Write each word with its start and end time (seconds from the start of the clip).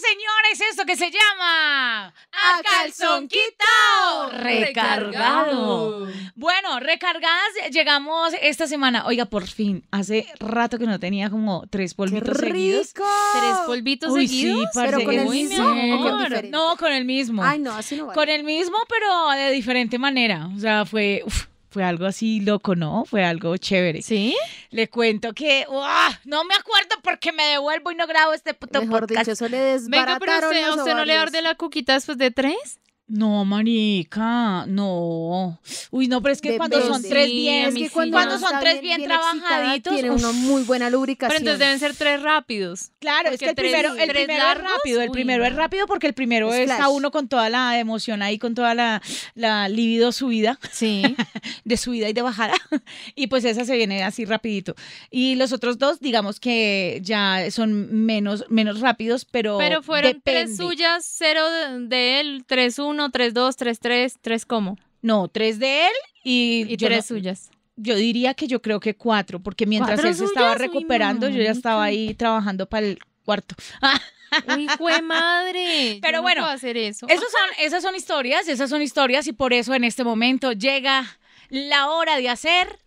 Señores, 0.00 0.70
esto 0.70 0.84
que 0.84 0.96
se 0.96 1.10
llama 1.10 2.06
A 2.08 2.62
calzón 2.62 3.28
quitao, 3.28 4.30
recargado. 4.30 6.06
Bueno, 6.34 6.80
recargadas 6.80 7.48
llegamos 7.72 8.32
esta 8.42 8.66
semana. 8.66 9.06
Oiga, 9.06 9.24
por 9.26 9.46
fin, 9.46 9.84
hace 9.90 10.26
rato 10.38 10.78
que 10.78 10.86
no 10.86 10.98
tenía 11.00 11.30
como 11.30 11.64
tres 11.70 11.94
polvitos 11.94 12.36
seguidos. 12.38 12.88
rico! 12.94 13.08
¿Tres 13.38 13.56
polvitos 13.66 14.10
Uy, 14.10 14.28
seguidos? 14.28 14.60
sí, 14.60 14.66
parce, 14.74 14.90
¿Pero 14.92 15.04
con 15.04 15.10
qué 15.14 15.20
el 15.20 15.24
muy 15.24 15.42
mismo 15.44 15.72
bien. 15.72 15.92
o 15.94 16.02
con 16.02 16.18
diferente? 16.18 16.48
No, 16.50 16.76
con 16.76 16.92
el 16.92 17.04
mismo. 17.04 17.42
Ay, 17.44 17.58
no, 17.58 17.74
así 17.74 17.96
no 17.96 18.06
vale. 18.06 18.14
Con 18.14 18.28
el 18.28 18.44
mismo, 18.44 18.76
pero 18.88 19.30
de 19.30 19.50
diferente 19.50 19.98
manera. 19.98 20.48
O 20.56 20.58
sea, 20.60 20.84
fue, 20.84 21.22
uf, 21.26 21.46
fue 21.68 21.84
algo 21.84 22.06
así 22.06 22.40
loco, 22.40 22.74
¿no? 22.74 23.04
Fue 23.04 23.24
algo 23.24 23.56
chévere. 23.56 24.02
¿Sí? 24.02 24.36
Le 24.70 24.88
cuento 24.88 25.32
que 25.32 25.66
¡uah! 25.68 26.18
no 26.24 26.44
me 26.44 26.54
acuerdo 26.54 26.96
porque 27.02 27.32
me 27.32 27.44
devuelvo 27.44 27.90
y 27.90 27.94
no 27.94 28.06
grabo 28.06 28.32
este 28.32 28.54
puto 28.54 28.80
Mejor 28.80 29.00
podcast. 29.00 29.20
dicho, 29.20 29.32
eso 29.32 29.48
le 29.48 29.78
Venga, 29.88 30.18
pero 30.18 30.32
usted, 30.34 30.62
¿a 30.62 30.68
los 30.68 30.78
usted 30.78 30.94
no 30.94 31.04
le 31.04 31.16
arde 31.16 31.42
la 31.42 31.54
cuquita 31.54 31.94
después 31.94 32.18
de 32.18 32.30
tres? 32.30 32.80
No, 33.08 33.44
marica, 33.44 34.64
no. 34.66 35.60
Uy, 35.92 36.08
no, 36.08 36.20
pero 36.22 36.32
es 36.32 36.40
que 36.40 36.56
cuando 36.56 36.80
son 36.84 37.02
tres 37.02 37.30
bien, 37.30 37.68
Es 37.68 37.74
que 37.74 37.88
cuando, 37.90 38.36
son 38.38 38.50
tres 38.60 38.80
bien, 38.80 39.04
trabajaditos, 39.04 39.92
tiene 39.94 40.10
uf. 40.10 40.18
una 40.20 40.32
muy 40.32 40.62
buena 40.64 40.90
lubricación. 40.90 41.28
Pero 41.28 41.38
entonces 41.52 41.58
deben 41.60 41.78
ser 41.78 41.94
tres 41.94 42.20
rápidos. 42.22 42.90
Claro, 42.98 43.30
es 43.30 43.38
que 43.38 43.50
el 43.50 43.54
tres- 43.54 43.70
primero, 43.70 43.94
el 43.94 44.10
primero 44.10 44.42
es 44.50 44.58
rápido, 44.58 45.00
el 45.02 45.10
uy, 45.10 45.12
primero 45.12 45.44
es 45.44 45.54
rápido 45.54 45.86
porque 45.86 46.08
el 46.08 46.14
primero 46.14 46.52
Es 46.52 46.68
está 46.68 46.88
uno 46.88 47.12
con 47.12 47.28
toda 47.28 47.48
la 47.48 47.78
emoción 47.78 48.22
ahí, 48.22 48.38
con 48.40 48.56
toda 48.56 48.74
la, 48.74 49.00
la 49.34 49.68
libido 49.68 50.10
subida, 50.10 50.58
Sí. 50.72 51.02
de 51.64 51.76
subida 51.76 52.08
y 52.08 52.12
de 52.12 52.22
bajada, 52.22 52.54
y 53.14 53.28
pues 53.28 53.44
esa 53.44 53.64
se 53.64 53.76
viene 53.76 54.02
así 54.02 54.24
rapidito. 54.24 54.74
Y 55.12 55.36
los 55.36 55.52
otros 55.52 55.78
dos, 55.78 56.00
digamos 56.00 56.40
que 56.40 56.98
ya 57.02 57.52
son 57.52 58.04
menos, 58.04 58.44
menos 58.48 58.80
rápidos, 58.80 59.24
pero 59.24 59.58
Pero 59.58 59.80
fueron 59.82 60.20
tres 60.24 60.56
suyas, 60.56 61.06
cero 61.08 61.42
de, 61.48 61.86
de 61.86 62.20
él, 62.20 62.44
tres 62.48 62.80
uno, 62.80 62.95
tres 63.10 63.34
dos, 63.34 63.56
tres 63.56 63.80
tres, 63.80 64.16
tres 64.20 64.44
cómo. 64.46 64.78
No, 65.02 65.28
tres 65.28 65.58
de 65.58 65.86
él 65.86 65.92
y, 66.24 66.64
Y 66.68 66.76
yo 66.76 66.88
tres 66.88 66.98
no- 67.10 67.16
suyas. 67.16 67.50
Yo 67.78 67.94
diría 67.94 68.32
que 68.34 68.46
yo 68.46 68.62
creo 68.62 68.80
que 68.80 68.94
cuatro, 68.96 69.38
porque 69.40 69.66
mientras 69.66 69.96
¿Cuatro 69.96 70.08
él 70.08 70.14
se 70.14 70.24
estaba 70.24 70.54
recuperando, 70.54 71.28
yo 71.28 71.42
ya 71.42 71.50
estaba 71.50 71.84
ahí 71.84 72.14
trabajando 72.14 72.66
para 72.66 72.86
el 72.86 72.98
cuarto. 73.24 73.54
Uy, 74.56 74.66
fue 74.78 75.02
madre. 75.02 75.94
Yo 75.96 76.00
Pero 76.00 76.18
no 76.18 76.22
bueno, 76.22 76.42
puedo 76.42 76.52
hacer 76.54 76.76
eso. 76.76 77.06
Esos 77.08 77.30
son, 77.30 77.64
esas 77.64 77.82
son 77.82 77.94
historias, 77.94 78.48
esas 78.48 78.68
son 78.70 78.82
historias 78.82 79.26
y 79.26 79.32
por 79.32 79.52
eso 79.52 79.74
en 79.74 79.84
este 79.84 80.04
momento 80.04 80.52
llega 80.52 81.04
la 81.50 81.90
hora 81.90 82.16
de 82.16 82.28
hacer 82.28 82.78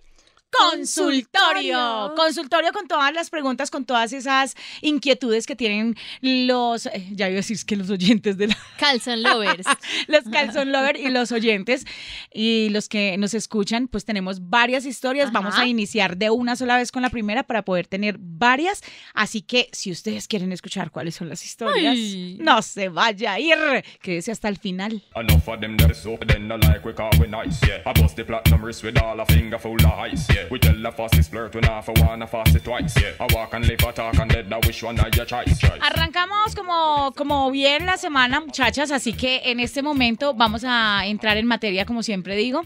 consultorio. 0.51 2.13
Consultorio. 2.15 2.71
Con 2.73 2.87
todas 2.87 3.13
las 3.13 3.29
preguntas, 3.29 3.71
con 3.71 3.85
todas 3.85 4.13
esas 4.13 4.55
inquietudes 4.81 5.45
que 5.45 5.55
tienen 5.55 5.95
los, 6.21 6.85
eh, 6.87 7.07
ya 7.11 7.27
iba 7.27 7.35
a 7.35 7.41
decir 7.41 7.57
que 7.65 7.75
los 7.75 7.89
oyentes 7.89 8.37
de 8.37 8.47
la, 8.47 8.57
Calzon 8.79 9.23
lovers. 9.23 9.65
los 10.07 10.23
calzón 10.25 10.71
lover 10.71 10.97
y 10.97 11.09
los 11.09 11.31
oyentes 11.31 11.85
y 12.33 12.69
los 12.69 12.89
que 12.89 13.17
nos 13.17 13.33
escuchan, 13.33 13.87
pues 13.87 14.05
tenemos 14.05 14.49
varias 14.49 14.85
historias. 14.85 15.29
Ajá. 15.29 15.39
Vamos 15.39 15.57
a 15.57 15.65
iniciar 15.65 16.17
de 16.17 16.29
una 16.29 16.55
sola 16.55 16.77
vez 16.77 16.91
con 16.91 17.01
la 17.01 17.09
primera 17.09 17.43
para 17.43 17.63
poder 17.63 17.87
tener 17.87 18.17
varias. 18.19 18.81
Así 19.13 19.41
que 19.41 19.69
si 19.71 19.91
ustedes 19.91 20.27
quieren 20.27 20.51
escuchar 20.51 20.91
cuáles 20.91 21.15
son 21.15 21.29
las 21.29 21.43
historias, 21.43 21.93
Ay. 21.95 22.37
no 22.39 22.61
se 22.61 22.89
vaya 22.89 23.33
a 23.33 23.39
ir. 23.39 23.55
Quédese 24.01 24.31
hasta 24.31 24.47
el 24.47 24.57
final. 24.57 25.03
Enough 25.15 25.47
of 25.47 25.59
them 25.59 25.77
yeah. 30.41 30.47
We 30.51 30.59
tell 30.59 30.75
the 30.81 30.91
fastest 30.91 31.31
flirt 31.31 31.51
for 31.53 31.93
one, 32.07 32.21
a 32.21 32.27
fast 32.27 32.55
it 32.55 32.63
twice, 32.63 32.93
yeah. 32.99 33.11
I 33.19 33.27
walk 33.33 33.53
and 33.53 33.65
live, 33.65 33.79
I 33.87 33.91
talk 33.91 34.17
and 34.19 34.31
dead, 34.31 34.51
I 34.51 34.59
wish 34.67 34.83
one 34.83 34.95
your 35.15 35.25
choice. 35.25 35.59
Arrancamos 35.81 36.55
como, 36.55 37.13
como 37.15 37.51
bien 37.51 37.85
la 37.85 37.97
semana, 37.97 38.39
muchachas, 38.39 38.91
así 38.91 39.13
que 39.13 39.41
en 39.45 39.59
este 39.59 39.81
momento 39.81 40.33
vamos 40.33 40.63
a 40.65 41.05
entrar 41.05 41.37
en 41.37 41.45
materia, 41.45 41.85
como 41.85 42.03
siempre 42.03 42.35
digo. 42.35 42.63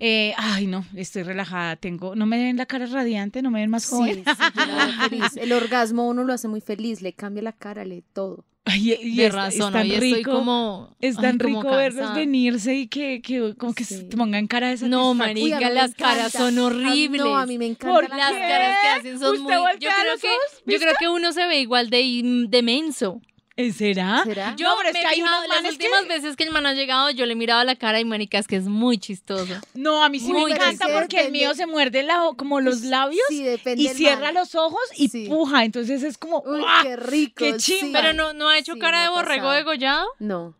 Eh, 0.00 0.32
ay, 0.36 0.66
no, 0.68 0.84
estoy 0.94 1.24
relajada, 1.24 1.74
tengo, 1.76 2.14
no 2.14 2.24
me 2.24 2.36
ven 2.38 2.56
la 2.56 2.66
cara 2.66 2.86
radiante, 2.86 3.42
no 3.42 3.50
me 3.50 3.60
ven 3.60 3.70
más 3.70 3.82
Sí, 3.84 3.90
joven. 3.96 4.24
sí, 4.24 4.32
yo 4.54 4.66
la 4.66 4.86
veo 4.86 5.08
feliz. 5.08 5.36
El 5.36 5.52
orgasmo 5.52 6.06
uno 6.08 6.22
lo 6.24 6.32
hace 6.32 6.46
muy 6.46 6.60
feliz, 6.60 7.02
le 7.02 7.12
cambia 7.14 7.42
la 7.42 7.52
cara, 7.52 7.84
le 7.84 8.02
todo. 8.12 8.44
Ay, 8.70 8.98
y 9.00 9.16
de 9.16 9.26
es, 9.26 9.32
razón, 9.34 9.68
es 9.68 9.72
tan 9.72 9.90
hoy 9.90 9.96
rico, 10.00 10.16
estoy 10.18 10.22
como. 10.22 10.96
es 11.00 11.16
ay, 11.16 11.22
tan 11.22 11.38
como 11.38 11.62
rico 11.62 11.76
verlos 11.76 12.14
venirse 12.14 12.74
y 12.74 12.86
que, 12.86 13.20
que 13.22 13.54
como 13.56 13.72
que 13.74 13.84
Sí. 13.84 13.96
se 13.96 14.04
pongan 14.04 14.46
cara 14.46 14.68
de 14.68 14.74
No, 14.88 15.14
satisfacción. 15.14 15.16
marica, 15.16 15.44
Uy, 15.44 15.52
a 15.52 15.58
mí 15.58 15.64
me 15.64 15.74
las 15.74 15.94
caras 15.94 16.32
son 16.32 16.58
horribles. 16.58 17.20
No, 17.22 17.36
a 17.38 17.46
mí 17.46 17.58
me 17.58 17.66
encanta 17.66 17.94
¿Por 17.94 18.08
la 18.10 18.16
Las 18.16 18.32
qué? 18.32 18.38
caras 18.38 18.76
que 18.82 18.88
hacen 18.88 19.18
son 19.18 19.28
¿Usted 19.40 19.42
muy. 19.42 19.52
Yo 19.80 19.88
creo 20.00 20.18
que, 20.20 20.72
yo 20.72 20.78
creo 20.78 20.92
que 20.98 21.08
uno 21.08 21.32
se 21.32 21.46
ve 21.46 21.60
igual 21.60 21.90
de, 21.90 22.46
de 22.48 22.62
menso. 22.62 23.20
¿Eh, 23.60 23.72
¿Será? 23.72 24.22
¿Será? 24.24 24.54
Yo 24.56 24.68
No, 24.68 24.74
pero 24.76 24.90
es 24.90 24.94
me 24.94 25.00
que 25.00 25.06
hay 25.06 25.20
unos 25.20 25.48
las 25.48 25.62
que- 25.62 25.68
últimas 25.70 26.06
veces 26.06 26.36
que 26.36 26.44
el 26.44 26.52
man 26.52 26.64
ha 26.64 26.74
llegado, 26.74 27.10
yo 27.10 27.26
le 27.26 27.32
he 27.32 27.36
mirado 27.36 27.64
la 27.64 27.74
cara 27.74 27.98
y 27.98 28.04
marica, 28.04 28.38
es 28.38 28.46
que 28.46 28.54
es 28.54 28.64
muy 28.66 28.98
chistoso. 28.98 29.52
No, 29.74 30.04
a 30.04 30.08
mí 30.08 30.20
sí 30.20 30.32
Uy, 30.32 30.44
me 30.44 30.52
encanta 30.56 30.86
porque 30.92 31.20
el 31.26 31.32
mío 31.32 31.52
se 31.54 31.66
muerde 31.66 32.04
la, 32.04 32.20
como 32.36 32.60
los 32.60 32.82
labios 32.82 33.24
Sí, 33.28 33.44
y 33.76 33.88
cierra 33.88 34.26
man. 34.26 34.34
los 34.34 34.54
ojos 34.54 34.80
y 34.96 35.08
Sí. 35.08 35.26
puja. 35.28 35.64
Entonces 35.64 36.04
es 36.04 36.16
como. 36.18 36.40
Uy, 36.46 36.60
¡guau! 36.60 36.82
qué 36.84 36.96
rico. 36.96 37.34
qué 37.36 37.58
sí. 37.58 37.78
chimba. 37.80 38.00
Pero 38.00 38.12
no, 38.14 38.32
no 38.32 38.48
ha 38.48 38.58
hecho 38.58 38.74
Sí, 38.74 38.78
cara 38.78 39.02
de 39.02 39.08
borrego 39.08 39.50
degollado. 39.50 40.06
No. 40.20 40.54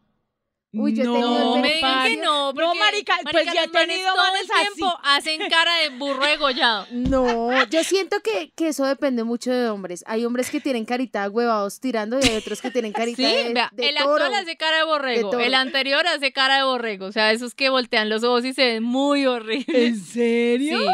Uy, 0.70 0.94
yo 0.94 1.02
he 1.02 1.06
no, 1.06 1.12
tenido 1.14 1.38
No 1.38 1.56
me 1.62 1.74
digan 1.74 2.06
que 2.08 2.16
no, 2.18 2.52
No, 2.52 2.54
porque, 2.54 2.78
marica, 2.78 3.18
pues 3.30 3.46
ya 3.54 3.64
he 3.64 3.68
tenido 3.68 4.14
todo 4.14 4.24
el 4.40 4.46
tiempo 4.48 4.98
hacen 5.02 5.40
cara 5.48 5.74
de 5.78 5.88
burro 5.96 6.26
degollado. 6.26 6.86
No, 6.92 7.64
yo 7.66 7.82
siento 7.84 8.18
que, 8.20 8.52
que 8.54 8.68
eso 8.68 8.84
depende 8.84 9.24
mucho 9.24 9.50
de 9.50 9.70
hombres. 9.70 10.04
Hay 10.06 10.26
hombres 10.26 10.50
que 10.50 10.60
tienen 10.60 10.84
carita 10.84 11.22
de 11.22 11.28
huevados 11.30 11.80
tirando 11.80 12.18
y 12.20 12.24
hay 12.28 12.36
otros 12.36 12.60
que 12.60 12.70
tienen 12.70 12.92
carita 12.92 13.16
Sí, 13.16 13.22
de, 13.24 13.54
vea, 13.54 13.70
de 13.72 13.88
el 13.88 13.96
toro. 13.96 14.24
actual 14.24 14.34
hace 14.34 14.56
cara 14.58 14.76
de 14.78 14.84
borrego, 14.84 15.38
el 15.38 15.54
anterior 15.54 16.06
hace 16.06 16.32
cara 16.32 16.56
de 16.58 16.64
borrego, 16.64 17.06
o 17.06 17.12
sea, 17.12 17.32
esos 17.32 17.54
que 17.54 17.70
voltean 17.70 18.08
los 18.10 18.22
ojos 18.22 18.44
y 18.44 18.52
se 18.52 18.64
ven 18.66 18.82
muy 18.82 19.24
horribles. 19.26 19.74
¿En 19.74 20.00
serio? 20.00 20.78
Sí. 20.80 20.86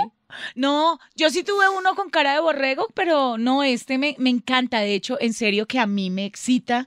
No, 0.57 0.99
yo 1.15 1.31
sí 1.31 1.43
tuve 1.45 1.69
uno 1.69 1.95
con 1.95 2.11
cara 2.11 2.34
de 2.34 2.41
borrego, 2.41 2.89
pero 2.95 3.39
no, 3.39 3.63
este 3.63 3.99
me, 3.99 4.15
me 4.19 4.31
encanta. 4.31 4.81
De 4.81 4.95
hecho, 4.95 5.17
en 5.21 5.33
serio 5.33 5.67
que 5.67 5.79
a 5.79 5.87
mí 5.87 6.11
me 6.11 6.25
excita 6.27 6.87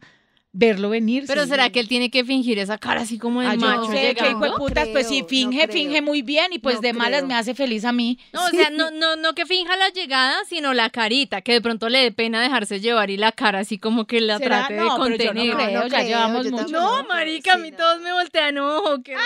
verlo 0.60 0.90
venir. 0.90 1.26
Pero 1.28 1.44
sí. 1.44 1.50
será 1.50 1.70
que 1.70 1.80
él 1.80 1.88
tiene 1.88 2.10
que 2.10 2.26
fingir 2.26 2.58
esa 2.58 2.78
cara 2.80 3.02
así 3.02 3.20
como 3.20 3.42
de 3.42 3.48
Ah, 3.48 3.54
yo 3.54 3.60
macho 3.62 3.82
no 3.82 3.86
sé, 3.88 3.94
que 3.94 4.08
llegando? 4.24 4.46
hijo 4.46 4.54
de 4.54 4.58
putas, 4.58 4.88
pues 4.88 5.08
si 5.08 5.24
finge, 5.24 5.68
no 5.68 5.72
finge 5.74 6.02
muy 6.02 6.24
bien 6.24 6.52
y 6.52 6.58
pues 6.60 6.76
No 6.78 6.82
de 6.82 6.94
malas 6.94 7.20
creo. 7.20 7.28
me 7.28 7.36
hace 7.36 7.54
feliz 7.54 7.86
a 7.86 7.92
mí. 7.92 8.18
No, 8.34 8.44
o 8.46 8.50
sea, 8.50 8.70
no, 8.72 8.90
no, 8.90 9.16
no 9.16 9.34
que 9.36 9.46
finja 9.46 9.76
la 9.78 9.90
llegada, 9.90 10.36
sino 10.50 10.74
la 10.74 10.90
carita, 10.90 11.42
que 11.42 11.54
de 11.54 11.62
pronto 11.62 11.90
le 11.90 12.00
dé 12.00 12.12
pena 12.12 12.42
dejarse 12.42 12.80
llevar 12.80 13.10
y 13.12 13.18
la 13.18 13.32
cara 13.32 13.60
así 13.60 13.78
como 13.78 14.06
que 14.08 14.20
la 14.20 14.40
¿Será? 14.40 14.60
trate 14.68 14.74
de 14.74 14.80
No, 14.80 14.98
pero 15.04 15.16
yo 15.16 15.34
no 15.34 15.42
contener. 15.42 15.56
creo, 15.56 15.88
ya 15.88 15.88
creo, 15.98 16.08
llevamos 16.08 16.46
yo 16.46 16.52
mucho. 16.52 16.68
No, 16.70 17.04
marica, 17.06 17.54
a 17.54 17.56
Sí, 17.58 17.62
mí 17.62 17.72
no. 17.72 17.78
todos 17.78 18.02
me 18.02 18.12
voltean 18.14 18.58
ojo, 18.58 19.04
qué. 19.04 19.16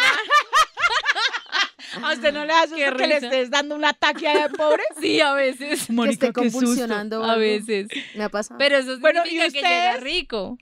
A 2.04 2.14
usted 2.14 2.32
no 2.34 2.46
le 2.46 2.54
susto 2.70 2.96
que 2.98 3.08
le 3.08 3.18
estés 3.18 3.50
dando 3.50 3.76
un 3.76 3.84
ataque 3.84 4.28
a 4.28 4.48
pobre. 4.50 4.84
Sí, 5.02 5.20
a 5.20 5.34
veces. 5.34 5.88
que 5.88 5.94
Mónica, 5.94 6.28
esté 6.28 6.42
qué 6.42 6.50
susto. 6.50 6.60
convulsionando. 6.60 7.24
A 7.24 7.36
veces. 7.36 7.88
Me 8.16 8.24
ha 8.24 8.30
pasado. 8.30 8.58
Pero 8.58 8.78
eso 8.78 8.98
Bueno, 9.00 9.24
significa 9.26 9.48
¿y 9.60 9.62
que 9.62 9.68
llega 9.68 9.98
rico. 9.98 10.58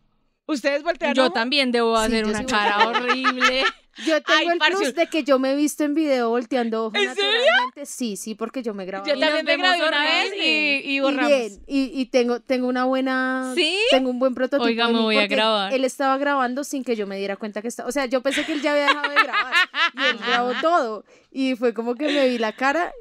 ¿Ustedes 0.51 0.83
voltean 0.83 1.13
Yo 1.13 1.25
ojo? 1.25 1.33
también 1.33 1.71
debo 1.71 1.95
hacer 1.95 2.25
una 2.25 2.39
sí 2.39 2.45
cara 2.45 2.87
horrible. 2.89 3.63
yo 4.05 4.21
tengo 4.23 4.39
Ay, 4.39 4.47
el 4.47 4.59
plus 4.59 4.95
de 4.95 5.07
que 5.07 5.23
yo 5.23 5.37
me 5.39 5.51
he 5.51 5.55
visto 5.55 5.83
en 5.83 5.93
video 5.93 6.29
volteando 6.29 6.85
ojos 6.85 6.95
¿En 6.99 7.13
serio? 7.13 7.31
naturalmente. 7.31 7.85
Sí, 7.85 8.15
sí, 8.17 8.33
porque 8.35 8.63
yo 8.63 8.73
me 8.73 8.85
grabo. 8.85 9.05
Yo 9.05 9.15
Y 9.15 9.19
también 9.19 9.45
me 9.45 9.57
grabé 9.57 9.87
una 9.87 10.03
vez 10.03 10.33
y, 10.35 10.39
y 10.41 10.95
Y 10.95 10.99
borramos. 11.01 11.27
bien, 11.27 11.63
y, 11.67 11.91
y 12.01 12.05
tengo, 12.07 12.39
tengo 12.39 12.67
una 12.67 12.85
buena, 12.85 13.51
¿Sí? 13.55 13.77
tengo 13.91 14.09
un 14.09 14.17
buen 14.19 14.33
prototipo. 14.33 14.65
Oiga, 14.65 14.87
me 14.89 14.99
voy 14.99 15.17
a 15.17 15.27
grabar. 15.27 15.73
Él 15.73 15.83
estaba 15.85 16.17
grabando 16.17 16.63
sin 16.63 16.83
que 16.83 16.95
yo 16.95 17.05
me 17.07 17.17
diera 17.17 17.35
cuenta 17.37 17.61
que 17.61 17.67
estaba, 17.67 17.87
o 17.89 17.91
sea, 17.91 18.05
yo 18.07 18.21
pensé 18.21 18.45
que 18.45 18.53
él 18.53 18.61
ya 18.61 18.71
había 18.71 18.87
dejado 18.87 19.09
de 19.09 19.15
grabar 19.23 19.53
y 19.95 20.01
él 20.09 20.17
grabó 20.25 20.51
todo 20.61 21.03
y 21.31 21.55
fue 21.55 21.73
como 21.75 21.93
que 21.95 22.07
me 22.07 22.27
vi 22.27 22.37
la 22.39 22.53
cara, 22.53 22.91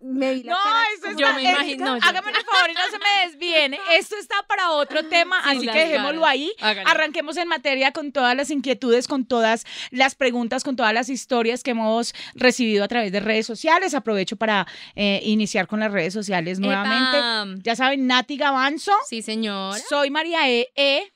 me 0.00 0.34
vi 0.34 0.42
la 0.44 0.52
No, 0.52 0.58
cara. 0.62 0.84
eso 0.94 1.02
como 1.06 1.18
Yo 1.18 1.26
está, 1.26 1.36
me 1.38 1.42
es- 1.44 1.54
imagino, 1.54 1.84
no, 1.86 1.96
yo- 1.98 2.04
hágame 2.08 2.30
el 2.30 2.36
favor 2.44 2.70
y 2.70 2.74
no 2.74 2.80
se 2.90 2.98
me 2.98 3.26
desviene. 3.26 3.78
Esto 3.98 4.16
está 4.16 4.36
para 4.46 4.70
otro 4.70 5.04
tema, 5.06 5.40
Sí, 5.42 5.56
así 5.56 5.66
que 5.66 5.78
dejémoslo 5.86 6.24
ahí. 6.24 6.52
Arranquemos 6.60 7.36
en 7.36 7.48
materia 7.48 7.92
con 7.92 8.12
todas 8.12 8.36
las 8.36 8.50
inquietudes, 8.50 9.08
con 9.08 9.24
todas 9.26 9.64
las 9.90 10.14
preguntas, 10.14 10.62
con 10.64 10.76
todas 10.76 10.92
las 10.94 11.08
historias 11.08 11.62
que 11.62 11.72
hemos 11.72 12.14
recibido 12.34 12.84
a 12.84 12.88
través 12.88 13.10
de 13.12 13.20
redes 13.20 13.46
sociales. 13.46 13.94
Aprovecho 13.94 14.36
para 14.36 14.66
eh, 14.94 15.20
iniciar 15.24 15.66
con 15.66 15.80
las 15.80 15.90
redes 15.92 16.14
sociales 16.14 16.58
nuevamente. 16.60 17.18
Epa. 17.18 17.46
Ya 17.62 17.74
saben, 17.76 18.06
Nati 18.06 18.36
Gavanzo. 18.36 18.92
Sí, 19.08 19.22
señor. 19.22 19.78
Soy 19.88 20.10
María 20.10 20.48
E. 20.48 20.68
E. 20.76 21.12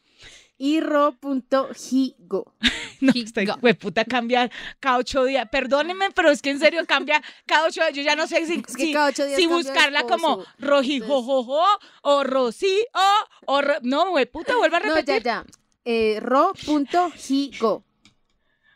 Y 0.64 0.78
ro.higo. 0.80 2.54
No, 3.02 3.12
Giga. 3.12 3.58
esta 3.58 3.74
puta 3.80 4.04
cambia 4.04 4.48
cada 4.78 4.98
ocho 4.98 5.24
días. 5.24 5.48
Perdónenme, 5.50 6.12
pero 6.12 6.30
es 6.30 6.40
que 6.40 6.50
en 6.50 6.60
serio 6.60 6.86
cambia 6.86 7.20
cada 7.46 7.66
ocho 7.66 7.80
días. 7.80 7.94
Yo 7.94 8.02
ya 8.02 8.14
no 8.14 8.28
sé 8.28 8.46
si, 8.46 8.62
Es 8.64 8.76
que 8.76 8.84
si- 8.84 8.92
cada 8.92 9.08
ocho 9.08 9.26
días 9.26 9.40
si 9.40 9.48
cambia 9.48 9.56
de 9.64 9.70
buscarla 9.70 10.02
como 10.04 10.44
rojijojojo 10.60 11.64
o 12.02 12.22
rosí 12.22 12.86
o, 13.46 13.60
ro- 13.60 13.80
no, 13.82 14.10
güey, 14.10 14.26
puta, 14.26 14.54
vuelva 14.56 14.76
a 14.76 14.80
No, 14.82 14.94
repetir. 14.94 15.20
ya, 15.24 15.42
ya. 15.42 15.46
Eh, 15.84 16.20
ro.higo. 16.20 17.82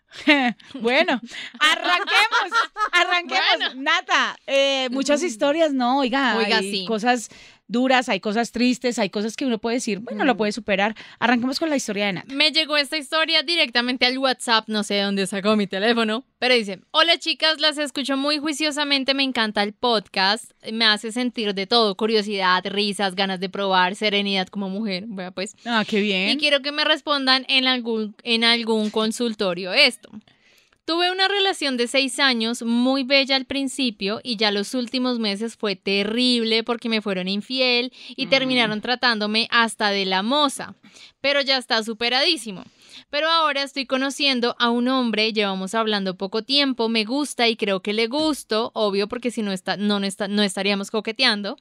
bueno, 0.81 1.21
arranquemos, 1.61 2.59
arranquemos. 2.93 3.77
Nata, 3.77 4.37
eh, 4.49 4.89
muchas 4.91 5.23
historias, 5.23 5.73
¿no? 5.73 5.99
Oiga, 5.99 6.37
Oiga, 6.37 6.59
hay 6.59 6.71
sí. 6.73 6.85
cosas 6.87 7.29
duras, 7.69 8.09
hay 8.09 8.21
cosas 8.21 8.53
tristes, 8.53 8.99
hay 8.99 9.11
cosas 9.11 9.37
que 9.37 9.45
uno 9.45 9.59
puede 9.59 9.77
decir, 9.77 9.99
bueno, 10.01 10.25
lo 10.25 10.37
puede 10.37 10.53
superar. 10.53 10.95
Arranquemos 11.19 11.59
con 11.59 11.69
la 11.71 11.77
historia 11.77 12.07
de 12.07 12.13
Nata. 12.15 12.33
Me 12.35 12.51
llegó 12.53 12.77
esta 12.77 12.97
historia 12.97 13.43
directamente 13.43 14.07
al 14.07 14.19
WhatsApp, 14.19 14.69
no 14.69 14.83
sé 14.85 14.95
de 14.95 15.03
dónde 15.03 15.27
sacó 15.27 15.57
mi 15.57 15.67
teléfono, 15.67 16.25
pero 16.39 16.55
dice, 16.55 16.81
hola 16.93 17.19
chicas, 17.19 17.61
las 17.61 17.79
escucho 17.79 18.17
muy 18.17 18.39
juiciosamente, 18.39 19.15
me 19.15 19.23
encanta 19.25 19.63
el 19.63 19.73
podcast, 19.73 20.53
me 20.73 20.85
hace 20.85 21.11
sentir 21.13 21.55
de 21.55 21.67
todo, 21.67 21.97
curiosidad, 21.97 22.63
risas, 22.67 23.15
ganas 23.15 23.41
de 23.41 23.49
probar, 23.49 23.95
serenidad 23.97 24.47
como 24.49 24.69
mujer, 24.69 25.05
bueno, 25.07 25.33
pues, 25.33 25.55
Ah, 25.65 25.85
qué 25.89 25.99
y 25.99 26.03
bien. 26.03 26.39
quiero 26.39 26.63
que 26.63 26.73
me 26.73 26.85
respondan 26.85 27.45
en 27.49 27.67
algún, 27.67 28.15
en 28.23 28.45
algún 28.45 28.91
consultorio 28.91 29.73
esto. 29.73 30.11
Tuve 30.87 31.11
una 31.11 31.27
relación 31.27 31.77
de 31.77 31.89
seis 31.89 32.21
años 32.21 32.63
muy 32.63 33.03
bella 33.03 33.35
al 33.35 33.45
principio 33.45 34.21
y 34.23 34.37
ya 34.37 34.53
los 34.53 34.73
últimos 34.73 35.19
meses 35.19 35.57
fue 35.57 35.75
terrible 35.75 36.63
porque 36.63 36.89
me 36.89 37.03
fueron 37.03 37.27
infiel 37.27 37.93
y 38.11 38.29
terminaron 38.29 38.81
tratándome 38.81 39.49
hasta 39.51 39.91
de 39.91 40.05
la 40.05 40.23
moza, 40.23 40.77
pero 41.21 41.41
ya 41.41 41.57
está 41.57 41.83
superadísimo. 41.83 42.63
Pero 43.11 43.29
ahora 43.29 43.63
estoy 43.63 43.87
conociendo 43.87 44.57
a 44.59 44.71
un 44.71 44.89
hombre, 44.89 45.33
llevamos 45.33 45.75
hablando 45.75 46.17
poco 46.17 46.43
tiempo, 46.43 46.89
me 46.89 47.05
gusta 47.05 47.49
y 47.49 47.57
creo 47.57 47.81
que 47.81 47.93
le 47.93 48.07
gusto, 48.07 48.71
obvio 48.75 49.09
porque 49.09 49.31
si 49.31 49.43
no, 49.43 49.53
está, 49.53 49.77
no, 49.77 50.01
no 50.01 50.07
está- 50.07 50.29
no 50.29 50.43
estaríamos 50.43 50.91
coqueteando, 50.91 51.57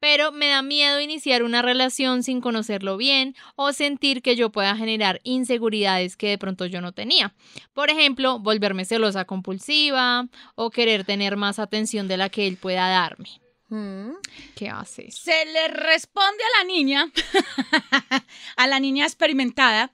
pero 0.00 0.32
me 0.32 0.48
da 0.48 0.62
miedo 0.62 1.00
iniciar 1.00 1.42
una 1.42 1.62
relación 1.62 2.22
sin 2.22 2.40
conocerlo 2.40 2.96
bien 2.96 3.34
o 3.56 3.72
sentir 3.72 4.22
que 4.22 4.36
yo 4.36 4.50
pueda 4.50 4.76
generar 4.76 5.20
inseguridades 5.24 6.16
que 6.16 6.28
de 6.28 6.38
pronto 6.38 6.66
yo 6.66 6.80
no 6.80 6.92
tenía. 6.92 7.34
Por 7.72 7.90
ejemplo, 7.90 8.38
volverme 8.38 8.84
celosa 8.84 9.24
compulsiva 9.24 10.26
o 10.54 10.70
querer 10.70 11.04
tener 11.04 11.36
más 11.36 11.58
atención 11.58 12.08
de 12.08 12.16
la 12.16 12.28
que 12.28 12.46
él 12.46 12.56
pueda 12.56 12.88
darme. 12.88 13.28
Mm. 13.70 14.10
¿Qué 14.54 14.68
haces? 14.68 15.16
Se 15.16 15.44
le 15.46 15.68
responde 15.68 16.42
a 16.44 16.58
la 16.62 16.64
niña, 16.64 17.10
a 18.56 18.66
la 18.66 18.78
niña 18.80 19.04
experimentada. 19.06 19.90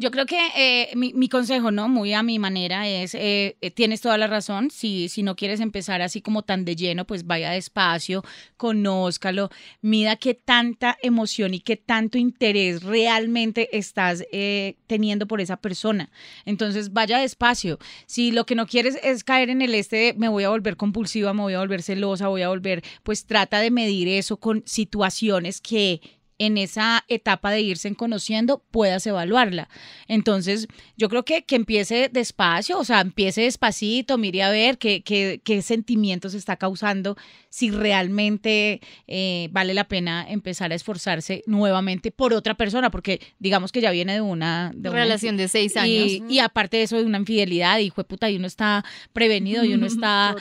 Yo 0.00 0.12
creo 0.12 0.26
que 0.26 0.38
eh, 0.56 0.94
mi, 0.94 1.28
consejo, 1.28 1.72
¿no? 1.72 1.88
Muy 1.88 2.14
a 2.14 2.22
mi 2.22 2.38
manera 2.38 2.86
es, 2.86 3.16
eh, 3.16 3.56
eh, 3.60 3.72
tienes 3.72 4.00
toda 4.00 4.16
la 4.16 4.28
razón, 4.28 4.70
si, 4.70 5.08
si 5.08 5.24
no 5.24 5.34
quieres 5.34 5.58
empezar 5.58 6.02
así 6.02 6.22
como 6.22 6.42
tan 6.42 6.64
de 6.64 6.76
lleno, 6.76 7.04
pues 7.04 7.26
vaya 7.26 7.50
despacio, 7.50 8.22
conózcalo, 8.56 9.50
mida 9.80 10.14
qué 10.14 10.34
tanta 10.34 10.96
emoción 11.02 11.52
y 11.52 11.58
qué 11.58 11.74
tanto 11.74 12.16
interés 12.16 12.84
realmente 12.84 13.76
estás 13.76 14.24
eh, 14.30 14.76
teniendo 14.86 15.26
por 15.26 15.40
esa 15.40 15.56
persona. 15.56 16.10
Entonces 16.44 16.92
vaya 16.92 17.18
despacio. 17.18 17.80
Si 18.06 18.30
lo 18.30 18.46
que 18.46 18.54
no 18.54 18.68
quieres 18.68 19.00
es 19.02 19.24
caer 19.24 19.50
en 19.50 19.62
el 19.62 19.74
este 19.74 19.96
de 19.96 20.14
me 20.16 20.28
voy 20.28 20.44
a 20.44 20.50
volver 20.50 20.76
compulsiva, 20.76 21.34
me 21.34 21.42
voy 21.42 21.54
a 21.54 21.58
volver 21.58 21.82
celosa, 21.82 22.28
voy 22.28 22.42
a 22.42 22.50
volver, 22.50 22.84
pues 23.02 23.26
trata 23.26 23.58
de 23.58 23.72
medir 23.72 24.06
eso 24.06 24.36
con 24.36 24.62
situaciones 24.64 25.60
que 25.60 26.00
en 26.38 26.56
esa 26.56 27.04
etapa 27.08 27.50
de 27.50 27.60
irse 27.62 27.92
conociendo 27.96 28.62
puedas 28.70 29.06
evaluarla. 29.06 29.68
Entonces, 30.06 30.68
yo 30.96 31.08
creo 31.08 31.24
que, 31.24 31.42
que 31.44 31.56
empiece 31.56 32.08
despacio, 32.12 32.78
o 32.78 32.84
sea, 32.84 33.00
empiece 33.00 33.42
despacito, 33.42 34.16
mire 34.18 34.42
a 34.44 34.50
ver 34.50 34.78
qué, 34.78 35.02
qué, 35.02 35.40
qué 35.44 35.62
sentimientos 35.62 36.34
está 36.34 36.56
causando, 36.56 37.16
si 37.50 37.70
realmente 37.70 38.80
eh, 39.08 39.48
vale 39.50 39.74
la 39.74 39.84
pena 39.88 40.24
empezar 40.28 40.70
a 40.72 40.74
esforzarse 40.74 41.42
nuevamente 41.46 42.10
por 42.12 42.32
otra 42.32 42.54
persona, 42.54 42.90
porque 42.90 43.20
digamos 43.38 43.72
que 43.72 43.80
ya 43.80 43.90
viene 43.90 44.14
de 44.14 44.20
una, 44.20 44.70
de 44.74 44.90
una 44.90 44.98
Relación 45.00 45.36
de 45.36 45.48
seis 45.48 45.76
años. 45.76 46.06
y, 46.08 46.22
y 46.28 46.38
aparte 46.38 46.76
de 46.76 46.84
eso, 46.84 46.96
de 46.96 47.04
una 47.04 47.18
infidelidad, 47.18 47.78
y 47.80 47.90
puta, 47.90 48.30
y 48.30 48.36
uno 48.36 48.46
está 48.46 48.84
prevenido, 49.12 49.64
y 49.64 49.74
uno 49.74 49.86
está 49.94 50.36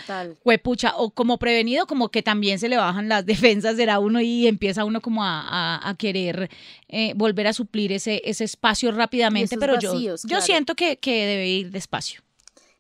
huepucha, 0.46 0.94
o 0.96 1.10
como 1.12 1.40
prevenido, 1.40 1.88
como 1.88 2.10
que 2.10 2.22
también 2.22 2.60
se 2.60 2.70
le 2.70 2.78
bajan 2.78 3.10
las 3.10 3.26
defensas 3.26 3.78
de 3.78 3.88
uno 4.00 4.20
y 4.20 4.48
empieza 4.48 4.84
uno 4.84 5.00
como 5.02 5.24
a, 5.24 5.40
a- 5.48 5.87
a 5.88 5.96
querer 5.96 6.50
eh, 6.88 7.14
volver 7.16 7.48
a 7.48 7.54
suplir 7.54 7.92
ese, 7.92 8.22
ese 8.26 8.44
espacio 8.44 8.92
rápidamente, 8.92 9.58
pero 9.58 9.80
yo, 9.80 9.94
vacíos, 9.94 10.24
yo 10.24 10.30
claro. 10.30 10.46
siento 10.46 10.76
que, 10.76 10.98
que 10.98 11.26
debe 11.26 11.48
ir 11.48 11.72
despacio. 11.72 12.22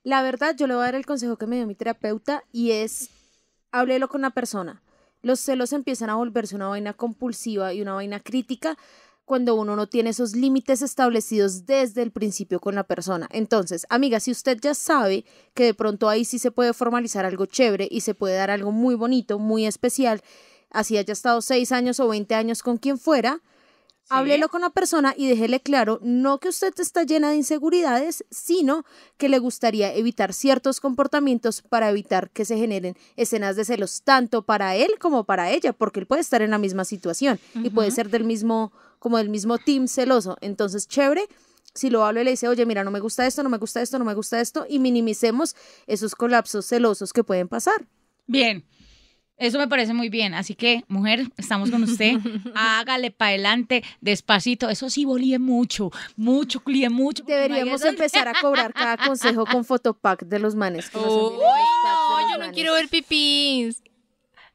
La 0.03 0.21
verdad, 0.21 0.55
yo 0.57 0.67
le 0.67 0.73
voy 0.73 0.83
a 0.83 0.85
dar 0.85 0.95
el 0.95 1.05
consejo 1.05 1.37
que 1.37 1.47
me 1.47 1.57
dio 1.57 1.67
mi 1.67 1.75
terapeuta 1.75 2.43
y 2.51 2.71
es, 2.71 3.09
háblelo 3.71 4.07
con 4.07 4.21
la 4.21 4.29
persona. 4.29 4.81
Los 5.21 5.39
celos 5.39 5.73
empiezan 5.73 6.09
a 6.09 6.15
volverse 6.15 6.55
una 6.55 6.67
vaina 6.67 6.93
compulsiva 6.93 7.73
y 7.73 7.81
una 7.81 7.93
vaina 7.93 8.19
crítica 8.19 8.77
cuando 9.27 9.55
uno 9.55 9.75
no 9.75 9.87
tiene 9.87 10.11
esos 10.11 10.33
límites 10.33 10.81
establecidos 10.81 11.65
desde 11.65 12.01
el 12.01 12.11
principio 12.11 12.61
con 12.61 12.75
la 12.75 12.85
persona. 12.85 13.27
Entonces, 13.31 13.85
amiga, 13.89 14.21
si 14.21 14.31
usted 14.31 14.57
ya 14.61 14.73
sabe 14.73 15.25
que 15.53 15.65
de 15.65 15.73
pronto 15.73 16.07
ahí 16.07 16.23
sí 16.23 16.39
se 16.39 16.51
puede 16.51 16.73
formalizar 16.73 17.25
algo 17.25 17.45
chévere 17.45 17.89
y 17.91 17.99
se 17.99 18.15
puede 18.15 18.35
dar 18.37 18.51
algo 18.51 18.71
muy 18.71 18.95
bonito, 18.95 19.37
muy 19.37 19.65
especial, 19.65 20.21
así 20.69 20.97
haya 20.97 21.13
estado 21.13 21.41
seis 21.41 21.71
años 21.71 21.99
o 21.99 22.07
20 22.07 22.35
años 22.35 22.63
con 22.63 22.77
quien 22.77 22.97
fuera, 22.97 23.41
Háblelo 24.09 24.47
con 24.47 24.61
la 24.61 24.69
persona 24.69 25.13
y 25.17 25.27
déjele 25.27 25.59
claro, 25.59 25.99
no 26.01 26.39
que 26.39 26.47
usted 26.47 26.73
está 26.77 27.03
llena 27.03 27.29
de 27.29 27.35
inseguridades, 27.35 28.23
sino 28.31 28.85
que 29.17 29.27
le 29.27 29.37
gustaría 29.37 29.93
evitar 29.93 30.33
ciertos 30.33 30.79
comportamientos 30.79 31.61
para 31.61 31.89
evitar 31.89 32.29
que 32.29 32.45
se 32.45 32.57
generen 32.57 32.95
escenas 33.17 33.57
de 33.57 33.65
celos 33.65 34.03
tanto 34.03 34.43
para 34.43 34.75
él 34.75 34.91
como 34.99 35.25
para 35.25 35.51
ella, 35.51 35.73
porque 35.73 35.99
él 35.99 36.05
puede 36.05 36.21
estar 36.21 36.41
en 36.41 36.51
la 36.51 36.57
misma 36.57 36.85
situación 36.85 37.37
y 37.55 37.69
puede 37.69 37.91
ser 37.91 38.09
del 38.09 38.23
mismo, 38.23 38.71
como 38.99 39.17
del 39.17 39.29
mismo 39.29 39.57
team 39.57 39.89
celoso. 39.89 40.37
Entonces, 40.39 40.87
chévere, 40.87 41.27
si 41.73 41.89
lo 41.89 42.05
hablo 42.05 42.21
y 42.21 42.23
le 42.23 42.31
dice, 42.31 42.47
oye, 42.47 42.65
mira, 42.65 42.85
no 42.85 42.91
me 42.91 43.01
gusta 43.01 43.27
esto, 43.27 43.43
no 43.43 43.49
me 43.49 43.57
gusta 43.57 43.81
esto, 43.81 43.99
no 43.99 44.05
me 44.05 44.13
gusta 44.13 44.39
esto, 44.39 44.65
y 44.69 44.79
minimicemos 44.79 45.55
esos 45.85 46.15
colapsos 46.15 46.65
celosos 46.65 47.11
que 47.11 47.25
pueden 47.25 47.49
pasar. 47.49 47.85
Bien. 48.25 48.63
Eso 49.37 49.59
me 49.59 49.67
parece 49.67 49.93
muy 49.93 50.09
bien. 50.09 50.33
Así 50.33 50.55
que, 50.55 50.83
mujer, 50.87 51.27
estamos 51.37 51.69
con 51.69 51.83
usted. 51.83 52.13
Hágale 52.55 53.11
para 53.11 53.29
adelante, 53.29 53.83
despacito. 54.01 54.69
Eso 54.69 54.89
sí, 54.89 55.05
volíe 55.05 55.37
mucho, 55.39 55.91
mucho, 56.15 56.59
clié 56.61 56.89
mucho. 56.89 57.23
Deberíamos 57.23 57.83
empezar 57.83 58.27
a 58.27 58.33
cobrar 58.41 58.73
cada 58.73 58.97
consejo 58.97 59.45
con 59.45 59.63
fotopack 59.65 60.23
de 60.25 60.39
los 60.39 60.55
manes. 60.55 60.89
que 60.89 60.97
no, 60.97 61.05
los 61.05 61.31
yo 61.33 62.31
no 62.33 62.37
manes. 62.39 62.53
quiero 62.53 62.73
ver 62.73 62.87
pipís. 62.89 63.83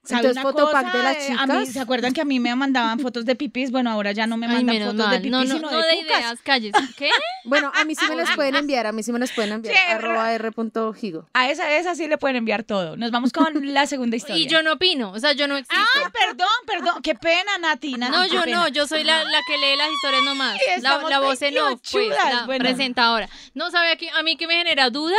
¿Sabe 0.05 0.27
Entonces, 0.31 0.43
una 0.45 0.53
fotopack 0.53 0.93
de 0.93 1.03
las 1.05 1.17
Eh, 1.17 1.37
a 1.39 1.47
mí, 1.47 1.53
chicas. 1.61 1.73
¿Se 1.75 1.79
acuerdan 1.81 2.13
que 2.13 2.21
a 2.21 2.25
mí 2.25 2.41
me 2.41 2.53
mandaban 2.57 2.99
fotos 2.99 3.25
de 3.25 3.37
pipis? 3.37 3.71
Bueno, 3.71 3.89
ahora 3.89 4.11
ya 4.11 4.27
no 4.27 4.37
me 4.37 4.47
Ay, 4.47 4.55
mandan 4.57 4.75
menos 4.75 4.89
fotos 4.95 4.99
de 4.99 5.07
mal. 5.07 5.17
pipis, 5.19 5.31
No, 5.31 5.45
no, 5.45 5.55
sino 5.55 5.71
no 5.71 5.79
de, 5.81 5.87
de 5.87 5.97
cucas. 6.03 6.19
ideas, 6.19 6.39
calles. 6.43 6.73
¿Qué? 6.99 7.09
Bueno, 7.45 7.71
a 7.73 7.85
mí 7.85 7.95
sí 7.95 8.05
me 8.09 8.17
las 8.17 8.31
pueden 8.33 8.57
enviar, 8.57 8.87
a 8.89 8.91
mí 8.93 9.05
sí 9.05 9.13
me 9.13 9.21
las 9.21 9.31
pueden 9.31 9.53
enviar. 9.55 9.77
Arroba 9.91 10.33
r.higo. 10.35 11.29
A 11.35 11.51
esa, 11.51 11.63
a 11.67 11.77
esa 11.79 11.95
sí 11.95 12.09
le 12.09 12.19
pueden 12.19 12.35
enviar 12.37 12.65
todo. 12.65 12.97
Nos 12.97 13.13
vamos 13.13 13.33
con 13.33 13.47
la 13.73 13.87
segunda 13.87 14.17
historia. 14.17 14.43
Y 14.43 14.49
yo 14.49 14.61
no 14.65 14.73
opino, 14.73 15.13
o 15.13 15.21
sea, 15.21 15.35
yo 15.35 15.47
no 15.47 15.57
existo. 15.57 15.81
Ay, 15.95 16.03
perdón, 16.13 16.49
perdón. 16.67 17.01
Qué 17.03 17.15
pena, 17.15 17.59
Nati. 17.61 17.93
Nati, 17.93 18.11
No, 18.13 18.27
yo 18.27 18.43
pena. 18.43 18.57
no, 18.57 18.69
yo 18.69 18.89
soy 18.89 19.05
la, 19.05 19.23
la 19.23 19.39
que 19.47 19.57
lee 19.57 19.77
las 19.77 19.89
historias 19.93 20.25
nomás. 20.25 20.59
Ay, 20.75 20.83
La, 20.83 20.99
la 21.09 21.21
voz 21.21 21.41
en 21.43 21.57
off, 21.59 21.81
pues, 21.93 22.09
la 22.09 22.45
Bueno. 22.47 22.65
presentadora. 22.65 23.29
No, 23.55 23.71
¿sabe 23.71 23.93
a, 23.93 23.97
qué- 23.97 24.11
a 24.11 24.25
mí 24.25 24.37
que 24.37 24.49
me 24.49 24.55
genera 24.55 24.91
duda? 24.91 25.17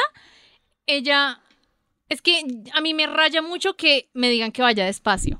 Ella, 0.86 1.39
es 2.10 2.22
que 2.22 2.43
a 2.74 2.81
mí 2.81 2.93
me 2.93 3.07
raya 3.07 3.41
mucho 3.41 3.75
que 3.75 4.10
me 4.13 4.29
digan 4.29 4.51
que 4.51 4.62
vaya 4.62 4.86
despacio. 4.86 5.39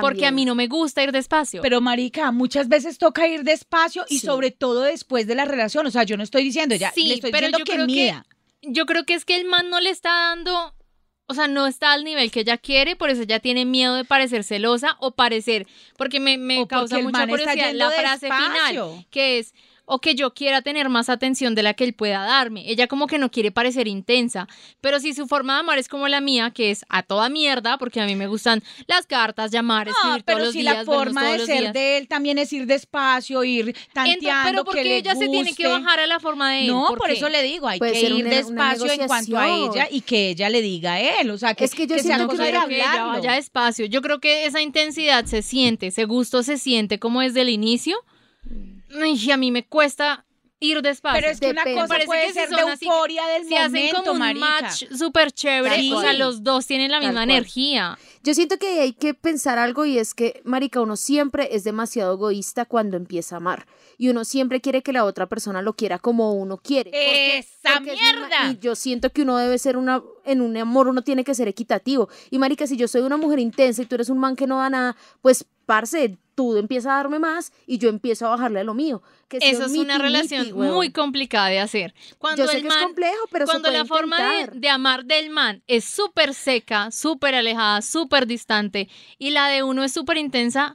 Porque 0.00 0.24
a 0.24 0.30
mí 0.30 0.44
no 0.44 0.54
me 0.54 0.68
gusta 0.68 1.02
ir 1.02 1.10
despacio. 1.10 1.62
Pero, 1.62 1.80
marica, 1.80 2.30
muchas 2.30 2.68
veces 2.68 2.96
toca 2.98 3.26
ir 3.26 3.42
despacio 3.42 4.04
y 4.08 4.20
Sí. 4.20 4.26
sobre 4.26 4.52
todo 4.52 4.82
después 4.82 5.26
de 5.26 5.34
la 5.34 5.44
relación. 5.46 5.84
O 5.86 5.90
sea, 5.90 6.04
yo 6.04 6.16
no 6.16 6.22
estoy 6.22 6.44
diciendo 6.44 6.76
ya, 6.76 6.92
Sí, 6.92 7.06
le 7.08 7.14
estoy 7.14 7.32
pero 7.32 7.48
diciendo 7.48 7.58
yo 7.58 7.64
que 7.64 7.72
creo 7.72 7.86
que- 7.88 8.70
yo 8.70 8.86
creo 8.86 9.04
que 9.04 9.14
es 9.14 9.24
que 9.24 9.34
el 9.36 9.46
man 9.46 9.68
no 9.68 9.80
le 9.80 9.90
está 9.90 10.10
dando, 10.10 10.74
o 11.26 11.34
sea, 11.34 11.48
no 11.48 11.66
está 11.66 11.92
al 11.92 12.04
nivel 12.04 12.30
que 12.30 12.40
ella 12.40 12.56
quiere, 12.58 12.94
por 12.94 13.10
eso 13.10 13.22
ella 13.22 13.40
tiene 13.40 13.64
miedo 13.64 13.96
de 13.96 14.04
parecer 14.04 14.44
celosa 14.44 14.96
o 15.00 15.10
parecer, 15.16 15.66
porque 15.96 16.20
me, 16.20 16.38
me 16.38 16.58
O 16.58 16.60
porque 16.68 16.74
causa 16.74 16.98
el 16.98 17.04
mucha 17.06 17.26
curiosidad 17.26 17.72
la 17.72 17.90
frase 17.90 18.26
despacio. 18.26 18.88
final, 18.90 19.06
que 19.10 19.38
es, 19.40 19.54
o 19.92 20.00
que 20.00 20.14
yo 20.14 20.32
quiera 20.34 20.62
tener 20.62 20.88
más 20.88 21.08
atención 21.08 21.54
de 21.56 21.62
la 21.64 21.74
que 21.74 21.82
él 21.84 21.94
pueda 21.94 22.20
darme. 22.24 22.62
Ella 22.70 22.86
como 22.86 23.06
que 23.08 23.18
no 23.18 23.30
quiere 23.30 23.50
parecer 23.50 23.88
intensa, 23.88 24.46
pero 24.80 25.00
si 25.00 25.14
su 25.14 25.26
forma 25.26 25.54
de 25.54 25.60
amar 25.60 25.78
es 25.78 25.88
como 25.88 26.06
la 26.06 26.20
mía, 26.20 26.52
que 26.52 26.70
es 26.70 26.84
a 26.88 27.02
toda 27.02 27.28
mierda, 27.28 27.76
porque 27.76 28.00
a 28.00 28.06
mí 28.06 28.14
me 28.14 28.28
gustan 28.28 28.62
las 28.86 29.06
cartas, 29.06 29.50
llamar, 29.50 29.88
No, 29.88 29.92
escribir 29.92 30.24
pero 30.24 30.38
todos 30.38 30.46
los 30.48 30.52
si 30.54 30.60
días, 30.60 30.76
la 30.76 30.84
forma 30.84 31.24
de 31.32 31.44
ser 31.46 31.60
días. 31.60 31.72
de 31.72 31.98
él 31.98 32.06
también 32.08 32.38
es 32.38 32.52
ir 32.52 32.66
despacio, 32.66 33.42
ir 33.42 33.74
tanteando 33.92 34.50
pero 34.50 34.64
que 34.64 34.66
porque 34.66 34.84
le 34.84 34.96
ella 34.98 35.14
se 35.16 35.28
tiene 35.28 35.54
que 35.54 35.66
bajar 35.66 35.98
a 36.00 36.06
la 36.06 36.20
forma 36.20 36.52
de 36.52 36.60
él. 36.62 36.66
No, 36.68 36.94
por, 36.96 37.10
eso 37.10 37.28
le 37.28 37.42
digo, 37.42 37.66
hay 37.66 37.78
Puede 37.80 37.92
que 37.92 38.00
ir 38.06 38.12
una- 38.14 38.24
una 38.26 38.30
despacio 38.36 38.92
en 38.92 39.06
cuanto 39.08 39.38
a 39.38 39.48
ella 39.48 39.88
y 39.90 40.02
que 40.02 40.30
ella 40.30 40.48
le 40.50 40.62
diga 40.62 40.92
a 40.94 41.00
él. 41.00 41.30
O 41.30 41.36
sea, 41.38 41.54
que, 41.54 41.64
Es 41.64 41.74
que 41.74 41.86
yo 41.86 41.96
que 41.96 42.02
siento 42.02 42.24
no 42.24 42.28
que 42.30 42.36
de 42.38 42.48
creo 42.50 42.66
que 42.68 42.76
ella 42.76 42.90
hablarlo. 42.92 43.12
vaya 43.20 43.32
despacio. 43.32 43.86
Yo 43.86 44.02
creo 44.02 44.20
que 44.20 44.46
esa 44.46 44.60
intensidad 44.62 45.24
se 45.24 45.42
siente, 45.42 45.88
ese 45.88 46.04
gusto 46.04 46.42
se 46.44 46.58
siente 46.58 46.98
como 47.00 47.20
desde 47.22 47.40
el 47.40 47.48
inicio. 47.48 47.96
Y 48.90 49.30
a 49.30 49.36
mí 49.36 49.50
me 49.50 49.66
cuesta 49.66 50.24
ir 50.62 50.82
despacio. 50.82 51.18
Pero 51.20 51.32
es 51.32 51.40
que 51.40 51.50
una 51.52 51.64
cosa 51.64 51.86
Parece 51.88 52.06
puede 52.06 52.20
que 52.26 52.28
si 52.28 52.34
ser 52.34 52.48
de 52.50 52.56
son 52.56 52.68
así, 52.70 52.84
euforia 52.84 53.26
del 53.28 53.46
si 53.46 53.56
hacen 53.56 53.72
momento, 53.72 53.96
como 54.00 54.12
un 54.12 54.18
marica. 54.18 54.46
match 54.46 54.84
súper 54.94 55.32
chévere, 55.32 55.76
Sí. 55.76 55.90
o 55.90 56.00
sea, 56.02 56.12
los 56.12 56.42
dos 56.44 56.66
tienen 56.66 56.90
la 56.90 56.98
Tal 56.98 57.06
misma 57.08 57.20
cual. 57.22 57.30
energía. 57.30 57.98
Yo 58.22 58.34
siento 58.34 58.58
que 58.58 58.78
hay 58.80 58.92
que 58.92 59.14
pensar 59.14 59.58
algo 59.58 59.86
y 59.86 59.96
es 59.96 60.12
que, 60.12 60.42
marica, 60.44 60.82
uno 60.82 60.96
siempre 60.96 61.48
es 61.52 61.64
demasiado 61.64 62.12
egoísta 62.12 62.66
cuando 62.66 62.98
empieza 62.98 63.36
a 63.36 63.38
amar. 63.38 63.66
Y 63.96 64.10
uno 64.10 64.26
siempre 64.26 64.60
quiere 64.60 64.82
que 64.82 64.92
la 64.92 65.06
otra 65.06 65.26
persona 65.30 65.62
lo 65.62 65.72
quiera 65.72 65.98
como 65.98 66.34
uno 66.34 66.58
quiere. 66.58 66.90
Porque- 66.90 67.38
¡Esa 67.38 67.74
porque 67.78 67.94
es 67.94 67.98
mierda! 68.00 68.50
Y 68.50 68.58
yo 68.58 68.74
siento 68.74 69.08
que 69.10 69.22
uno 69.22 69.38
debe 69.38 69.56
ser 69.58 69.78
una, 69.78 70.02
en 70.26 70.42
un 70.42 70.54
amor 70.58 70.88
uno 70.88 71.00
tiene 71.00 71.24
que 71.24 71.34
ser 71.34 71.48
equitativo. 71.48 72.10
Y 72.30 72.38
marica, 72.38 72.66
si 72.66 72.76
yo 72.76 72.86
soy 72.86 73.00
una 73.00 73.16
mujer 73.16 73.38
intensa 73.38 73.80
y 73.80 73.86
tú 73.86 73.94
eres 73.94 74.10
un 74.10 74.18
man 74.18 74.36
que 74.36 74.46
no 74.46 74.58
da 74.58 74.68
nada, 74.68 74.94
pues, 75.22 75.46
parce, 75.64 76.18
tú 76.40 76.56
empiezas 76.56 76.92
a 76.92 76.96
darme 76.96 77.18
más 77.18 77.52
y 77.66 77.76
yo 77.76 77.90
empiezo 77.90 78.26
a 78.26 78.30
bajarle 78.30 78.60
a 78.60 78.64
lo 78.64 78.72
mío. 78.72 79.02
Que 79.28 79.36
Eso 79.42 79.66
es 79.66 79.72
una 79.72 79.98
relación 79.98 80.52
muy 80.54 80.90
complicada 80.90 81.48
de 81.48 81.60
hacer. 81.60 81.94
Cuando 82.16 82.42
Yo 82.42 82.48
sé 82.48 82.56
el 82.56 82.62
que 82.62 82.68
man 82.68 82.78
es 82.78 82.84
complejo, 82.84 83.26
pero 83.30 83.46
se 83.46 83.50
cuando 83.52 83.68
puede 83.68 83.78
la 83.78 83.84
forma 83.84 84.16
de, 84.18 84.46
de 84.54 84.68
amar 84.70 85.04
del 85.04 85.28
man 85.28 85.62
es 85.66 85.84
súper 85.84 86.32
seca, 86.32 86.90
súper 86.90 87.34
alejada, 87.34 87.82
súper 87.82 88.26
distante 88.26 88.88
y 89.18 89.30
la 89.30 89.48
de 89.48 89.62
uno 89.62 89.84
es 89.84 89.92
súper 89.92 90.16
intensa, 90.16 90.74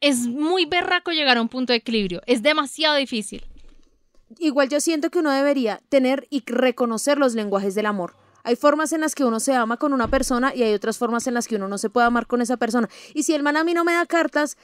es 0.00 0.28
muy 0.28 0.64
berraco 0.64 1.10
llegar 1.10 1.38
a 1.38 1.42
un 1.42 1.48
punto 1.48 1.72
de 1.72 1.78
equilibrio. 1.78 2.22
Es 2.26 2.40
demasiado 2.40 2.94
difícil. 2.94 3.44
Igual 4.38 4.68
yo 4.68 4.78
siento 4.78 5.10
que 5.10 5.18
uno 5.18 5.32
debería 5.32 5.80
tener 5.88 6.28
y 6.30 6.44
reconocer 6.46 7.18
los 7.18 7.34
lenguajes 7.34 7.74
del 7.74 7.86
amor. 7.86 8.14
Hay 8.44 8.54
formas 8.56 8.92
en 8.92 9.00
las 9.00 9.14
que 9.14 9.24
uno 9.24 9.40
se 9.40 9.54
ama 9.54 9.78
con 9.78 9.92
una 9.94 10.06
persona 10.06 10.54
y 10.54 10.62
hay 10.62 10.74
otras 10.74 10.98
formas 10.98 11.26
en 11.26 11.34
las 11.34 11.48
que 11.48 11.56
uno 11.56 11.66
no 11.66 11.78
se 11.78 11.88
puede 11.88 12.06
amar 12.06 12.26
con 12.26 12.42
esa 12.42 12.58
persona. 12.58 12.88
Y 13.14 13.22
si 13.22 13.34
el 13.34 13.42
man 13.42 13.56
a 13.56 13.64
mí 13.64 13.72
no 13.72 13.84
me 13.84 13.94
da 13.94 14.04
cartas, 14.04 14.58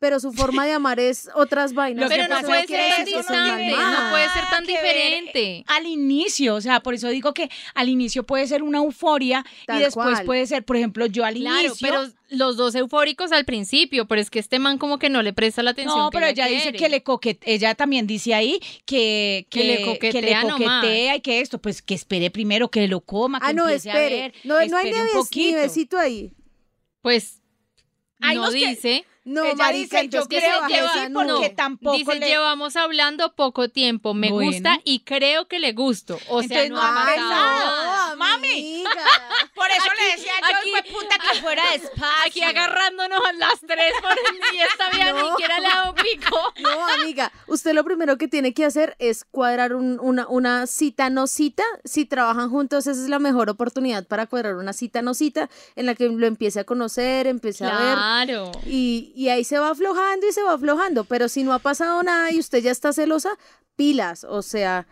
pero 0.00 0.18
su 0.18 0.32
forma 0.32 0.64
de 0.66 0.72
amar 0.72 0.98
es 0.98 1.28
otras 1.34 1.74
vainas. 1.74 2.08
Que 2.10 2.16
Pero 2.16 2.34
no 2.34 2.40
puede 2.40 2.66
que 2.66 2.74
ser 2.74 2.94
tan 2.96 3.04
distante, 3.04 3.70
no 3.70 4.10
puede 4.10 4.28
ser 4.30 4.44
tan 4.50 4.64
que 4.66 4.72
diferente. 4.72 5.64
Al 5.68 5.86
inicio, 5.86 6.54
o 6.56 6.60
sea, 6.62 6.80
por 6.80 6.94
eso 6.94 7.08
digo 7.10 7.32
que 7.34 7.50
al 7.74 7.88
inicio 7.90 8.24
puede 8.24 8.46
ser 8.46 8.62
una 8.62 8.78
euforia 8.78 9.44
Tal 9.66 9.78
y 9.80 9.84
después 9.84 10.08
cual. 10.14 10.24
puede 10.24 10.46
ser, 10.46 10.64
por 10.64 10.76
ejemplo, 10.76 11.04
yo 11.06 11.24
al 11.24 11.34
Claro, 11.34 11.60
inicio. 11.68 11.86
pero 11.86 12.08
los 12.30 12.56
dos 12.56 12.74
eufóricos 12.76 13.30
al 13.32 13.44
principio, 13.44 14.06
pero 14.06 14.20
es 14.22 14.30
que 14.30 14.38
este 14.38 14.58
man 14.58 14.78
como 14.78 14.98
que 14.98 15.10
no 15.10 15.20
le 15.22 15.32
presta 15.34 15.62
la 15.62 15.72
atención. 15.72 15.98
no, 15.98 16.10
que 16.10 16.16
pero 16.16 16.26
ella 16.30 16.46
dice 16.46 16.72
que 16.72 16.88
le 16.88 17.02
coquetea, 17.02 17.52
ella 17.54 17.74
también 17.74 18.06
dice 18.06 18.32
ahí 18.34 18.58
que, 18.86 19.46
Que 19.50 19.64
le 19.64 19.84
coquetea 19.84 20.44
nomás. 20.44 20.80
coquetea 20.82 21.16
y 21.16 21.20
que 21.20 21.40
esto, 21.40 21.60
pues 21.60 21.82
que 21.82 21.92
espere 21.94 22.30
primero 22.30 22.70
que 22.70 22.88
lo 22.88 23.00
coma, 23.02 23.38
que 23.38 23.46
Ah, 23.48 23.52
no, 23.52 23.64
empiece 23.68 23.90
a 23.90 23.94
espere. 24.02 24.20
ver, 24.22 24.34
no, 24.44 24.54
no 24.54 24.76
hay 24.78 24.88
espere 24.88 25.04
ni, 25.04 25.10
un 25.10 25.12
poquito. 25.12 25.56
besito 25.58 25.98
ahí. 25.98 26.32
Pues 27.02 27.42
no 28.20 28.48
que- 28.50 28.54
dice. 28.56 29.04
No, 29.30 29.44
Ella 29.44 29.54
marica, 29.54 29.98
dice, 30.02 30.08
yo 30.08 30.26
que 30.26 30.38
creo 30.38 30.66
que 30.66 30.78
esa 30.78 31.04
sí, 31.06 31.10
nube. 31.12 31.24
porque 31.26 31.48
No, 31.50 31.54
tampoco 31.54 31.96
Dice, 31.96 32.14
le... 32.18 32.26
llevamos 32.26 32.74
hablando 32.74 33.32
poco 33.36 33.68
tiempo, 33.68 34.12
me 34.12 34.30
Bueno. 34.30 34.50
gusta 34.50 34.80
y 34.84 35.00
creo 35.00 35.46
que 35.46 35.60
le 35.60 35.72
gusto. 35.72 36.18
O 36.28 36.42
sea, 36.42 36.64
Entonces, 36.64 36.70
no 36.70 36.76
no 36.76 36.82
ha 36.82 37.04
pasado 37.04 37.99
Mami. 38.20 38.84
Por 39.54 39.66
eso 39.70 39.82
Aquí- 39.90 40.02
le 40.02 40.16
decía 40.16 40.32
yo, 40.40 40.78
aquí- 40.78 40.92
puta, 40.92 41.16
que 41.18 41.40
fuera 41.40 41.62
despacio. 41.72 42.06
Aquí 42.26 42.42
agarrándonos 42.42 43.20
a 43.26 43.32
las 43.34 43.60
tres 43.60 43.92
por 44.00 44.12
y 44.54 44.60
esta 44.60 44.90
vieja 44.90 45.12
ni 45.12 45.20
No. 45.20 45.30
siquiera 45.30 45.58
le 45.60 45.66
ha 45.68 45.92
pico. 45.94 46.36
No, 46.60 46.88
amiga, 46.88 47.32
usted 47.46 47.72
lo 47.72 47.84
primero 47.84 48.16
que 48.18 48.28
tiene 48.28 48.52
que 48.54 48.64
hacer 48.64 48.96
es 48.98 49.24
cuadrar 49.24 49.74
un- 49.74 49.98
una, 50.00 50.26
una 50.28 50.66
cita 50.66 51.10
no 51.10 51.26
cita. 51.26 51.64
Si 51.84 52.04
trabajan 52.06 52.50
juntos, 52.50 52.86
esa 52.86 53.00
es 53.02 53.08
la 53.08 53.18
mejor 53.18 53.50
oportunidad 53.50 54.06
para 54.06 54.26
cuadrar 54.26 54.56
una 54.56 54.72
cita 54.72 55.02
no 55.02 55.14
cita 55.14 55.48
en 55.76 55.86
la 55.86 55.94
que 55.94 56.08
lo 56.08 56.26
empiece 56.26 56.60
a 56.60 56.64
conocer, 56.64 57.26
empiece 57.26 57.64
a 57.64 57.70
ver. 57.78 57.94
Claro. 57.94 58.52
Y, 58.66 59.12
y 59.16 59.28
ahí 59.28 59.44
se 59.44 59.58
va 59.58 59.70
aflojando 59.70 60.26
y 60.28 60.32
se 60.32 60.42
va 60.42 60.52
aflojando. 60.54 61.04
Pero 61.04 61.28
si 61.28 61.42
no 61.42 61.52
ha 61.52 61.58
pasado 61.58 62.02
nada 62.02 62.30
y 62.30 62.38
usted 62.38 62.58
ya 62.58 62.70
está 62.70 62.92
celosa, 62.92 63.30
pilas. 63.76 64.24
O 64.24 64.42
sea, 64.42 64.86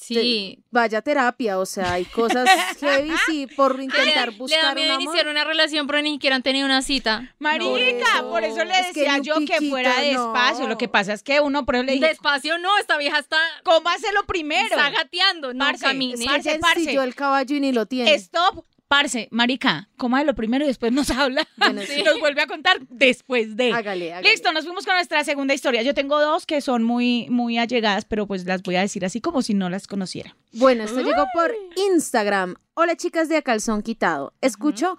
Sí. 0.00 0.56
te- 0.58 0.62
vaya 0.70 0.98
a 0.98 1.02
terapia. 1.02 1.58
O 1.58 1.66
sea, 1.66 1.92
hay 1.92 2.04
cosas 2.06 2.48
heavy 2.80 3.12
sí, 3.26 3.46
por 3.46 3.76
Le, 3.76 3.84
intentar 3.84 4.28
le 4.28 4.32
da 4.32 4.38
buscar 4.38 4.76
un 4.76 4.82
iniciar 5.02 5.28
una 5.28 5.44
relación, 5.44 5.86
pero 5.86 6.00
ni 6.02 6.12
siquiera 6.12 6.36
han 6.36 6.42
tenido 6.42 6.64
una 6.66 6.80
cita. 6.82 7.34
Marica, 7.38 8.22
por 8.22 8.42
eso 8.44 8.64
le 8.64 8.72
es 8.78 8.86
que 8.92 9.00
decía 9.00 9.18
yo 9.18 9.34
que 9.46 9.68
fuera 9.68 10.00
despacio. 10.00 10.62
no. 10.64 10.68
Lo 10.70 10.78
que 10.78 10.88
pasa 10.88 11.12
es 11.12 11.22
que 11.22 11.40
uno, 11.40 11.64
por 11.66 11.74
eso 11.76 11.84
le 11.84 11.92
dije, 11.92 12.06
Despacio 12.06 12.58
no, 12.58 12.76
esta 12.78 12.96
vieja 12.96 13.18
está, 13.18 13.36
cómaselo 13.62 14.24
primero. 14.26 14.64
está 14.74 14.90
gateando, 14.90 15.52
no 15.52 15.64
Parce, 15.64 15.84
camine. 15.84 16.14
Es 16.14 16.20
que 16.20 16.26
Parce, 16.26 16.58
parce. 16.60 16.94
el 16.94 17.14
caballo 17.14 17.56
y 17.56 17.60
ni 17.60 17.72
lo 17.72 17.86
tiene. 17.86 18.14
Stop. 18.14 18.64
Parce, 18.90 19.28
marica, 19.30 19.88
cómalo 19.96 20.34
primero 20.34 20.64
y 20.64 20.66
después 20.66 20.90
nos 20.90 21.10
habla. 21.10 21.46
Bueno, 21.56 21.80
Sí. 21.86 22.02
Nos 22.02 22.18
vuelve 22.18 22.42
a 22.42 22.48
contar 22.48 22.80
después 22.88 23.54
de. 23.54 23.72
Hágale, 23.72 24.12
hágale. 24.12 24.28
Listo, 24.28 24.52
nos 24.52 24.64
fuimos 24.64 24.84
con 24.84 24.96
nuestra 24.96 25.22
segunda 25.22 25.54
historia. 25.54 25.82
Yo 25.82 25.94
tengo 25.94 26.20
dos 26.20 26.44
que 26.44 26.60
son 26.60 26.82
muy, 26.82 27.28
muy 27.30 27.56
allegadas, 27.56 28.04
pero 28.04 28.26
pues 28.26 28.44
las 28.46 28.64
voy 28.64 28.74
a 28.74 28.80
decir 28.80 29.04
así 29.04 29.20
como 29.20 29.42
si 29.42 29.54
no 29.54 29.70
las 29.70 29.86
conociera. 29.86 30.36
Bueno, 30.54 30.82
esto 30.82 31.02
llegó 31.02 31.24
por 31.32 31.54
Instagram. 31.92 32.56
Hola 32.74 32.96
chicas 32.96 33.28
de 33.28 33.36
A 33.36 33.42
Calzón 33.42 33.82
Quitado. 33.82 34.32
Escucho, 34.40 34.98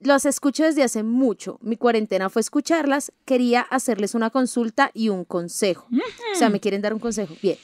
los 0.00 0.26
escucho 0.26 0.64
desde 0.64 0.82
hace 0.82 1.02
mucho. 1.02 1.58
Mi 1.62 1.78
cuarentena 1.78 2.28
fue 2.28 2.40
escucharlas. 2.40 3.10
Quería 3.24 3.62
hacerles 3.62 4.14
una 4.14 4.28
consulta 4.28 4.90
y 4.92 5.08
un 5.08 5.24
consejo. 5.24 5.88
O 6.34 6.38
sea, 6.38 6.50
me 6.50 6.60
quieren 6.60 6.82
dar 6.82 6.92
un 6.92 7.00
consejo. 7.00 7.34
Bien. 7.40 7.56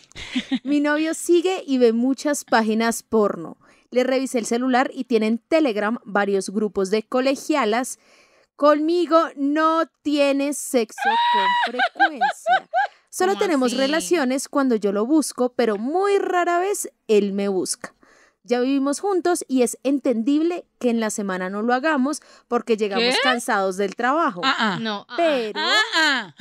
Mi 0.65 0.81
novio 0.81 1.13
sigue 1.13 1.63
y 1.67 1.77
ve 1.77 1.93
muchas 1.93 2.45
páginas 2.47 3.03
porno. 3.03 3.59
Le 3.97 4.05
revisé 4.05 4.39
el 4.39 4.45
celular 4.45 4.91
y 4.93 5.05
tiene 5.05 5.27
en 5.27 5.39
Telegram 5.39 5.99
varios 6.05 6.51
grupos 6.51 6.91
de 6.91 7.03
colegialas. 7.03 7.99
Conmigo 8.55 9.19
no 9.37 9.87
tiene 10.03 10.53
sexo 10.53 11.09
con 11.33 11.47
frecuencia. 11.97 12.69
Solo 13.09 13.33
¿Cómo 13.33 13.43
tenemos 13.43 13.73
así? 13.73 13.79
relaciones 13.79 14.51
cuando 14.51 14.75
yo 14.77 14.93
lo 14.93 15.07
busco, 15.07 15.55
pero 15.55 15.79
muy 15.79 16.19
rara 16.19 16.59
vez 16.59 16.91
él 17.09 17.33
me 17.33 17.49
busca. 17.49 17.95
Ya 18.43 18.61
vivimos 18.61 19.01
juntos 19.01 19.47
y 19.49 19.63
es 19.63 19.79
entendible 19.83 20.67
que 20.79 20.91
en 20.91 21.01
la 21.01 21.09
semana 21.09 21.49
no 21.49 21.63
lo 21.63 21.73
hagamos 21.73 22.21
porque 22.49 22.77
llegamos 22.77 23.15
¿Qué? 23.15 23.21
cansados 23.23 23.79
del 23.79 23.97
trabajo. 23.97 24.43
Ah, 24.45 24.57
ah. 24.59 24.79
No. 24.79 25.07
ah, 25.09 25.15
Pero, 25.17 25.61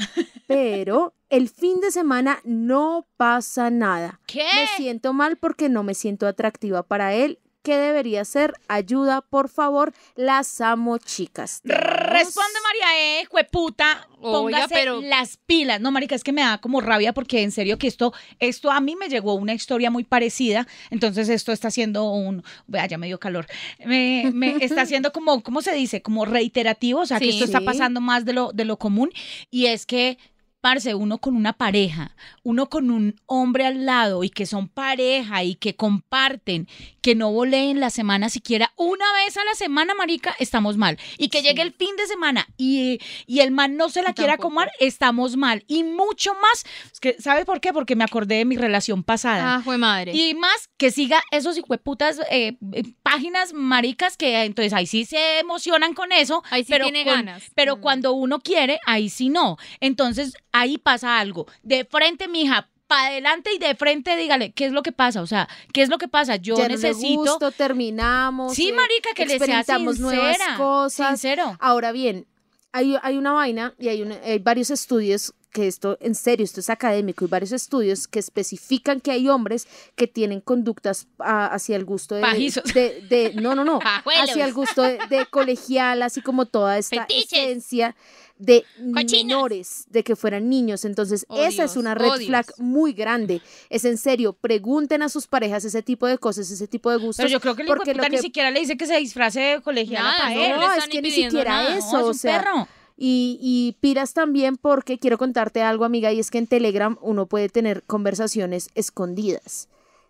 pero 0.48 1.14
el 1.30 1.48
fin 1.48 1.80
de 1.80 1.92
semana 1.92 2.42
no 2.44 3.08
pasa 3.16 3.70
nada. 3.70 4.20
¿Qué? 4.28 4.44
Me 4.44 4.68
siento 4.76 5.14
mal 5.14 5.38
porque 5.38 5.70
no 5.70 5.84
me 5.84 5.94
siento 5.94 6.28
atractiva 6.28 6.84
para 6.84 7.14
él. 7.14 7.40
¿Qué 7.66 7.78
debería 7.78 8.22
hacer? 8.22 8.54
Ayuda, 8.68 9.22
por 9.22 9.50
favor. 9.50 9.92
Las 10.16 10.62
amo, 10.62 11.00
chicas. 11.00 11.62
Responde 11.64 12.60
María 12.64 13.22
E, 13.22 13.26
jueputa, 13.26 14.08
Oiga, 14.22 14.38
póngase 14.60 14.74
pero- 14.76 15.02
las 15.02 15.38
pilas. 15.38 15.82
No, 15.82 15.90
marica, 15.92 16.14
es 16.14 16.24
que 16.24 16.32
me 16.32 16.42
da 16.44 16.60
como 16.60 16.80
rabia 16.80 17.12
porque 17.12 17.42
en 17.42 17.52
serio 17.52 17.80
que 17.80 17.88
esto, 17.88 18.14
esto 18.40 18.70
a 18.72 18.80
mí 18.82 18.96
me 18.96 19.10
llegó 19.10 19.34
una 19.34 19.56
historia 19.56 19.90
muy 19.90 20.04
parecida. 20.04 20.68
Entonces 20.92 21.28
esto 21.28 21.52
está 21.52 21.70
haciendo 21.70 22.12
un, 22.12 22.44
vea, 22.68 22.86
ya 22.86 23.00
me 23.00 23.08
dio 23.08 23.20
calor. 23.20 23.48
Me, 23.84 24.30
me 24.32 24.58
está 24.62 24.84
haciendo 24.84 25.12
como, 25.12 25.42
¿cómo 25.42 25.64
se 25.64 25.74
dice? 25.74 26.04
Como 26.04 26.26
reiterativo, 26.26 27.00
o 27.00 27.06
sea, 27.08 27.18
que 27.18 27.26
Sí. 27.26 27.32
esto 27.32 27.46
está 27.46 27.60
Sí. 27.62 27.66
pasando 27.66 28.00
más 28.00 28.26
de 28.26 28.34
lo, 28.34 28.52
de 28.54 28.66
lo 28.66 28.78
común. 28.78 29.10
Y 29.50 29.66
es 29.66 29.88
que 29.88 30.20
parce, 30.66 30.96
uno 30.96 31.20
con 31.20 31.36
una 31.36 31.54
pareja, 31.54 32.16
uno 32.42 32.70
con 32.70 32.90
un 32.90 33.22
hombre 33.28 33.68
al 33.68 33.86
lado 33.86 34.24
y 34.24 34.32
que 34.32 34.48
son 34.48 34.68
pareja 34.68 35.44
y 35.44 35.54
que 35.54 35.76
comparten, 35.76 36.68
que 37.04 37.14
no 37.14 37.32
voleen 37.32 37.80
la 37.80 37.92
semana 37.92 38.30
siquiera 38.30 38.74
una 38.76 39.06
vez 39.14 39.38
a 39.38 39.46
la 39.46 39.54
semana, 39.54 39.94
marica, 39.94 40.36
estamos 40.40 40.76
mal. 40.76 40.98
Y 41.20 41.30
que 41.30 41.44
llegue 41.44 41.62
el 41.62 41.72
fin 41.72 41.96
de 41.98 42.08
semana 42.08 42.48
y, 42.58 43.00
y 43.28 43.42
el 43.42 43.52
man 43.52 43.78
no 43.78 43.90
se 43.90 44.02
la 44.02 44.14
quiera 44.14 44.38
Tampoco. 44.38 44.56
comer, 44.56 44.72
estamos 44.80 45.38
mal. 45.38 45.64
Y 45.68 45.84
mucho 45.84 46.34
más, 46.42 46.64
que, 47.00 47.16
¿sabe 47.22 47.46
por 47.46 47.62
qué? 47.62 47.72
Porque 47.72 47.96
me 47.96 48.04
acordé 48.04 48.38
de 48.38 48.46
mi 48.46 48.58
relación 48.58 49.04
pasada. 49.04 49.58
Ah, 49.58 49.62
fue 49.64 49.78
madre. 49.78 50.14
Y 50.16 50.34
más 50.34 50.72
que 50.78 50.90
siga 50.90 51.22
esos 51.30 51.60
hijueputas 51.60 52.22
eh, 52.32 52.58
eh, 52.72 52.84
páginas 53.06 53.54
maricas 53.54 54.18
que 54.18 54.36
eh, 54.36 54.46
entonces 54.46 54.74
ahí 54.74 54.88
sí 54.88 55.06
se 55.06 55.38
emocionan 55.40 55.94
con 55.94 56.12
eso. 56.12 56.44
Ahí 56.50 56.64
sí 56.64 56.72
pero 56.72 56.86
tiene 56.86 57.04
con- 57.06 57.14
ganas. 57.14 57.44
Pero 57.54 57.78
Mm. 57.78 57.80
cuando 57.82 58.14
uno 58.14 58.40
quiere, 58.40 58.80
ahí 58.88 59.10
sí 59.10 59.30
no. 59.30 59.58
Entonces 59.80 60.34
ahí 60.52 60.80
pasa 60.80 61.20
algo. 61.20 61.46
De 61.62 61.86
frente, 61.86 62.28
mija, 62.28 62.68
para 62.88 63.10
adelante 63.10 63.52
y 63.54 63.60
de 63.60 63.76
frente, 63.76 64.16
dígale, 64.16 64.54
¿qué 64.54 64.66
es 64.66 64.72
lo 64.72 64.82
que 64.82 64.92
pasa? 64.92 65.22
O 65.22 65.28
sea, 65.28 65.48
¿qué 65.72 65.84
es 65.84 65.90
lo 65.90 66.00
que 66.00 66.08
pasa? 66.08 66.38
Yo 66.38 66.56
Ya 66.58 66.64
no 66.64 66.70
le 66.70 66.76
necesito. 66.82 67.20
gusto, 67.22 67.52
terminamos. 67.52 68.56
sí, 68.56 68.70
eh, 68.70 68.74
marica, 68.74 69.10
que 69.16 69.26
le 69.28 69.38
sea 69.38 69.64
sincera. 69.64 69.80
nuevas 70.00 70.38
cosas. 70.58 71.08
Sincero. 71.10 71.58
Ahora 71.60 71.92
bien, 71.92 72.26
hay, 72.72 72.96
hay 73.04 73.18
una 73.18 73.34
vaina 73.34 73.76
y 73.80 73.88
hay, 73.90 74.02
una- 74.02 74.20
hay 74.24 74.40
varios 74.40 74.70
estudios 74.72 75.34
que 75.56 75.68
esto, 75.68 75.98
en 76.02 76.16
serio, 76.16 76.44
esto 76.44 76.60
es 76.60 76.70
académico, 76.70 77.24
y 77.24 77.30
varios 77.30 77.54
estudios 77.54 78.10
que 78.10 78.20
especifican 78.20 79.00
que 79.00 79.12
hay 79.12 79.30
hombres 79.30 79.68
que 79.96 80.06
tienen 80.06 80.42
conductas 80.42 81.08
ah, 81.20 81.46
hacia 81.48 81.78
el 81.78 81.86
gusto 81.86 82.16
de, 82.16 82.22
Pajizos. 82.22 82.66
de, 82.74 83.02
de- 83.10 83.34
no, 83.36 83.56
no, 83.56 83.64
no, 83.64 83.80
Pajuelos. 83.84 84.30
hacia 84.32 84.46
el 84.46 84.54
gusto 84.54 84.82
de, 84.84 85.26
colegial, 85.32 86.02
así 86.02 86.22
como 86.22 86.46
toda 86.46 86.78
esta 86.78 87.04
Fetiches. 87.08 87.32
esencia 87.40 87.96
de 88.38 88.66
menores, 89.12 89.86
de 89.90 90.04
que 90.04 90.18
fueran 90.18 90.50
niños. 90.50 90.84
Entonces, 90.84 91.26
Oh, 91.30 91.42
esa 91.42 91.64
es 91.64 91.78
una 91.78 91.96
red 91.96 92.10
oh, 92.10 92.18
Dios. 92.18 92.28
flag 92.28 92.46
muy 92.58 92.92
grande. 92.92 93.42
Es 93.70 93.86
en 93.86 93.98
serio, 93.98 94.34
pregunten 94.34 95.02
a 95.04 95.08
sus 95.10 95.26
parejas 95.28 95.64
ese 95.64 95.82
tipo 95.82 96.06
de 96.06 96.18
cosas, 96.18 96.52
ese 96.52 96.68
tipo 96.68 96.92
de 96.92 96.98
gustos. 96.98 97.18
Pero 97.24 97.30
yo 97.30 97.40
creo 97.40 97.56
que 97.56 97.62
el 97.62 97.68
porque 97.70 97.94
lo 97.94 98.04
que 98.04 98.10
ni 98.10 98.18
siquiera 98.18 98.52
le 98.52 98.60
dice 98.60 98.76
que 98.76 98.88
se 98.88 98.98
disfrace 98.98 99.40
de 99.40 99.62
Nada, 99.92 100.18
para 100.18 100.30
no, 100.36 100.68
no, 100.68 100.74
es 100.74 100.88
que 100.88 101.02
ni 101.02 101.12
siquiera 101.12 101.64
nada. 101.64 101.78
eso, 101.78 101.92
No, 101.94 102.00
es 102.00 102.04
o 102.04 102.08
un 102.10 102.14
sea, 102.14 102.40
perro. 102.40 102.68
Y, 102.98 103.38
y 103.42 103.78
piras 103.82 104.14
también 104.14 104.56
porque 104.58 104.98
quiero 105.00 105.18
contarte 105.18 105.62
algo, 105.62 105.86
amiga, 105.86 106.12
y 106.12 106.20
es 106.20 106.32
que 106.32 106.38
en 106.38 106.48
Telegram 106.48 106.98
uno 107.02 107.26
puede 107.26 107.50
tener 107.50 107.84
conversaciones 107.84 108.70
escondidas. 108.76 109.68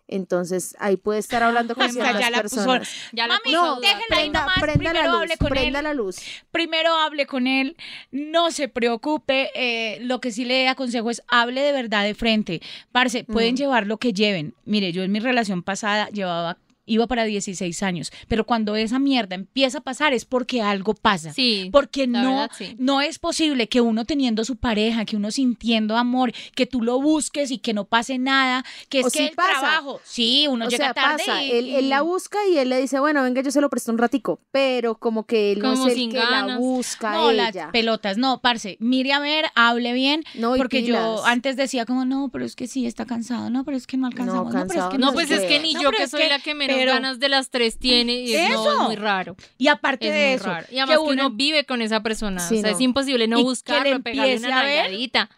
Entonces 0.08 0.76
ahí 0.78 0.96
puede 0.96 1.18
estar 1.18 1.42
hablando 1.42 1.74
con 1.74 1.90
ciertas 1.92 2.20
ya 2.20 2.30
la 2.30 2.42
puso- 2.44 2.54
personas. 2.56 2.88
Ya 3.12 3.26
la 3.26 3.34
Mami, 3.34 3.42
puso 3.50 3.60
No, 3.66 3.74
ahí 3.76 3.94
prenda, 4.08 4.40
nomás, 4.42 4.60
prenda 4.60 4.84
la 4.84 4.90
primero 5.00 5.12
luz, 5.12 5.20
hable 5.22 5.36
con 5.36 5.48
prenda 5.48 5.78
él. 5.80 5.84
la 5.84 5.94
luz. 5.94 6.16
primero 6.52 6.94
hable 6.94 7.26
con 7.26 7.46
él, 7.48 7.76
no 8.12 8.52
se 8.52 8.68
preocupe, 8.68 9.50
eh, 9.56 9.98
lo 10.02 10.20
que 10.20 10.30
sí 10.30 10.44
le 10.44 10.68
aconsejo 10.68 11.10
es 11.10 11.22
hable 11.26 11.60
de 11.62 11.72
verdad 11.72 12.04
de 12.04 12.14
frente. 12.14 12.62
Parce, 12.92 13.24
pueden 13.24 13.54
Mm. 13.54 13.58
llevar 13.58 13.86
lo 13.88 13.96
que 13.96 14.12
lleven. 14.12 14.54
Mire, 14.64 14.92
yo 14.92 15.02
en 15.02 15.10
mi 15.10 15.18
relación 15.18 15.64
pasada 15.64 16.08
llevaba 16.10 16.56
iba 16.86 17.06
para 17.06 17.24
16 17.24 17.82
años, 17.82 18.12
pero 18.28 18.46
cuando 18.46 18.76
esa 18.76 18.98
mierda 18.98 19.34
empieza 19.34 19.78
a 19.78 19.80
pasar 19.82 20.12
es 20.14 20.24
porque 20.24 20.62
algo 20.62 20.94
pasa. 20.94 21.32
Sí, 21.32 21.68
Porque 21.72 22.06
no, 22.06 22.22
verdad, 22.22 22.50
sí. 22.56 22.76
no 22.78 23.00
es 23.00 23.18
posible 23.18 23.68
que 23.68 23.80
uno 23.80 24.04
teniendo 24.04 24.44
su 24.44 24.56
pareja, 24.56 25.04
que 25.04 25.16
uno 25.16 25.30
sintiendo 25.30 25.96
amor, 25.96 26.32
que 26.54 26.66
tú 26.66 26.82
lo 26.82 27.00
busques 27.00 27.50
y 27.50 27.58
que 27.58 27.74
no 27.74 27.84
pase 27.84 28.18
nada, 28.18 28.64
que 28.88 29.00
es 29.00 29.06
O 29.06 29.10
que 29.10 29.18
sí 29.18 29.24
el 29.26 29.34
pasa. 29.34 29.60
trabajo, 29.60 30.00
sí, 30.04 30.46
uno 30.48 30.66
O 30.66 30.68
llega 30.68 30.86
sea, 30.86 30.94
tarde 30.94 31.24
pasa, 31.26 31.44
y, 31.44 31.50
él, 31.50 31.68
él 31.70 31.88
la 31.88 32.02
busca 32.02 32.38
y 32.50 32.58
él 32.58 32.68
le 32.68 32.80
dice, 32.80 33.00
bueno, 33.00 33.22
venga, 33.22 33.42
yo 33.42 33.50
se 33.50 33.60
lo 33.60 33.68
presto 33.68 33.90
un 33.92 33.98
ratico, 33.98 34.40
pero 34.52 34.96
como 34.96 35.24
que 35.26 35.52
él 35.52 35.58
no 35.60 35.72
es 35.86 35.96
el 35.96 36.10
que 36.10 36.16
la 36.18 36.56
busca 36.58 37.12
no, 37.12 37.32
las 37.32 37.54
pelotas, 37.72 38.16
no, 38.16 38.40
parce, 38.40 38.76
mire 38.80 39.12
a 39.12 39.18
ver, 39.20 39.46
hable 39.54 39.92
bien, 39.92 40.22
No, 40.34 40.54
porque 40.56 40.82
yo 40.84 41.24
antes 41.26 41.56
decía 41.56 41.84
como, 41.84 42.04
no, 42.04 42.28
pero 42.32 42.44
es 42.44 42.54
que 42.56 42.66
sí, 42.68 42.86
está 42.86 43.06
cansado, 43.06 43.50
no, 43.50 43.64
pero 43.64 43.76
es 43.76 43.86
que 43.86 43.96
no 43.96 44.06
alcanzamos, 44.06 44.54
no, 44.54 44.66
pero 44.66 44.80
es 44.84 44.86
que 44.90 44.98
no 44.98 45.06
No, 45.06 45.12
pues 45.12 45.28
qué". 45.28 45.34
es 45.34 45.42
que 45.42 45.60
ni 45.60 45.74
No, 45.74 45.82
yo 45.82 45.90
que 45.90 46.06
soy 46.08 46.22
que- 46.22 46.28
la 46.28 46.38
que 46.38 46.54
menos 46.54 46.75
pero- 46.78 46.92
ganas 46.92 47.18
de 47.18 47.28
las 47.28 47.50
tres 47.50 47.78
tiene, 47.78 48.14
y 48.20 48.34
es, 48.34 48.50
no, 48.50 48.60
Eso. 48.62 48.72
es 48.72 48.78
muy 48.88 48.96
raro. 48.96 49.36
Y 49.58 49.68
aparte 49.68 50.08
Es 50.08 50.14
de 50.14 50.34
eso, 50.34 50.46
raro. 50.46 50.66
Y 50.70 50.78
además 50.78 50.96
que 50.96 51.02
uno, 51.02 51.26
uno 51.26 51.30
vive 51.30 51.64
con 51.64 51.82
esa 51.82 52.02
persona. 52.02 52.40
Sí, 52.40 52.58
o 52.58 52.60
sea, 52.60 52.70
no. 52.70 52.76
es 52.76 52.82
imposible 52.82 53.28
no 53.28 53.38
Y 53.38 53.42
que 53.42 53.44
buscarlo, 53.44 53.84
le 53.84 54.36
una 54.38 54.60
a 54.60 54.64
ver 54.64 54.90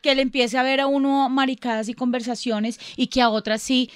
que 0.02 0.14
le 0.14 0.22
empiece 0.22 0.58
a 0.58 0.62
ver 0.62 0.80
a 0.80 0.86
uno 0.86 1.28
maricadas 1.28 1.88
y 1.88 1.94
conversaciones 1.94 2.78
y 2.96 3.08
que 3.08 3.22
a 3.22 3.30
otras 3.30 3.62
sí 3.62 3.90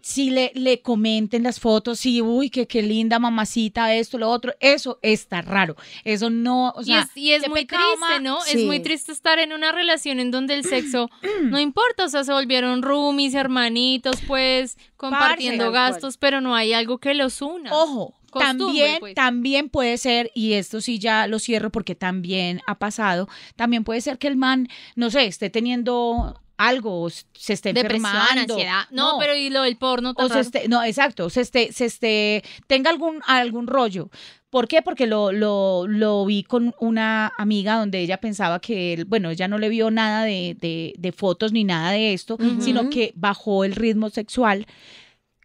sí 0.00 0.30
le, 0.30 0.52
le 0.54 0.80
comenten 0.80 1.42
las 1.42 1.60
fotos, 1.60 2.00
sí, 2.00 2.22
uy, 2.22 2.50
que 2.50 2.66
qué 2.66 2.82
linda 2.82 3.18
mamacita, 3.18 3.94
esto, 3.94 4.18
lo 4.18 4.30
otro, 4.30 4.54
eso 4.60 4.98
está 5.02 5.42
raro. 5.42 5.76
Eso 6.04 6.30
no, 6.30 6.70
o 6.70 6.80
Y 6.82 6.86
sea, 6.86 7.00
es, 7.00 7.16
y 7.16 7.32
es 7.32 7.48
muy 7.48 7.64
triste. 7.66 8.20
¿no? 8.20 8.38
Es 8.44 8.64
muy 8.64 8.80
triste 8.80 9.12
estar 9.12 9.38
en 9.38 9.52
una 9.52 9.72
relación 9.72 10.20
en 10.20 10.30
donde 10.30 10.54
el 10.54 10.64
sexo 10.64 11.10
no 11.44 11.58
importa, 11.58 12.04
o 12.04 12.08
sea, 12.08 12.24
se 12.24 12.32
volvieron 12.32 12.82
roomies, 12.82 13.34
hermanitos, 13.34 14.16
pues, 14.26 14.78
compartiendo 14.96 15.70
gastos, 15.72 16.16
pero 16.16 16.40
no 16.40 16.54
hay 16.54 16.72
algo 16.72 16.98
que 16.98 17.14
los 17.14 17.42
una. 17.42 17.72
Ojo, 17.74 18.14
Costumbre, 18.30 18.66
también, 18.66 18.96
pues. 19.00 19.14
también 19.14 19.68
puede 19.70 19.96
ser, 19.96 20.30
y 20.34 20.52
esto 20.52 20.80
sí 20.80 20.98
ya 20.98 21.26
lo 21.26 21.38
cierro 21.38 21.70
porque 21.70 21.94
también 21.94 22.60
ha 22.66 22.78
pasado, 22.78 23.28
también 23.56 23.84
puede 23.84 24.00
ser 24.00 24.18
que 24.18 24.28
el 24.28 24.36
man, 24.36 24.68
no 24.96 25.10
sé, 25.10 25.26
esté 25.26 25.48
teniendo 25.48 26.38
algo, 26.58 27.02
o 27.02 27.08
se 27.10 27.52
esté 27.54 27.72
Depresión, 27.72 28.04
enfermando. 28.06 28.54
ansiedad. 28.54 28.82
No, 28.90 29.16
pero 29.18 29.34
y 29.34 29.48
lo 29.48 29.62
del 29.62 29.78
porno 29.78 30.12
o 30.16 30.22
se 30.24 30.28
raro? 30.28 30.40
esté, 30.40 30.68
no, 30.68 30.82
exacto, 30.84 31.30
se 31.30 31.40
esté, 31.40 31.72
se 31.72 31.86
esté, 31.86 32.44
tenga 32.66 32.90
algún, 32.90 33.20
algún 33.26 33.66
rollo. 33.66 34.10
¿Por 34.50 34.66
qué? 34.66 34.80
Porque 34.82 35.06
lo, 35.06 35.30
lo, 35.30 35.86
lo 35.86 36.24
vi 36.24 36.42
con 36.42 36.74
una 36.80 37.32
amiga 37.36 37.76
donde 37.76 38.00
ella 38.00 38.18
pensaba 38.18 38.60
que 38.60 38.94
él, 38.94 39.04
bueno, 39.04 39.30
ella 39.30 39.46
no 39.46 39.58
le 39.58 39.68
vio 39.68 39.90
nada 39.90 40.24
de, 40.24 40.56
de, 40.58 40.94
de 40.98 41.12
fotos 41.12 41.52
ni 41.52 41.64
nada 41.64 41.92
de 41.92 42.12
esto, 42.14 42.38
sino 42.58 42.88
que 42.88 43.12
bajó 43.14 43.64
el 43.64 43.74
ritmo 43.74 44.08
sexual 44.08 44.66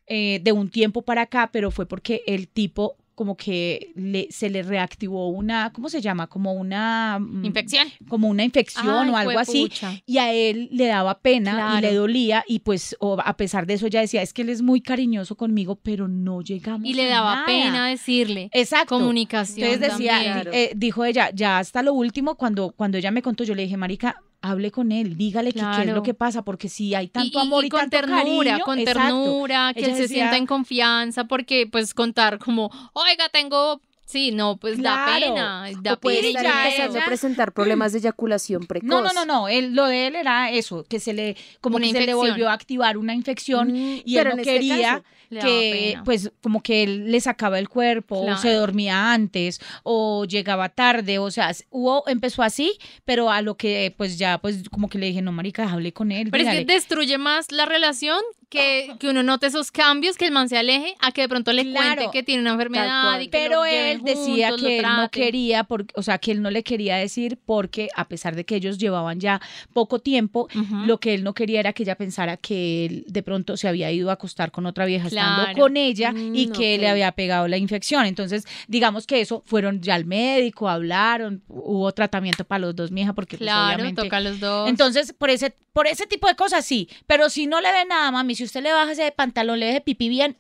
eh, 0.07 0.39
de 0.41 0.51
un 0.53 0.69
tiempo 0.69 1.01
para 1.01 1.23
acá, 1.23 1.49
pero 1.51 1.69
fue 1.69 1.85
porque 1.85 2.23
el 2.27 2.47
tipo 2.47 2.95
como 3.23 3.37
que 3.37 3.93
le, 3.95 4.27
se 4.31 4.49
le 4.49 4.63
reactivó 4.63 5.29
una, 5.29 5.71
¿cómo 5.71 5.87
se 5.87 6.01
llama? 6.01 6.27
Como 6.27 6.51
una... 6.51 7.19
mm, 7.21 7.45
Infección. 7.45 7.87
Como 8.09 8.27
una 8.27 8.43
infección 8.43 8.85
Ay, 9.07 9.09
o 9.11 9.15
algo 9.15 9.39
así 9.39 9.71
y 10.05 10.17
a 10.17 10.33
él 10.33 10.67
le 10.73 10.87
daba 10.87 11.19
pena 11.21 11.77
y 11.77 11.81
le 11.81 11.93
dolía 11.93 12.43
y 12.49 12.59
pues 12.59 12.97
o 12.99 13.17
a 13.23 13.37
pesar 13.37 13.65
de 13.65 13.75
eso 13.75 13.87
ella 13.87 14.01
decía 14.01 14.21
es 14.21 14.33
que 14.33 14.41
él 14.41 14.49
es 14.49 14.61
muy 14.61 14.81
cariñoso 14.81 15.37
conmigo 15.37 15.77
pero 15.77 16.09
no 16.09 16.41
llegamos 16.41 16.85
Y 16.85 16.93
le 16.95 17.05
daba 17.05 17.35
nada". 17.35 17.45
pena 17.45 17.87
decirle. 17.87 18.49
exacto 18.51 18.97
Comunicación. 18.99 19.69
entonces 19.69 19.91
decía 19.97 20.41
eh, 20.51 20.73
dijo 20.75 21.05
ella 21.05 21.29
ya 21.33 21.59
hasta 21.59 21.81
lo 21.81 21.93
último 21.93 22.35
cuando 22.35 22.73
cuando 22.75 22.97
ella 22.97 23.11
me 23.11 23.21
contó 23.21 23.45
yo 23.45 23.55
le 23.55 23.63
dije 23.63 23.77
marica 23.77 24.21
hable 24.43 24.71
con 24.71 24.91
él 24.91 25.15
dígale 25.17 25.53
que 25.53 25.59
qué 25.61 25.81
es 25.89 25.93
lo 25.95 26.03
que 26.03 26.13
pasa 26.13 26.43
porque 26.43 26.67
si 26.69 26.93
hay 26.93 27.07
tanto 27.07 27.39
y, 27.39 27.41
amor 27.41 27.63
y, 27.63 27.67
y 27.67 27.69
con 27.69 27.79
tanto 27.89 27.97
ternura, 27.97 28.17
cariño, 28.51 28.65
con 28.65 28.77
exacto. 28.77 28.99
ternura, 29.01 29.73
que 29.73 29.79
él 29.79 29.95
se 29.95 30.01
decía- 30.03 30.07
sienta 30.07 30.37
en 30.37 30.45
confianza, 30.45 31.23
porque 31.25 31.65
pues 31.65 31.93
contar 31.93 32.37
como, 32.39 32.69
oiga, 32.93 33.29
tengo, 33.31 33.81
sí, 34.05 34.31
no, 34.31 34.57
pues 34.57 34.77
da 34.81 35.05
Claro. 35.05 35.27
pena, 35.33 35.65
da 35.81 35.93
O 35.93 35.99
puede 35.99 36.17
pena. 36.21 36.27
estar 36.39 36.43
ya 36.43 36.63
empezando 36.65 36.99
a 36.99 37.05
presentar 37.05 37.51
problemas 37.53 37.93
de 37.93 37.99
eyaculación 37.99 38.65
precoz. 38.65 38.87
no, 38.89 39.01
no, 39.01 39.11
no, 39.13 39.25
no, 39.25 39.47
él, 39.47 39.73
lo 39.75 39.85
de 39.87 40.07
él 40.07 40.15
era 40.15 40.51
eso, 40.51 40.83
que 40.87 40.99
se 40.99 41.13
le, 41.13 41.35
como 41.61 41.77
Una 41.77 41.85
que 41.87 41.91
se 41.93 41.97
le 41.99 42.03
infección. 42.11 42.29
volvió 42.31 42.49
a 42.49 42.53
activar 42.53 42.97
una 42.97 43.13
infección 43.15 43.69
Mm, 43.71 44.01
y 44.05 44.15
pero 44.15 44.21
él 44.21 44.27
en 44.31 44.35
no 44.37 44.41
este 44.41 44.53
quería 44.53 44.91
caso, 44.91 45.03
Le 45.29 45.39
daba 45.39 45.49
que 45.51 45.89
pena. 45.91 46.03
pues 46.03 46.31
como 46.41 46.61
que 46.61 46.83
él 46.83 47.11
le 47.11 47.19
sacaba 47.21 47.57
el 47.59 47.69
cuerpo 47.69 48.19
o 48.19 48.35
se 48.37 48.41
Claro. 48.49 48.59
dormía 48.59 49.13
antes 49.13 49.59
o 49.83 50.25
llegaba 50.25 50.69
tarde 50.69 51.17
o 51.19 51.31
sea 51.31 51.51
hubo 51.71 52.03
empezó 52.07 52.43
así 52.43 52.77
pero 53.05 53.31
a 53.31 53.41
lo 53.41 53.55
que 53.57 53.93
pues 53.97 54.17
ya 54.19 54.37
pues 54.37 54.63
como 54.69 54.89
que 54.89 54.97
le 54.99 55.07
dije 55.07 55.21
no 55.21 55.31
marica 55.31 55.69
hablé 55.71 55.91
con 55.93 56.11
él 56.11 56.29
Pero 56.29 56.43
es 56.43 56.49
que 56.49 56.57
dígale". 56.59 56.73
destruye 56.73 57.17
más 57.17 57.51
la 57.51 57.65
relación 57.65 58.19
que, 58.53 58.95
que 58.99 59.09
uno 59.09 59.23
note 59.23 59.47
esos 59.47 59.71
cambios, 59.71 60.17
que 60.17 60.25
el 60.25 60.31
man 60.31 60.47
se 60.49 60.57
aleje, 60.57 60.95
a 60.99 61.11
que 61.11 61.21
de 61.21 61.29
pronto 61.29 61.51
le 61.51 61.63
Claro. 61.65 61.95
cuente 61.95 62.09
que 62.11 62.23
tiene 62.23 62.41
una 62.41 62.51
enfermedad 62.51 63.19
y 63.19 63.25
que 63.27 63.29
pero 63.37 63.65
él 63.65 64.01
decía 64.03 64.49
juntos, 64.49 64.67
que 64.67 64.79
él 64.79 64.85
no 64.85 65.09
quería 65.09 65.63
porque 65.63 65.93
o 65.97 66.03
sea 66.03 66.17
que 66.19 66.31
él 66.31 66.41
no 66.41 66.51
le 66.51 66.63
quería 66.63 66.95
decir 66.97 67.37
porque 67.45 67.89
a 67.95 68.07
pesar 68.07 68.35
de 68.35 68.45
que 68.45 68.55
ellos 68.55 68.77
llevaban 68.77 69.19
ya 69.19 69.41
poco 69.73 69.99
tiempo 69.99 70.47
lo 70.85 70.99
que 70.99 71.13
él 71.13 71.23
no 71.23 71.33
quería 71.33 71.59
era 71.59 71.73
que 71.73 71.83
ella 71.83 71.95
pensara 71.95 72.37
que 72.37 72.85
él 72.85 73.05
de 73.07 73.23
pronto 73.23 73.57
se 73.57 73.67
había 73.67 73.91
ido 73.91 74.09
a 74.09 74.13
acostar 74.13 74.51
con 74.51 74.65
otra 74.65 74.85
vieja 74.85 75.07
estando 75.07 75.51
con 75.59 75.75
ella 75.77 76.11
Mm, 76.13 76.35
y 76.35 76.47
que 76.51 76.77
le 76.77 76.87
había 76.89 77.11
pegado 77.13 77.47
la 77.47 77.57
infección. 77.57 78.05
Entonces, 78.05 78.45
digamos 78.67 79.07
que 79.07 79.21
eso 79.21 79.41
fueron 79.45 79.81
ya 79.81 79.95
al 79.95 80.05
médico, 80.05 80.69
hablaron, 80.69 81.41
hubo 81.47 81.91
tratamiento 81.91 82.43
para 82.43 82.59
los 82.59 82.75
dos, 82.75 82.91
mija, 82.91 83.13
porque 83.13 83.37
pues, 83.37 83.47
Claro, 83.47 83.75
obviamente. 83.75 84.01
toca 84.03 84.17
a 84.17 84.19
los 84.21 84.39
dos. 84.39 84.69
Entonces, 84.69 85.13
por 85.13 85.29
ese, 85.29 85.55
por 85.71 85.87
ese 85.87 86.05
tipo 86.05 86.27
de 86.27 86.35
cosas 86.35 86.65
sí, 86.65 86.87
pero 87.07 87.29
si 87.29 87.47
no 87.47 87.61
le 87.61 87.71
ve 87.71 87.85
nada, 87.85 88.11
mami, 88.11 88.35
si 88.35 88.42
usted 88.43 88.61
le 88.63 88.71
baja 88.73 88.91
ese 88.91 89.11
pantalón, 89.11 89.59
le 89.59 89.67
deje 89.67 89.81
pipí 89.81 90.09
bien, 90.09 90.37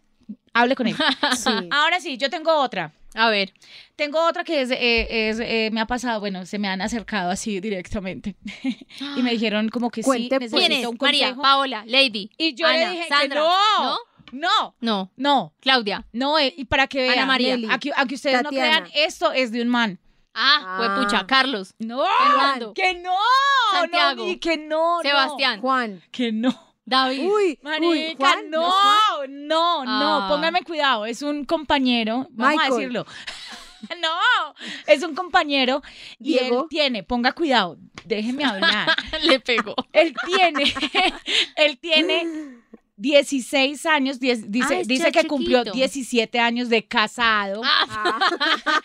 hable 0.53 0.75
con 0.75 0.87
él. 0.87 0.95
Sí. 1.37 1.49
Ahora 1.71 1.99
sí, 1.99 2.17
yo 2.17 2.29
tengo 2.29 2.53
otra. 2.55 2.93
a 3.15 3.29
ver, 3.29 3.53
Tengo 3.95 4.25
otra 4.27 4.43
que 4.43 4.61
es, 4.61 4.71
eh, 4.71 5.29
es, 5.29 5.39
eh, 5.39 5.69
me 5.71 5.81
ha 5.81 5.85
pasado, 5.85 6.19
bueno, 6.19 6.45
se 6.45 6.57
me 6.59 6.67
han 6.67 6.81
acercado 6.81 7.29
así 7.31 7.59
directamente 7.59 8.35
y 9.17 9.21
me 9.21 9.31
dijeron 9.31 9.69
como 9.69 9.89
que 9.91 10.01
Cuente, 10.01 10.35
sí, 10.35 10.39
pues. 10.39 10.51
necesito 10.51 10.57
¿quién 10.69 10.71
es? 10.81 10.87
un 10.87 10.97
María. 10.99 11.35
Paola, 11.35 11.83
Lady. 11.87 12.31
Y 12.37 12.55
yo 12.55 12.65
Ana, 12.67 12.77
le 12.77 12.89
dije 12.91 13.07
Sandra, 13.07 13.27
que 13.29 13.35
no, 13.35 13.83
¿no? 13.83 13.97
no, 14.31 14.75
No, 14.81 15.11
no, 15.15 15.53
Claudia. 15.59 16.05
no, 16.11 16.39
eh, 16.39 16.53
y 16.57 16.65
para 16.65 16.87
que 16.87 17.01
vean, 17.03 17.13
Ana 17.19 17.25
María. 17.27 17.55
Nelly, 17.55 17.67
aquí, 17.71 17.91
aunque 17.95 18.15
ustedes 18.15 18.41
Tatiana. 18.41 18.79
no 18.81 18.85
crean, 18.87 19.05
esto 19.07 19.31
es 19.31 19.51
de 19.51 19.61
un 19.61 19.67
man. 19.67 19.99
Ah, 20.33 20.75
fue 20.77 21.03
pucha, 21.03 21.19
Ah. 21.19 21.27
Carlos. 21.27 21.75
No, 21.77 22.03
Fernando. 22.27 22.73
que 22.73 22.95
no, 22.95 23.13
Santiago. 23.73 24.15
no, 24.15 24.25
ni 24.25 24.37
que 24.37 24.57
no, 24.57 24.97
no. 24.97 25.01
Sebastián. 25.03 25.61
Juan. 25.61 26.01
que 26.11 26.31
no. 26.31 26.72
David. 26.85 27.19
Uy, 27.21 27.29
uy, 27.29 27.59
Marica, 27.61 28.15
Juan, 28.17 28.49
no, 28.49 28.61
¿no 29.27 29.27
no, 29.27 29.85
no, 29.85 30.23
Ah. 30.23 30.27
pónganme 30.29 30.63
cuidado, 30.63 31.05
es 31.05 31.21
un 31.21 31.45
compañero, 31.45 32.27
vamos 32.31 32.61
a 32.63 32.69
decirlo. 32.75 33.05
No, 34.01 34.09
es 34.87 35.03
un 35.03 35.13
compañero 35.13 35.81
y 36.17 36.35
él 36.37 36.39
Diego. 36.45 36.67
tiene, 36.69 37.03
ponga 37.03 37.33
cuidado, 37.33 37.77
déjeme 38.05 38.45
hablar. 38.45 38.87
Le 39.23 39.41
pegó. 39.41 39.75
él 39.91 40.13
tiene, 40.25 40.73
él 41.57 41.77
tiene 41.79 42.61
16 42.95 43.85
años, 43.85 44.21
diez- 44.21 44.45
dice, 44.47 44.77
Ah, 44.79 44.83
dice 44.85 45.11
que 45.11 45.25
cumplió 45.27 45.59
chiquito. 45.59 45.75
17 45.75 46.39
años 46.39 46.69
de 46.69 46.85
casado, 46.85 47.61
Ah, 47.65 48.19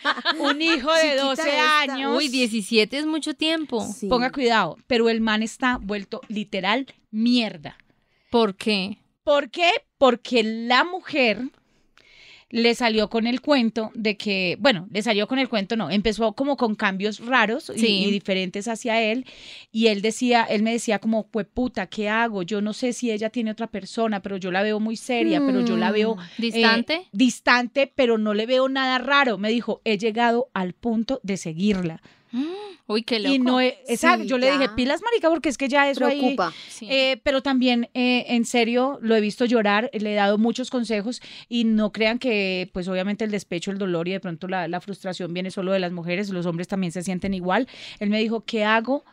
Ah, 0.03 0.33
un 0.39 0.61
hijo 0.61 0.91
de 0.91 1.01
chiquita 1.01 1.23
12 1.23 1.49
esta. 1.49 1.79
años. 1.81 2.17
uy, 2.17 2.27
17 2.27 2.97
es 2.97 3.05
mucho 3.05 3.33
tiempo. 3.35 3.81
sí. 3.87 4.07
Ponga 4.09 4.31
cuidado, 4.33 4.75
pero 4.87 5.07
el 5.07 5.21
man 5.21 5.43
está 5.43 5.77
vuelto 5.81 6.19
literal 6.27 6.87
mierda. 7.09 7.77
¿Por 8.29 8.55
qué? 8.55 8.97
¿Por 9.23 9.49
qué? 9.49 9.69
Porque 9.97 10.43
la 10.43 10.83
mujer 10.83 11.41
le 12.51 12.73
salió 12.73 13.11
con 13.11 13.27
el 13.27 13.41
cuento 13.41 13.91
de 13.93 14.17
que, 14.17 14.57
bueno, 14.59 14.87
le 14.89 15.03
salió 15.03 15.27
con 15.27 15.37
el 15.37 15.47
cuento, 15.49 15.75
no, 15.75 15.91
empezó 15.91 16.33
como 16.33 16.57
con 16.57 16.73
cambios 16.73 17.19
raros 17.23 17.71
y, 17.75 17.79
Sí. 17.79 18.03
y 18.07 18.11
diferentes 18.11 18.67
hacia 18.67 18.99
él 19.03 19.25
y 19.71 19.85
él 19.87 20.01
decía, 20.01 20.43
él 20.49 20.63
me 20.63 20.71
decía 20.71 20.97
como, 20.97 21.27
pues 21.27 21.45
puta, 21.45 21.85
¿qué 21.85 22.09
hago? 22.09 22.41
Yo 22.41 22.59
no 22.61 22.73
sé 22.73 22.93
si 22.93 23.11
ella 23.11 23.29
tiene 23.29 23.51
otra 23.51 23.67
persona, 23.67 24.23
pero 24.23 24.37
yo 24.37 24.49
la 24.49 24.63
veo 24.63 24.79
muy 24.79 24.95
seria, 24.95 25.41
pero 25.45 25.63
yo 25.63 25.77
la 25.77 25.91
veo 25.91 26.15
Mm. 26.15 26.41
¿Distante? 26.41 26.93
eh, 26.95 27.07
distante, 27.11 27.91
pero 27.95 28.17
no 28.17 28.33
le 28.33 28.47
veo 28.47 28.67
nada 28.67 28.97
raro. 28.97 29.37
Me 29.37 29.49
dijo, 29.51 29.81
he 29.83 29.99
llegado 29.99 30.49
al 30.55 30.73
punto 30.73 31.19
de 31.21 31.37
seguirla. 31.37 32.01
Uy, 32.89 33.03
qué 33.03 33.19
loco. 33.19 33.35
Y 33.35 33.39
no, 33.39 33.61
he- 33.61 33.77
exacto, 33.87 34.23
Sí, 34.23 34.29
yo 34.29 34.37
le 34.39 34.51
dije, 34.51 34.67
pilas, 34.75 35.01
marica, 35.03 35.29
porque 35.29 35.47
es 35.49 35.57
que 35.57 35.67
ya 35.69 35.89
eso 35.89 36.05
ahí- 36.05 36.19
Preocupa. 36.19 36.53
Sí. 36.69 36.87
eh, 36.89 37.21
pero 37.23 37.41
también, 37.43 37.87
eh, 37.93 38.25
en 38.29 38.45
serio, 38.45 38.97
lo 39.01 39.15
he 39.15 39.21
visto 39.21 39.45
llorar, 39.45 39.91
le 39.93 40.11
he 40.11 40.15
dado 40.15 40.37
muchos 40.39 40.71
consejos 40.71 41.21
y 41.47 41.65
no 41.65 41.91
crean 41.91 42.17
que, 42.17 42.69
pues 42.73 42.87
obviamente 42.87 43.23
el 43.25 43.31
despecho, 43.31 43.69
el 43.71 43.77
dolor 43.77 44.07
y 44.07 44.11
de 44.13 44.19
pronto 44.19 44.47
la, 44.47 44.67
la 44.67 44.81
frustración 44.81 45.33
viene 45.33 45.51
solo 45.51 45.71
de 45.71 45.79
las 45.79 45.91
mujeres, 45.91 46.29
los 46.31 46.45
hombres 46.47 46.67
también 46.67 46.91
se 46.91 47.03
sienten 47.03 47.33
igual. 47.35 47.67
Él 47.99 48.09
me 48.09 48.19
dijo, 48.19 48.43
¿qué 48.43 48.63
hago? 48.65 49.05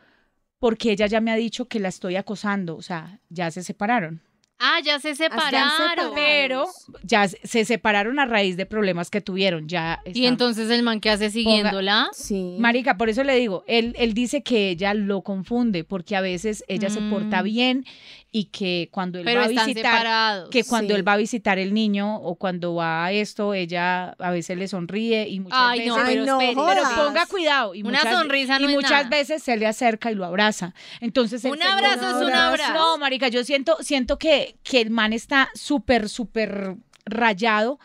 Porque 0.58 0.92
ella 0.92 1.06
ya 1.06 1.20
me 1.20 1.30
ha 1.30 1.36
dicho 1.36 1.68
que 1.68 1.78
la 1.78 1.88
estoy 1.88 2.16
acosando, 2.16 2.76
o 2.76 2.82
sea, 2.82 3.20
ya 3.28 3.50
se 3.50 3.62
separaron. 3.62 4.22
Ah, 4.58 4.80
ya 4.82 4.98
se 5.00 5.14
separaron. 5.14 5.70
separados. 5.70 6.12
pero 6.14 6.64
ya 7.02 7.28
se- 7.28 7.38
se 7.44 7.64
separaron 7.66 8.18
a 8.18 8.24
raíz 8.24 8.56
de 8.56 8.64
problemas 8.64 9.10
que 9.10 9.20
tuvieron. 9.20 9.68
Ya 9.68 10.00
Y 10.06 10.26
entonces 10.26 10.70
el 10.70 10.82
man 10.82 11.00
que 11.00 11.10
hace 11.10 11.30
siguiéndola. 11.30 12.08
Sí. 12.12 12.56
Marica, 12.58 12.96
por 12.96 13.10
eso 13.10 13.22
le 13.22 13.36
digo, 13.36 13.64
él, 13.66 13.94
él 13.98 14.14
dice 14.14 14.42
que 14.42 14.70
ella 14.70 14.94
lo 14.94 15.20
confunde, 15.22 15.84
porque 15.84 16.16
a 16.16 16.20
veces 16.22 16.64
ella 16.68 16.88
se 16.88 17.00
porta 17.02 17.42
Mm. 17.42 17.44
bien 17.44 17.84
y 18.32 18.46
que 18.46 18.88
cuando 18.92 19.18
él 19.18 19.24
Pero 19.24 19.40
va 19.40 19.46
a 19.46 19.48
visitar, 19.48 19.74
separados. 19.74 20.50
que 20.50 20.64
cuando 20.64 20.92
Sí. 20.92 20.98
él 21.00 21.08
va 21.08 21.12
a 21.14 21.16
visitar 21.16 21.58
el 21.58 21.72
niño 21.72 22.16
o 22.16 22.34
cuando 22.34 22.74
va 22.74 23.06
a 23.06 23.12
esto, 23.12 23.54
ella 23.54 24.10
a 24.18 24.30
veces 24.30 24.58
le 24.58 24.68
sonríe 24.68 25.26
y 25.28 25.40
muchas 25.40 25.58
Ay, 25.60 25.78
veces 25.78 25.94
no, 25.94 25.96
Ay, 26.00 26.04
pero 26.06 26.26
no 26.26 26.40
espere. 26.40 26.54
pero 26.68 26.84
jodas. 26.84 26.98
ponga 27.06 27.26
cuidado. 27.26 27.74
Y 27.74 27.82
Una 27.82 27.98
muchas, 28.00 28.14
sonrisa 28.14 28.58
no 28.58 28.66
y 28.66 28.70
es 28.70 28.74
muchas 28.74 28.90
nada. 28.90 29.08
veces 29.08 29.42
se 29.42 29.56
le 29.56 29.66
acerca 29.66 30.10
y 30.10 30.14
lo 30.14 30.24
abraza. 30.26 30.74
Entonces 31.00 31.44
Un 31.44 31.62
abrazo 31.62 32.08
es 32.20 32.26
un 32.26 32.32
abrazo. 32.34 32.74
No, 32.74 32.98
marica, 32.98 33.28
yo 33.28 33.42
siento, 33.42 33.78
siento 33.80 34.18
que, 34.18 34.56
que 34.62 34.80
el 34.82 34.90
man 34.90 35.12
está 35.14 35.48
súper, 35.54 36.08
súper 36.10 36.74
rayado. 37.06 37.78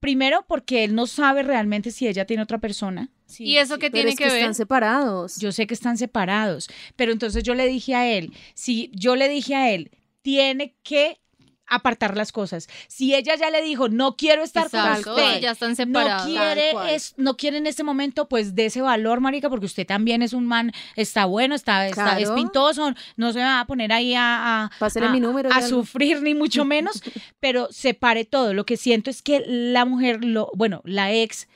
Primero 0.00 0.44
porque 0.48 0.84
él 0.84 0.94
no 0.94 1.06
sabe 1.06 1.42
realmente 1.42 1.90
si 1.90 2.06
ella 2.08 2.24
tiene 2.26 2.42
otra 2.42 2.58
persona. 2.58 3.08
Sí, 3.30 3.44
¿Y 3.44 3.58
eso 3.58 3.74
sí. 3.74 3.80
qué 3.80 3.90
tiene 3.90 4.10
es 4.10 4.16
que, 4.16 4.24
que 4.24 4.30
ver? 4.30 4.38
están 4.38 4.54
separados. 4.54 5.36
Yo 5.36 5.52
sé 5.52 5.66
que 5.66 5.74
están 5.74 5.96
separados, 5.96 6.68
pero 6.96 7.12
entonces 7.12 7.42
yo 7.42 7.54
le 7.54 7.66
dije 7.66 7.94
a 7.94 8.08
él, 8.08 8.32
si 8.54 8.90
yo 8.94 9.16
le 9.16 9.28
dije 9.28 9.54
a 9.54 9.70
él, 9.70 9.90
tiene 10.22 10.74
que 10.82 11.18
apartar 11.72 12.16
las 12.16 12.32
cosas. 12.32 12.66
Si 12.88 13.14
ella 13.14 13.36
ya 13.36 13.48
le 13.48 13.62
dijo, 13.62 13.88
no 13.88 14.16
quiero 14.16 14.42
estar 14.42 14.66
Exacto, 14.66 15.14
con 15.14 15.22
usted, 15.22 15.40
ya 15.40 15.52
están 15.52 15.70
no 15.70 15.76
separados. 15.76 16.26
quiere, 16.26 16.62
Tal 16.62 16.72
cual. 16.72 16.90
es, 16.90 17.14
no 17.16 17.36
quiere 17.36 17.58
en 17.58 17.68
este 17.68 17.84
momento, 17.84 18.28
pues 18.28 18.56
de 18.56 18.66
ese 18.66 18.80
valor, 18.82 19.20
marica, 19.20 19.48
porque 19.48 19.66
usted 19.66 19.86
también 19.86 20.20
es 20.22 20.32
un 20.32 20.46
man, 20.46 20.72
está 20.96 21.26
bueno, 21.26 21.54
está, 21.54 21.86
está 21.86 22.18
es 22.18 22.28
pintoso, 22.32 22.92
no 23.16 23.32
se 23.32 23.38
va 23.38 23.60
a 23.60 23.66
poner 23.68 23.92
ahí 23.92 24.14
a, 24.14 24.64
a, 24.64 24.70
a- 24.80 25.08
mi 25.12 25.20
número. 25.20 25.48
a 25.52 25.60
ya. 25.60 25.68
sufrir 25.68 26.22
ni 26.22 26.34
mucho 26.34 26.64
menos, 26.64 27.00
pero 27.38 27.68
separe 27.70 28.24
todo. 28.24 28.52
Lo 28.52 28.66
que 28.66 28.76
siento 28.76 29.08
es 29.08 29.22
que 29.22 29.44
la 29.46 29.84
mujer, 29.84 30.24
lo, 30.24 30.50
bueno, 30.56 30.82
la 30.84 31.12
ex 31.12 31.46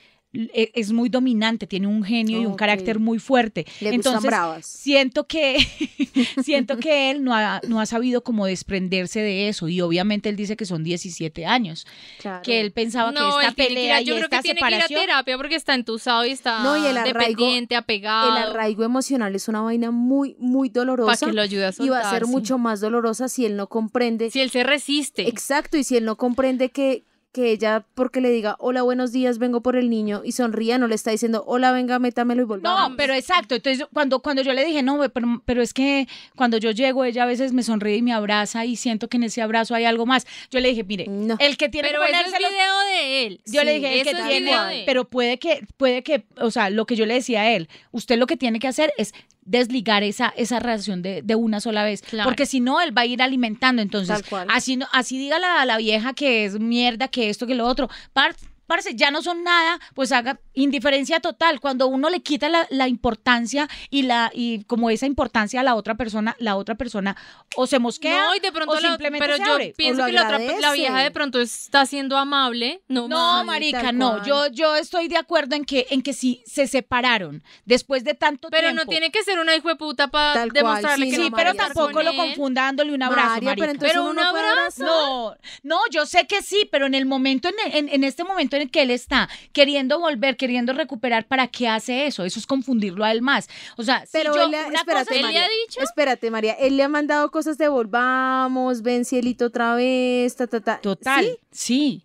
es 0.53 0.93
muy 0.93 1.09
dominante, 1.09 1.67
tiene 1.67 1.87
un 1.87 2.03
genio 2.03 2.41
y 2.43 2.47
un 2.47 2.57
carácter 2.57 2.99
muy 2.99 3.19
fuerte. 3.19 3.65
Le 3.81 3.93
gustan 3.93 3.95
Entonces, 3.95 4.23
bravas. 4.31 4.67
siento 4.67 5.27
que 5.27 5.57
siento 6.43 6.77
que 6.79 7.11
él 7.11 7.23
no 7.25 7.35
ha, 7.35 7.61
no 7.69 7.81
ha 7.81 7.87
sabido 7.87 8.23
como 8.23 8.47
desprenderse 8.47 9.21
de 9.21 9.49
eso 9.49 9.69
y 9.69 9.81
obviamente 9.81 10.29
él 10.29 10.37
dice 10.37 10.57
que 10.57 10.65
son 10.67 10.83
17 10.85 11.47
años, 11.47 11.87
Claro. 12.21 12.43
que 12.43 12.61
él 12.61 12.73
pensaba 12.73 13.13
No, 13.13 13.39
que 13.39 13.47
esta 13.47 13.49
él 13.49 13.55
tiene 13.55 13.69
que 13.69 13.73
ir 13.73 13.93
a- 13.93 13.97
pelea 13.97 14.01
y 14.01 14.05
yo 14.05 14.15
creo 14.15 14.25
esta 14.25 14.37
que 14.39 14.43
tiene 14.43 14.61
que 14.61 14.67
ir 14.69 14.75
a 14.75 14.77
separación 14.79 15.01
terapia 15.01 15.37
porque 15.37 15.55
está 15.55 15.75
entusado 15.75 16.25
y 16.25 16.31
está 16.31 16.63
No, 16.63 16.77
y 16.77 16.87
el 16.87 16.97
arraigo- 16.97 17.19
dependiente, 17.19 17.77
apegado. 17.77 18.37
El 18.37 18.43
arraigo 18.45 18.85
emocional 18.85 19.35
es 19.35 19.49
una 19.49 19.61
vaina 19.61 19.91
muy, 19.91 20.37
muy 20.39 20.69
para 20.71 20.81
dolorosa. 20.85 21.27
que 21.27 21.33
lo 21.33 21.43
ayude 21.43 21.67
a 21.67 21.73
Y 21.79 21.89
va 21.89 22.01
a 22.01 22.11
ser 22.11 22.27
mucho 22.27 22.59
más 22.59 22.81
dolorosa 22.81 23.29
si 23.29 23.45
él 23.45 23.57
no 23.57 23.69
comprende. 23.69 24.31
Si 24.31 24.41
él 24.41 24.51
se 24.51 24.65
resiste. 24.65 25.29
Exacto, 25.29 25.77
y 25.77 25.85
si 25.85 25.97
él 25.97 26.05
no 26.05 26.17
comprende 26.17 26.71
que, 26.71 27.05
que 27.35 27.51
ella, 27.51 27.85
porque 27.95 28.21
le 28.21 28.31
diga, 28.31 28.55
hola, 28.61 28.83
buenos 28.83 29.11
días, 29.11 29.39
vengo 29.39 29.61
por 29.61 29.75
el 29.75 29.91
niño, 29.91 30.23
y 30.25 30.31
sonría, 30.33 30.79
no 30.79 30.87
le 30.87 30.95
está 30.95 31.11
diciendo, 31.11 31.43
hola, 31.49 31.73
venga, 31.73 31.99
métamelo 31.99 32.43
y 32.43 32.45
volvamos. 32.45 32.91
No, 32.91 32.97
pero 32.97 33.13
exacto. 33.13 33.57
Entonces, 33.57 33.85
cuando, 33.93 34.21
cuando 34.21 34.41
yo 34.43 34.53
le 34.53 34.65
dije, 34.65 34.85
no, 34.85 35.01
pero, 35.13 35.43
pero 35.45 35.61
es 35.61 35.75
que 35.75 36.07
cuando 36.37 36.59
yo 36.59 36.71
llego, 36.71 37.05
ella 37.05 37.25
a 37.25 37.27
veces 37.27 37.53
me 37.53 37.65
sonríe 37.65 37.97
y 37.97 38.03
me 38.03 38.13
abraza 38.13 38.65
y 38.65 38.77
siento 38.77 39.09
que 39.09 39.17
en 39.17 39.25
ese 39.25 39.43
abrazo 39.43 39.75
hay 39.75 39.85
algo 39.85 40.07
más. 40.07 40.29
Yo 40.53 40.61
le 40.61 40.69
dije, 40.69 40.85
mire, 40.85 41.07
No. 41.09 41.35
el 41.41 41.57
que 41.57 41.69
tiene 41.69 41.89
Pero 41.89 42.03
que 42.03 42.07
ese 42.13 42.15
es 42.15 42.23
ponérselo 42.23 42.49
video 42.51 42.79
de 42.93 43.27
él. 43.27 43.41
Yo 43.47 43.65
le 43.65 43.75
dije, 43.75 43.99
el 43.99 44.03
que 44.05 44.11
es 44.11 44.17
tiene, 44.29 44.41
video 44.41 44.65
de 44.67 44.79
él. 44.79 44.83
pero 44.87 45.05
puede 45.05 45.39
que, 45.41 45.67
puede 45.77 46.05
que, 46.05 46.25
o 46.41 46.53
sea, 46.53 46.71
lo 46.71 46.87
que 46.87 46.95
yo 46.95 47.05
le 47.05 47.15
decía 47.15 47.41
a 47.43 47.51
él, 47.51 47.69
usted 47.91 48.17
lo 48.17 48.29
que 48.29 48.37
tiene 48.37 48.61
que 48.61 48.69
hacer 48.69 48.93
es 48.97 49.13
desligar 49.47 50.03
esa, 50.03 50.33
esa 50.37 50.59
relación 50.59 51.03
de, 51.03 51.23
de 51.23 51.35
una 51.35 51.61
sola 51.61 51.85
vez, 51.85 52.03
Claro. 52.03 52.29
porque 52.29 52.47
si 52.47 52.61
no, 52.61 52.81
él 52.81 52.97
va 52.97 53.03
a 53.03 53.07
ir 53.07 53.23
alimentando, 53.23 53.83
entonces, 53.83 54.23
así, 54.49 54.79
así 54.93 55.19
diga 55.19 55.39
la, 55.39 55.65
la 55.65 55.77
vieja 55.79 56.15
que 56.15 56.45
es 56.45 56.59
mierda, 56.59 57.09
que 57.09 57.29
esto, 57.29 57.47
que 57.47 57.55
lo 57.55 57.67
otro, 57.67 57.89
par- 58.13 58.35
parce, 58.67 58.95
ya 58.95 59.11
no 59.11 59.23
son 59.23 59.43
nada, 59.45 59.79
pues 59.95 60.13
haga 60.13 60.41
indiferencia 60.55 61.21
total, 61.21 61.61
cuando 61.61 61.87
uno 61.87 62.09
le 62.11 62.21
quita 62.23 62.49
la, 62.49 62.67
la 62.71 62.89
importancia 62.89 63.69
y 63.91 64.03
la, 64.03 64.31
y 64.35 64.65
como 64.65 64.91
esa 64.91 65.07
importancia 65.07 65.61
a 65.61 65.63
la 65.63 65.75
otra 65.75 65.95
persona, 65.97 66.37
la 66.39 66.57
otra 66.57 66.75
persona 66.77 67.17
o 67.57 67.67
se 67.67 67.79
mosquea, 67.79 68.25
No, 68.25 68.35
y 68.37 68.41
de 68.41 68.53
pronto 68.53 68.73
o 68.75 68.81
la- 68.81 68.89
simplemente 68.89 69.25
pero 69.27 69.37
se 69.39 69.45
yo 69.45 69.53
abre. 69.53 69.75
pienso 69.77 70.05
que 70.07 70.13
la, 70.13 70.25
otra, 70.27 70.39
la 70.61 70.73
vieja 70.73 70.99
de 71.01 71.11
pronto 71.11 71.41
está 71.41 71.85
siendo 71.87 72.17
amable. 72.17 72.83
No, 72.89 73.09
No, 73.09 73.41
Sí, 73.41 73.47
marica, 73.47 73.93
no. 73.93 74.25
Yo, 74.25 74.47
yo 74.49 74.77
estoy 74.77 75.09
de 75.09 75.17
acuerdo 75.17 75.57
en 75.57 75.65
que, 75.65 75.87
en 75.91 76.03
que 76.03 76.13
si 76.13 76.43
se 76.47 76.67
separaron 76.67 77.43
después 77.65 78.05
de 78.05 78.15
tanto 78.15 78.49
pero 78.51 78.69
tiempo. 78.69 78.85
no 78.85 78.89
tiene 78.89 79.11
que 79.11 79.23
ser 79.23 79.39
una 79.39 79.55
hijo 79.57 79.69
de 79.69 79.77
puta 79.77 80.09
para 80.09 80.47
demostrarle 80.47 81.07
sí, 81.07 81.11
que 81.11 81.17
Sí, 81.17 81.23
no, 81.25 81.31
no 81.31 81.37
pero 81.37 81.51
María, 81.55 81.65
tampoco 81.67 82.03
lo 82.03 82.15
confunda 82.17 82.63
dándole 82.63 82.95
un 82.95 83.03
abrazo, 83.03 83.29
María, 83.43 83.51
marica. 83.51 83.67
pero 83.67 83.79
Pero 83.81 84.03
uno 84.03 84.11
un 84.13 84.19
abrazo. 84.21 84.53
abrazar. 84.55 84.87
No, 84.87 85.37
no, 85.63 85.79
yo 85.91 86.07
sé 86.07 86.27
que 86.27 86.43
sí, 86.43 86.69
pero 86.71 86.87
en 86.87 86.95
el 86.95 87.07
momento, 87.07 87.49
en, 87.49 87.55
en, 87.75 87.89
en 87.89 88.05
este 88.05 88.25
momento 88.25 88.54
en 88.57 88.63
el 88.63 88.71
que 88.71 88.83
él 88.83 88.91
está 88.91 89.29
queriendo 89.53 89.99
volver, 90.01 90.37
queriendo 90.37 90.73
recuperar, 90.73 91.27
¿para 91.27 91.49
qué 91.49 91.69
hace 91.69 92.07
eso? 92.07 92.25
Eso 92.25 92.39
es 92.39 92.47
confundirlo 92.47 93.05
a 93.05 93.13
él 93.13 93.23
más. 93.23 93.49
O 93.77 93.83
sea, 93.83 94.01
si 94.07 94.13
Pero 94.13 94.35
yo, 94.35 94.45
él, 94.45 94.51
le- 94.53 94.65
una 94.67 94.79
espérate, 94.81 95.07
cosa- 95.15 95.21
¿Él 95.29 95.33
le 95.35 95.39
ha 95.39 95.49
dicho? 95.67 95.81
Espérate, 95.81 96.31
María, 96.31 96.53
él 96.55 96.77
le 96.77 96.83
ha 96.83 96.89
mandado 96.89 97.31
cosas 97.31 97.59
de 97.59 97.69
volvamos, 97.69 98.83
ven 98.83 99.05
cielito 99.05 99.47
otra 99.47 99.75
vez, 99.75 100.37
ta, 100.37 100.47
ta, 100.47 100.61
ta. 100.61 100.81
Total, 100.81 101.25
¿Sí? 101.25 101.39
sí. 101.51 102.01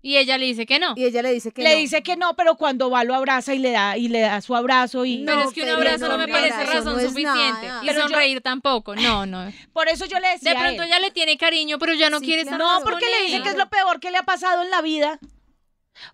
Y 0.00 0.16
ella 0.16 0.38
le 0.38 0.46
dice 0.46 0.64
que 0.64 0.78
no. 0.78 0.94
Y 0.96 1.04
ella 1.04 1.22
le 1.22 1.32
dice 1.32 1.50
que 1.50 1.60
le 1.60 1.72
no. 1.74 1.80
dice 1.80 2.02
que 2.04 2.16
no, 2.16 2.34
pero 2.36 2.54
cuando 2.54 2.88
va 2.88 3.02
lo 3.02 3.16
abraza 3.16 3.52
y 3.52 3.58
le 3.58 3.72
da 3.72 3.96
y 3.98 4.06
le 4.08 4.20
da 4.20 4.40
su 4.40 4.54
abrazo 4.54 5.04
y 5.04 5.24
Pero 5.26 5.38
No, 5.40 5.48
es 5.48 5.52
que 5.54 5.60
un 5.62 5.66
pero 5.66 5.76
abrazo 5.76 6.06
no 6.08 6.16
no, 6.16 6.18
me 6.26 6.28
parece 6.32 6.64
razón 6.64 6.94
no 6.94 7.00
suficiente. 7.00 7.66
nada. 7.66 7.80
Y 7.82 7.86
Pero 7.88 7.98
yo- 8.02 8.08
sonreír 8.08 8.40
tampoco. 8.40 8.94
No, 8.94 9.26
no. 9.26 9.52
por 9.72 9.88
eso 9.88 10.06
yo 10.06 10.20
le 10.20 10.28
decía 10.28 10.52
De 10.52 10.56
a 10.56 10.60
pronto 10.62 10.82
él, 10.84 10.88
ella 10.88 11.00
le 11.00 11.10
tiene 11.10 11.36
cariño, 11.36 11.78
pero 11.80 11.94
ya 11.94 12.10
no 12.10 12.20
Sí, 12.20 12.26
quiere 12.26 12.42
claro. 12.42 12.56
estar 12.58 12.66
No, 12.66 12.74
más 12.74 12.84
porque 12.84 13.06
con 13.06 13.10
le 13.18 13.22
dice 13.24 13.36
él. 13.38 13.42
que 13.42 13.48
es 13.50 13.56
lo 13.56 13.68
peor 13.68 13.98
que 13.98 14.10
le 14.12 14.18
ha 14.18 14.22
pasado 14.22 14.62
en 14.62 14.70
la 14.70 14.82
vida. 14.82 15.18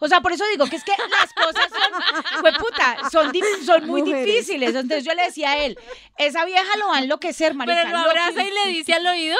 O 0.00 0.08
sea, 0.08 0.20
por 0.20 0.32
eso 0.32 0.44
digo 0.50 0.66
que 0.66 0.76
es 0.76 0.84
que 0.84 0.92
las 1.10 1.32
cosas 1.32 1.68
son, 1.70 2.40
fue 2.40 2.52
puta, 2.52 2.96
son, 3.10 3.32
di- 3.32 3.42
son 3.64 3.86
muy 3.86 4.02
Mujeres. 4.02 4.26
difíciles. 4.26 4.70
Entonces 4.74 5.04
yo 5.04 5.14
le 5.14 5.24
decía 5.24 5.50
a 5.50 5.58
él, 5.58 5.78
esa 6.18 6.44
vieja 6.44 6.76
lo 6.78 6.88
va 6.88 6.96
a 6.96 7.00
enloquecer, 7.00 7.54
marica. 7.54 7.76
Pero 7.84 7.90
lo 7.90 7.98
abraza 7.98 8.42
y 8.42 8.50
le 8.50 8.72
dice 8.72 8.94
al 8.94 9.06
oído. 9.06 9.36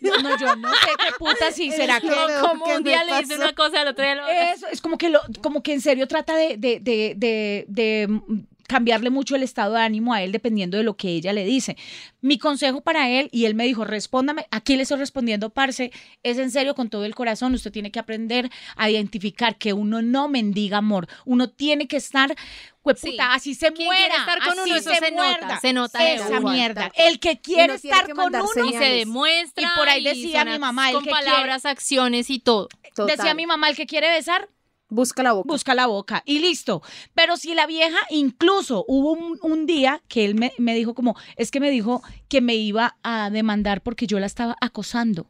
No, 0.00 0.16
no, 0.18 0.36
yo 0.36 0.56
no 0.56 0.72
sé 0.74 0.88
qué 0.98 1.12
puta 1.16 1.52
sí, 1.52 1.70
será 1.70 2.00
que... 2.00 2.10
Como 2.40 2.64
que 2.64 2.76
un 2.76 2.82
día 2.82 3.04
le 3.04 3.20
dice 3.20 3.36
una 3.36 3.54
cosa, 3.54 3.82
al 3.82 3.88
otro 3.88 4.04
día 4.04 4.16
lo. 4.16 4.26
Eso, 4.26 4.66
es 4.66 4.80
como 4.80 4.98
que 4.98 5.10
lo, 5.10 5.20
como 5.42 5.62
que 5.62 5.72
en 5.74 5.80
serio 5.80 6.08
trata 6.08 6.34
de, 6.34 6.56
de, 6.56 6.80
de, 6.80 7.14
de, 7.16 7.64
de, 7.68 8.20
cambiarle 8.66 9.10
mucho 9.10 9.36
el 9.36 9.42
estado 9.42 9.74
de 9.74 9.80
ánimo 9.82 10.12
a 10.14 10.22
él 10.22 10.32
dependiendo 10.32 10.76
de 10.76 10.82
lo 10.82 10.96
que 10.96 11.08
ella 11.08 11.32
le 11.32 11.44
dice. 11.44 11.76
Mi 12.20 12.38
consejo 12.38 12.80
para 12.80 13.08
él, 13.08 13.28
y 13.32 13.44
él 13.44 13.54
me 13.54 13.64
dijo, 13.64 13.84
respóndame, 13.84 14.46
aquí 14.50 14.76
le 14.76 14.82
estoy 14.82 14.98
respondiendo, 14.98 15.50
parce, 15.50 15.92
es 16.22 16.38
en 16.38 16.50
serio 16.50 16.74
con 16.74 16.90
todo 16.90 17.04
el 17.04 17.14
corazón, 17.14 17.54
usted 17.54 17.70
tiene 17.72 17.90
que 17.92 17.98
aprender 17.98 18.50
a 18.76 18.90
identificar 18.90 19.56
que 19.56 19.72
uno 19.72 20.02
no 20.02 20.28
mendiga 20.28 20.78
amor, 20.78 21.06
uno 21.24 21.48
tiene 21.50 21.86
que 21.86 21.96
estar, 21.98 22.34
hueputa, 22.82 23.10
Sí. 23.10 23.16
así 23.18 23.54
se 23.54 23.70
muera, 23.70 24.14
estar 24.16 24.38
con 24.40 24.58
así 24.58 24.60
uno, 24.70 24.76
eso 24.76 24.90
se, 24.90 24.96
se 24.96 25.10
nota, 25.12 25.60
se 25.60 25.72
nota 25.72 26.10
esa 26.12 26.40
mierda. 26.40 26.90
El 26.96 27.18
que 27.20 27.40
quiere 27.40 27.74
estar 27.74 28.06
que 28.06 28.12
con 28.12 28.34
uno, 28.34 28.66
Y 28.68 28.72
se 28.72 28.84
demuestra. 28.84 29.64
Y 29.64 29.78
por 29.78 29.88
ahí 29.88 30.02
decía 30.04 30.44
mi 30.44 30.58
mamá, 30.58 30.88
el 30.90 30.94
Con 30.96 31.04
que 31.04 31.10
quiere- 31.10 31.24
palabras, 31.26 31.64
acciones 31.66 32.30
y 32.30 32.38
todo. 32.38 32.68
Total. 32.94 33.16
decía 33.16 33.34
mi 33.34 33.46
mamá, 33.46 33.68
el 33.68 33.76
que 33.76 33.86
quiere 33.86 34.10
besar, 34.10 34.48
Busca 34.88 35.22
la 35.22 35.32
boca. 35.32 35.48
busca 35.48 35.74
la 35.74 35.86
boca 35.86 36.22
y 36.24 36.38
listo. 36.38 36.82
Pero 37.14 37.36
si 37.36 37.54
la 37.54 37.66
vieja, 37.66 37.98
incluso 38.10 38.84
hubo 38.86 39.12
un, 39.42 39.66
día 39.66 40.02
que 40.06 40.24
él 40.24 40.36
me, 40.36 40.52
me 40.58 40.74
dijo 40.74 40.94
como, 40.94 41.16
es 41.36 41.50
que 41.50 41.58
me 41.58 41.70
dijo 41.70 42.02
que 42.28 42.40
me 42.40 42.54
iba 42.54 42.96
a 43.02 43.30
demandar 43.30 43.82
porque 43.82 44.06
yo 44.06 44.20
la 44.20 44.26
estaba 44.26 44.56
acosando. 44.60 45.28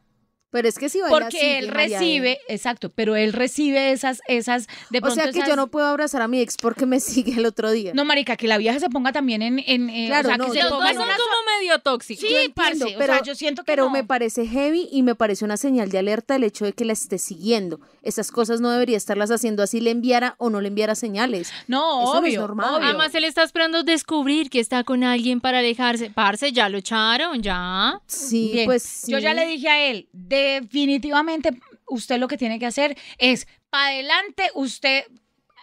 Pero 0.50 0.68
es 0.68 0.78
que 0.78 0.88
si 0.88 1.00
baila 1.00 1.18
Porque 1.18 1.58
él 1.58 1.68
María, 1.72 1.98
recibe, 1.98 2.32
¿eh? 2.32 2.38
exacto, 2.48 2.88
pero 2.90 3.16
él 3.16 3.32
recibe 3.32 3.90
esas, 3.92 4.20
esas, 4.28 4.68
de 4.90 5.00
O 5.02 5.10
sea 5.10 5.24
que 5.24 5.30
esas- 5.30 5.48
yo 5.48 5.56
no 5.56 5.66
puedo 5.66 5.86
abrazar 5.86 6.22
a 6.22 6.28
mi 6.28 6.40
ex 6.40 6.56
porque 6.56 6.86
me 6.86 7.00
sigue 7.00 7.34
el 7.34 7.44
otro 7.46 7.70
día. 7.72 7.92
No, 7.94 8.04
marica, 8.04 8.36
que 8.36 8.46
la 8.46 8.56
vieja 8.56 8.78
se 8.78 8.88
ponga 8.88 9.12
también 9.12 9.42
en, 9.42 9.58
en 9.66 9.90
eh, 9.90 10.06
Claro, 10.06 10.28
o 10.28 10.30
sea, 10.30 10.38
no, 10.38 10.44
que 10.46 10.50
se 10.52 10.56
yo 10.58 10.62
Los 10.64 10.72
ponga 10.72 10.84
dos 10.84 10.90
en 10.92 10.96
son 10.98 11.06
una 11.08 11.16
como 11.16 11.58
medio 11.58 11.78
tóxicos. 11.80 12.20
Sí, 12.20 12.32
Yo 12.32 12.38
entiendo, 12.40 12.54
parce, 12.86 12.94
o 12.94 12.98
pero- 12.98 13.12
sea, 13.14 13.22
yo 13.22 13.34
siento 13.34 13.62
que 13.64 13.72
Pero 13.72 13.84
no. 13.86 13.90
me 13.90 14.04
parece 14.04 14.46
heavy 14.46 14.88
y 14.90 15.02
me 15.02 15.14
parece 15.14 15.44
una 15.44 15.56
señal 15.56 15.90
de 15.90 15.98
alerta 15.98 16.36
el 16.36 16.44
hecho 16.44 16.64
de 16.64 16.72
que 16.72 16.84
la 16.84 16.92
esté 16.92 17.18
siguiendo. 17.18 17.80
Esas 18.02 18.30
cosas 18.30 18.60
no 18.60 18.70
debería 18.70 18.96
estarlas 18.96 19.30
haciendo 19.32 19.62
así 19.64 19.80
le 19.80 19.90
enviara 19.90 20.36
o 20.38 20.48
no 20.48 20.60
le 20.60 20.68
enviara 20.68 20.94
señales. 20.94 21.52
No, 21.66 22.02
Eso 22.04 22.14
no 22.14 22.20
obvio, 22.20 22.32
es 22.32 22.38
normal. 22.38 22.74
obvio. 22.76 22.86
Además, 22.88 23.14
él 23.16 23.24
está 23.24 23.42
esperando 23.42 23.82
descubrir 23.82 24.48
que 24.48 24.60
está 24.60 24.84
con 24.84 25.02
alguien 25.02 25.40
para 25.40 25.58
alejarse. 25.58 26.10
Parce, 26.10 26.52
ya 26.52 26.68
lo 26.68 26.78
echaron, 26.78 27.42
ya. 27.42 28.00
Sí, 28.06 28.50
Bien, 28.52 28.66
pues 28.66 29.04
Yo 29.08 29.16
sí. 29.18 29.22
ya 29.24 29.34
le 29.34 29.44
dije 29.46 29.68
a 29.68 29.90
él, 29.90 30.08
definitivamente 30.36 31.50
usted 31.88 32.18
lo 32.18 32.28
que 32.28 32.36
tiene 32.38 32.58
que 32.58 32.66
hacer 32.66 32.96
es, 33.18 33.46
para 33.70 33.88
adelante, 33.88 34.50
usted 34.54 35.04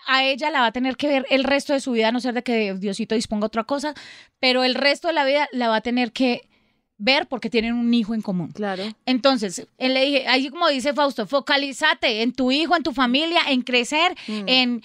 a 0.07 0.23
ella 0.25 0.49
la 0.49 0.62
va 0.62 0.67
a 0.67 0.71
tener 0.71 0.97
que 0.97 1.07
ver 1.07 1.25
el 1.29 1.43
resto 1.43 1.73
de 1.73 1.79
su 1.79 1.91
vida, 1.93 2.09
a 2.09 2.12
no 2.12 2.19
ser 2.19 2.33
de 2.33 2.43
que 2.43 2.73
Diosito 2.73 3.15
disponga 3.15 3.47
otra 3.47 3.63
cosa, 3.63 3.93
pero 4.39 4.63
el 4.63 4.75
resto 4.75 5.07
de 5.07 5.13
la 5.13 5.25
vida 5.25 5.47
la 5.51 5.69
va 5.69 5.77
a 5.77 5.81
tener 5.81 6.12
que 6.12 6.49
ver 6.97 7.27
porque 7.27 7.49
tienen 7.49 7.73
un 7.73 7.93
hijo 7.93 8.13
en 8.13 8.21
común. 8.21 8.51
Claro. 8.51 8.83
Entonces, 9.05 9.65
él 9.77 9.93
le 9.93 10.05
dije, 10.05 10.27
ahí 10.27 10.49
como 10.49 10.67
dice 10.69 10.93
Fausto, 10.93 11.25
focalízate 11.25 12.21
en 12.21 12.33
tu 12.33 12.51
hijo, 12.51 12.75
en 12.75 12.83
tu 12.83 12.93
familia, 12.93 13.41
en 13.47 13.62
crecer, 13.62 14.15
Mm. 14.27 14.43
en 14.47 14.83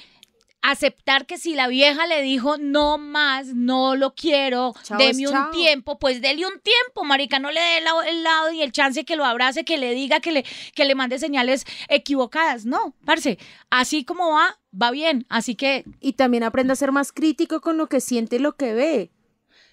aceptar 0.62 1.26
que 1.26 1.38
si 1.38 1.54
la 1.54 1.68
vieja 1.68 2.06
le 2.06 2.20
dijo 2.22 2.56
no 2.58 2.98
más, 2.98 3.48
no 3.54 3.94
lo 3.96 4.14
quiero, 4.14 4.74
Chao 4.82 4.98
deme 4.98 5.26
un 5.26 5.32
chao. 5.32 5.50
tiempo, 5.50 5.98
pues 5.98 6.20
dele 6.20 6.46
un 6.46 6.60
tiempo, 6.60 7.04
marica, 7.04 7.38
no 7.38 7.50
le 7.50 7.60
dé 7.60 7.78
el, 7.78 7.84
lado- 7.84 8.02
el 8.02 8.22
lado 8.22 8.50
y 8.52 8.62
el 8.62 8.72
chance 8.72 9.04
que 9.04 9.16
lo 9.16 9.24
abrace, 9.24 9.64
que 9.64 9.78
le 9.78 9.94
diga, 9.94 10.20
que 10.20 10.32
le, 10.32 10.44
que 10.74 10.84
le 10.84 10.94
mande 10.94 11.18
señales 11.18 11.64
equivocadas. 11.88 12.64
No, 12.66 12.94
parce, 13.04 13.38
así 13.70 14.04
como 14.04 14.30
va, 14.32 14.58
va 14.72 14.90
bien. 14.90 15.26
Así 15.28 15.54
que, 15.54 15.84
Y 16.00 16.14
también 16.14 16.42
aprende 16.42 16.72
a 16.72 16.76
ser 16.76 16.92
más 16.92 17.12
crítico 17.12 17.60
con 17.60 17.76
lo 17.78 17.86
que 17.88 18.00
siente 18.00 18.36
y 18.36 18.40
lo 18.40 18.56
que 18.56 18.74
ve. 18.74 19.10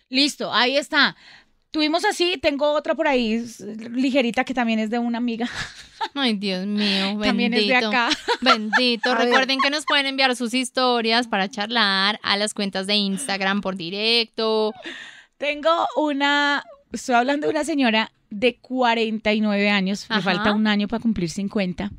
listo, 0.09 0.53
ahí 0.53 0.77
está. 0.77 1.15
Tuvimos 1.75 2.05
así, 2.05 2.37
tengo 2.41 2.71
otra 2.71 2.95
por 2.95 3.05
ahí 3.05 3.45
ligerita 3.91 4.45
que 4.45 4.53
también 4.53 4.79
es 4.79 4.89
de 4.89 4.97
una 4.97 5.17
amiga, 5.17 5.45
Ay, 6.13 6.35
Dios 6.35 6.65
mío, 6.65 7.07
bendito. 7.07 7.25
también 7.25 7.53
es 7.53 7.67
de 7.67 7.75
acá. 7.75 8.09
Bendito. 8.41 9.11
A 9.11 9.15
ver. 9.15 9.25
Recuerden 9.25 9.59
que 9.59 9.69
nos 9.69 9.85
pueden 9.85 10.05
enviar 10.05 10.33
sus 10.37 10.53
historias 10.53 11.27
para 11.27 11.49
charlar 11.49 12.17
a 12.23 12.37
las 12.37 12.53
cuentas 12.53 12.87
de 12.87 12.95
Instagram 12.95 13.59
por 13.59 13.75
directo. 13.75 14.73
Tengo 15.37 15.69
una, 15.97 16.63
estoy 16.93 17.15
hablando 17.15 17.47
de 17.47 17.51
una 17.51 17.65
señora 17.65 18.09
de 18.29 18.55
49 18.55 19.69
años, 19.69 20.05
me 20.09 20.15
Ajá. 20.15 20.31
falta 20.33 20.53
un 20.53 20.67
año 20.67 20.87
para 20.87 21.01
cumplir 21.01 21.29
50. 21.29 21.91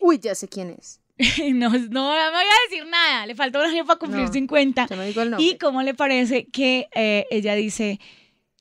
Uy, 0.00 0.18
ya 0.20 0.34
sé 0.34 0.48
quién 0.48 0.70
es. 0.70 1.00
No, 1.52 1.68
no, 1.68 1.78
no 1.78 1.78
me 1.78 2.30
voy 2.30 2.44
a 2.44 2.70
decir 2.70 2.86
nada, 2.86 3.26
le 3.26 3.34
falta 3.34 3.58
un 3.58 3.66
año 3.66 3.84
para 3.84 3.98
cumplir 3.98 4.24
No. 4.24 4.32
50. 4.32 4.86
Ya 4.88 4.96
no 4.96 5.02
digo 5.02 5.20
el 5.20 5.30
nombre. 5.32 5.46
¿Y 5.46 5.58
cómo 5.58 5.82
le 5.82 5.92
parece 5.92 6.46
que 6.46 6.88
eh, 6.94 7.26
ella 7.30 7.54
dice, 7.56 8.00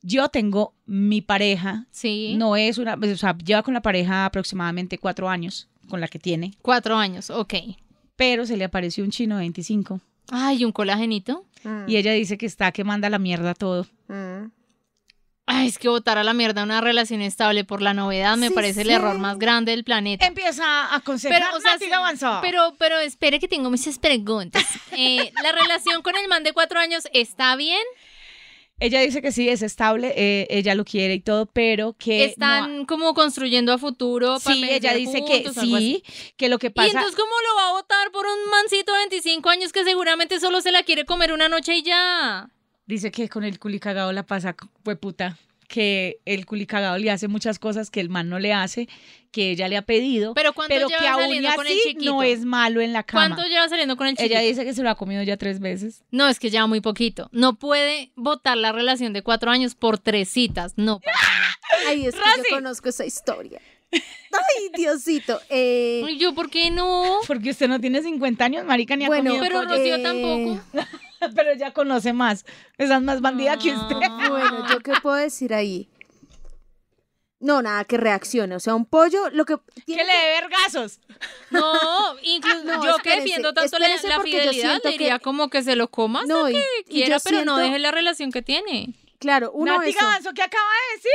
yo 0.02 0.30
tengo 0.30 0.74
mi 0.86 1.22
pareja, 1.22 1.86
Sí. 1.92 2.36
no 2.38 2.56
es 2.56 2.78
una, 2.78 2.96
o 2.96 3.16
sea, 3.16 3.38
lleva 3.38 3.64
con 3.64 3.74
la 3.74 3.82
pareja 3.82 4.26
aproximadamente 4.26 4.98
cuatro 4.98 5.30
años, 5.30 5.68
con 5.90 6.00
la 6.02 6.08
que 6.08 6.20
tiene, 6.20 6.54
Cuatro 6.62 6.98
años, 6.98 7.30
ok. 7.30 7.54
pero 8.16 8.46
se 8.46 8.58
le 8.58 8.66
apareció 8.66 9.04
un 9.04 9.12
chino 9.12 9.36
de 9.36 9.42
25 9.42 10.00
Ay, 10.30 10.66
un 10.66 10.74
colagenito. 10.74 11.46
Mm, 11.64 11.86
y 11.90 11.96
ella 11.96 12.12
dice 12.12 12.38
que 12.38 12.46
está 12.46 12.72
que 12.74 12.84
manda 12.84 13.10
la 13.10 13.18
mierda 13.20 13.54
todo. 13.54 13.88
mm. 14.10 14.52
Ay, 15.50 15.68
es 15.70 15.78
que 15.78 15.88
botar 15.88 16.18
a 16.18 16.26
la 16.26 16.34
mierda 16.34 16.62
una 16.62 16.82
relación 16.82 17.22
estable 17.22 17.64
por 17.64 17.82
la 17.82 17.94
novedad 17.94 18.36
me 18.36 18.50
Sí, 18.50 18.54
parece 18.54 18.82
el 18.82 18.90
error 18.90 19.18
más 19.18 19.40
grande 19.40 19.72
del 19.72 19.86
planeta. 19.86 20.26
Empieza 20.28 20.66
a 20.66 20.96
aconsejar, 20.98 21.40
Pero, 21.42 21.58
o 21.58 21.62
sea, 21.62 21.78
sí, 21.80 21.86
pero, 22.42 22.76
pero 22.78 23.00
espere 23.00 23.40
que 23.40 23.48
tengo 23.48 23.70
muchas 23.70 23.98
preguntas. 23.98 24.66
Eh, 24.92 25.32
¿La 25.42 25.54
relación 25.54 26.02
con 26.02 26.18
el 26.18 26.28
man 26.28 26.44
de 26.44 26.52
cuatro 26.52 26.80
años 26.82 27.08
está 27.14 27.56
bien? 27.56 27.80
Ella 28.80 29.02
dice 29.02 29.24
que 29.24 29.32
sí, 29.32 29.50
es 29.50 29.64
estable, 29.64 30.14
eh, 30.16 30.46
ella 30.52 30.76
lo 30.76 30.86
quiere 30.86 31.16
y 31.16 31.20
todo, 31.20 31.48
pero 31.48 31.94
que... 31.98 32.26
¿Están 32.26 32.80
no- 32.80 32.86
como 32.86 33.16
construyendo 33.16 33.74
a 33.74 33.80
futuro? 33.80 34.38
para 34.44 34.56
sí, 34.56 34.68
ella 34.70 34.94
dice 34.94 35.24
que 35.26 35.44
juntos 35.44 35.56
sí, 35.56 36.04
que 36.36 36.48
lo 36.48 36.60
que 36.60 36.68
¿Y 36.68 36.70
pasa... 36.70 36.90
entonces 36.90 37.16
cómo 37.16 37.32
lo 37.50 37.56
va 37.56 37.70
a 37.70 37.72
votar 37.74 38.12
por 38.12 38.26
un 38.28 38.50
mancito 38.52 38.92
de 38.94 39.00
25 39.00 39.50
años 39.50 39.72
que 39.74 39.84
seguramente 39.84 40.40
solo 40.40 40.62
se 40.62 40.72
la 40.72 40.84
quiere 40.84 41.06
comer 41.06 41.34
una 41.34 41.50
noche 41.50 41.76
y 41.78 41.82
ya? 41.84 42.52
Dice 42.86 43.10
que 43.12 43.28
con 43.30 43.44
el 43.44 43.58
culicagado 43.58 44.14
la 44.14 44.24
pasa, 44.28 44.56
fue 44.84 44.96
puta. 44.96 45.38
Que 45.68 46.20
el 46.26 46.46
culicagado 46.46 46.98
le 46.98 47.12
hace 47.12 47.28
muchas 47.28 47.60
cosas 47.60 47.92
que 47.92 48.00
el 48.00 48.08
man 48.10 48.30
no 48.30 48.40
le 48.40 48.54
hace, 48.54 48.88
que 49.32 49.52
ella 49.52 49.68
le 49.68 49.76
ha 49.76 49.82
pedido, 49.82 50.34
Pero 50.34 50.54
¿cuánto 50.54 50.74
pero 50.74 50.88
lleva 50.88 51.02
que 51.02 51.08
aún 51.10 51.22
saliendo 51.24 51.50
con 51.56 51.68
el 51.68 51.74
así 51.74 51.82
chiquito? 51.90 52.12
no 52.14 52.24
es 52.24 52.46
malo 52.46 52.80
en 52.80 52.94
la 52.94 53.04
cama. 53.04 53.28
¿Cuánto 53.36 53.50
lleva 53.50 53.68
saliendo 53.68 53.98
con 53.98 54.08
el 54.08 54.16
chiquito? 54.16 54.34
Ella 54.34 54.48
dice 54.48 54.64
que 54.64 54.74
se 54.74 54.82
lo 54.82 54.90
ha 54.90 54.96
comido 54.96 55.22
ya 55.24 55.36
tres 55.36 55.60
veces. 55.60 56.04
No, 56.10 56.30
es 56.30 56.40
que 56.40 56.50
lleva 56.50 56.68
muy 56.68 56.80
poquito. 56.80 57.28
No 57.34 57.60
puede 57.60 58.12
votar 58.16 58.56
la 58.58 58.72
relación 58.72 59.12
de 59.12 59.24
cuatro 59.24 59.52
años 59.52 59.76
por 59.76 60.00
tres 60.00 60.30
citas. 60.30 60.74
No. 60.78 61.02
Ay, 61.88 62.06
es 62.06 62.16
que 62.16 62.22
Rosy. 62.22 62.42
yo 62.50 62.56
conozco 62.56 62.88
esa 62.90 63.06
historia. 63.06 63.60
Ay, 63.92 64.70
Diosito. 64.76 65.40
Eh, 65.50 66.04
¿Yo 66.18 66.34
por 66.34 66.50
qué 66.50 66.72
no? 66.72 67.20
Porque 67.28 67.50
usted 67.50 67.68
no 67.68 67.80
tiene 67.82 68.02
50 68.02 68.44
años, 68.46 68.66
marica, 68.66 68.96
ni 68.96 69.04
ha 69.04 69.08
Bueno, 69.08 69.32
comido 69.32 69.44
Pero. 69.46 69.62
Rocío 69.64 69.96
eh, 69.96 70.04
tampoco. 70.04 70.62
pero 71.36 71.52
ella 71.52 71.74
conoce 71.74 72.14
más. 72.14 72.46
Esa 72.78 72.96
es 72.98 73.02
más 73.02 73.22
bandida 73.22 73.58
que 73.58 73.74
usted. 73.74 73.96
Ah. 74.10 74.28
bueno, 74.30 74.68
¿yo 74.70 74.80
qué 74.80 74.94
puedo 75.02 75.16
decir 75.16 75.54
ahí? 75.54 75.90
No, 77.40 77.62
nada, 77.62 77.86
que 77.86 77.98
reaccione. 77.98 78.56
O 78.56 78.60
sea, 78.60 78.74
un 78.74 78.86
pollo, 78.86 79.30
lo 79.30 79.46
que 79.46 79.58
que 79.76 79.82
tiene 79.84 80.06
le 80.06 80.12
dé 80.12 80.42
vergazos. 80.42 81.00
No, 81.52 81.74
incluso 82.24 82.64
No, 82.64 82.84
yo 82.84 82.98
que 82.98 83.16
defiendo 83.18 83.54
tanto 83.54 83.80
la, 83.80 83.88
la 83.88 84.22
fidelidad, 84.22 84.82
le 84.84 84.92
diría 84.92 85.18
que- 85.20 85.24
como 85.24 85.50
que 85.50 85.64
se 85.64 85.76
lo 85.76 85.90
coma 85.90 86.22
hasta 86.22 86.34
No, 86.34 86.50
y- 86.50 86.54
que 86.54 86.62
quiera, 86.90 87.18
yo 87.18 87.24
pero 87.24 87.46
no 87.46 87.58
deje 87.58 87.80
la 87.80 87.92
relación 87.92 88.32
que 88.32 88.42
tiene. 88.42 88.94
Claro, 89.20 89.52
uno 89.54 89.78
Nati 89.78 89.90
eso. 89.92 90.34
¿qué 90.36 90.44
acaba 90.44 90.64
de 90.90 90.96
decir? 90.98 91.12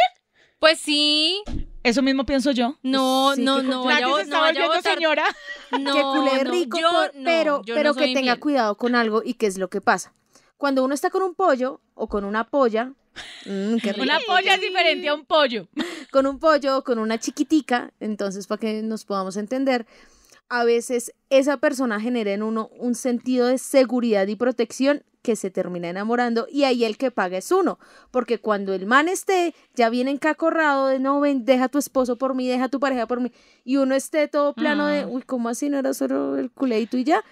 Pues 0.58 0.80
sí, 0.80 1.42
Eso 1.82 2.02
mismo 2.02 2.24
pienso 2.24 2.50
yo. 2.52 2.76
no, 2.82 3.32
Sí, 3.34 3.42
no, 3.42 3.62
no, 3.62 3.82
se 3.82 4.00
no 4.00 4.18
está 4.18 4.38
volviendo 4.40 4.68
votar. 4.68 4.94
señora. 4.94 5.24
No, 5.80 5.94
que 5.94 6.02
culé 6.02 6.44
no, 6.44 6.50
rico, 6.50 6.78
yo 6.78 6.90
por- 6.90 7.14
no, 7.16 7.24
pero, 7.24 7.62
yo 7.64 7.74
pero 7.74 7.88
no 7.90 7.94
que 7.94 8.04
tenga 8.04 8.20
infiel. 8.20 8.40
cuidado 8.40 8.76
con 8.76 8.94
algo 8.94 9.22
y 9.24 9.34
qué 9.34 9.46
es 9.46 9.56
lo 9.58 9.68
que 9.70 9.80
pasa. 9.80 10.12
Cuando 10.58 10.84
uno 10.84 10.92
está 10.94 11.08
con 11.10 11.22
un 11.22 11.34
pollo 11.34 11.80
o 11.94 12.08
con 12.08 12.24
una 12.24 12.44
polla, 12.44 12.92
mm, 13.46 13.76
qué 13.78 13.92
rico, 13.94 14.02
Una 14.02 14.18
polla 14.26 14.54
es 14.54 14.60
diferente 14.60 15.08
a 15.08 15.14
un 15.14 15.24
pollo. 15.24 15.66
con 16.12 16.26
un 16.26 16.38
pollo 16.38 16.76
o 16.78 16.84
con 16.84 16.98
una 16.98 17.18
chiquitica, 17.18 17.90
entonces 18.00 18.46
para 18.46 18.60
que 18.60 18.82
nos 18.82 19.04
podamos 19.06 19.36
entender, 19.38 19.86
a 20.54 20.64
veces 20.64 21.14
esa 21.30 21.56
persona 21.56 21.98
genera 21.98 22.30
en 22.34 22.42
uno 22.42 22.68
un 22.78 22.94
sentido 22.94 23.46
de 23.46 23.56
seguridad 23.56 24.26
y 24.26 24.36
protección 24.36 25.02
que 25.22 25.34
se 25.34 25.50
termina 25.50 25.88
enamorando 25.88 26.46
y 26.50 26.64
ahí 26.64 26.84
el 26.84 26.98
que 26.98 27.10
paga 27.10 27.38
es 27.38 27.50
uno, 27.52 27.78
porque 28.10 28.38
cuando 28.38 28.74
el 28.74 28.84
man 28.86 29.08
esté 29.08 29.54
ya 29.74 29.88
viene 29.88 30.10
encacorrado 30.10 30.88
de 30.88 30.98
no 30.98 31.20
ven, 31.20 31.46
deja 31.46 31.64
a 31.64 31.68
tu 31.68 31.78
esposo 31.78 32.18
por 32.18 32.34
mí, 32.34 32.46
deja 32.48 32.64
a 32.64 32.68
tu 32.68 32.80
pareja 32.80 33.06
por 33.06 33.20
mí 33.20 33.32
y 33.64 33.76
uno 33.78 33.94
esté 33.94 34.28
todo 34.28 34.52
plano 34.52 34.86
de, 34.88 35.06
Mm. 35.06 35.10
uy, 35.12 35.22
¿cómo 35.22 35.48
así 35.48 35.70
no 35.70 35.78
era 35.78 35.94
solo 35.94 36.36
el 36.36 36.50
culeito 36.50 36.98
y 36.98 37.04
ya? 37.04 37.24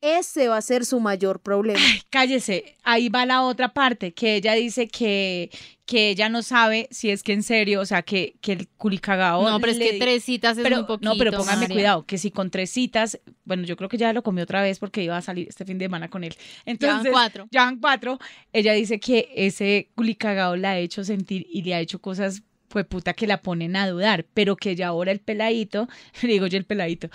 Ese 0.00 0.46
va 0.46 0.58
a 0.58 0.62
ser 0.62 0.84
su 0.84 1.00
mayor 1.00 1.40
problema. 1.40 1.80
Cállese, 2.10 2.76
ahí 2.84 3.08
va 3.08 3.26
la 3.26 3.42
otra 3.42 3.74
parte, 3.74 4.12
que 4.12 4.36
ella 4.36 4.54
dice 4.54 4.86
que, 4.86 5.50
que 5.86 6.10
ella 6.10 6.28
no 6.28 6.42
sabe 6.42 6.88
si 6.92 7.10
es 7.10 7.24
que 7.24 7.32
en 7.32 7.42
serio, 7.42 7.80
o 7.80 7.86
sea, 7.86 8.02
que, 8.02 8.36
que 8.40 8.52
el 8.52 8.68
culicagao... 8.68 9.48
No, 9.48 9.58
pero 9.58 9.72
es 9.72 9.78
que 9.78 9.98
tres 9.98 10.22
citas 10.22 10.56
es 10.56 10.62
pero, 10.62 10.76
muy 10.76 10.84
poquito. 10.86 11.10
No, 11.10 11.18
pero 11.18 11.32
póngame 11.32 11.62
María. 11.62 11.74
cuidado, 11.74 12.06
que 12.06 12.16
si 12.16 12.30
con 12.30 12.50
tres 12.50 12.70
citas, 12.70 13.18
bueno, 13.44 13.64
yo 13.64 13.76
creo 13.76 13.88
que 13.88 13.96
ya 13.96 14.12
lo 14.12 14.22
comió 14.22 14.44
otra 14.44 14.62
vez 14.62 14.78
porque 14.78 15.02
iba 15.02 15.16
a 15.16 15.22
salir 15.22 15.48
este 15.48 15.64
fin 15.64 15.78
de 15.78 15.86
semana 15.86 16.08
con 16.08 16.22
él. 16.22 16.34
Entonces, 16.64 17.10
cuatro. 17.10 17.48
Ya 17.50 17.64
van 17.64 17.80
cuatro. 17.80 18.18
Ella 18.52 18.74
dice 18.74 19.00
que 19.00 19.28
ese 19.34 19.90
culicagao 19.96 20.54
la 20.54 20.72
ha 20.72 20.78
hecho 20.78 21.02
sentir 21.02 21.44
y 21.50 21.62
le 21.62 21.74
ha 21.74 21.80
hecho 21.80 22.00
cosas 22.00 22.42
fue 22.68 22.84
puta 22.84 23.14
que 23.14 23.26
la 23.26 23.42
ponen 23.42 23.76
a 23.76 23.88
dudar, 23.88 24.26
pero 24.34 24.56
que 24.56 24.76
ya 24.76 24.88
ahora 24.88 25.10
el 25.10 25.20
peladito, 25.20 25.88
le 26.22 26.28
digo 26.28 26.46
yo 26.46 26.58
el 26.58 26.64
peladito, 26.64 27.08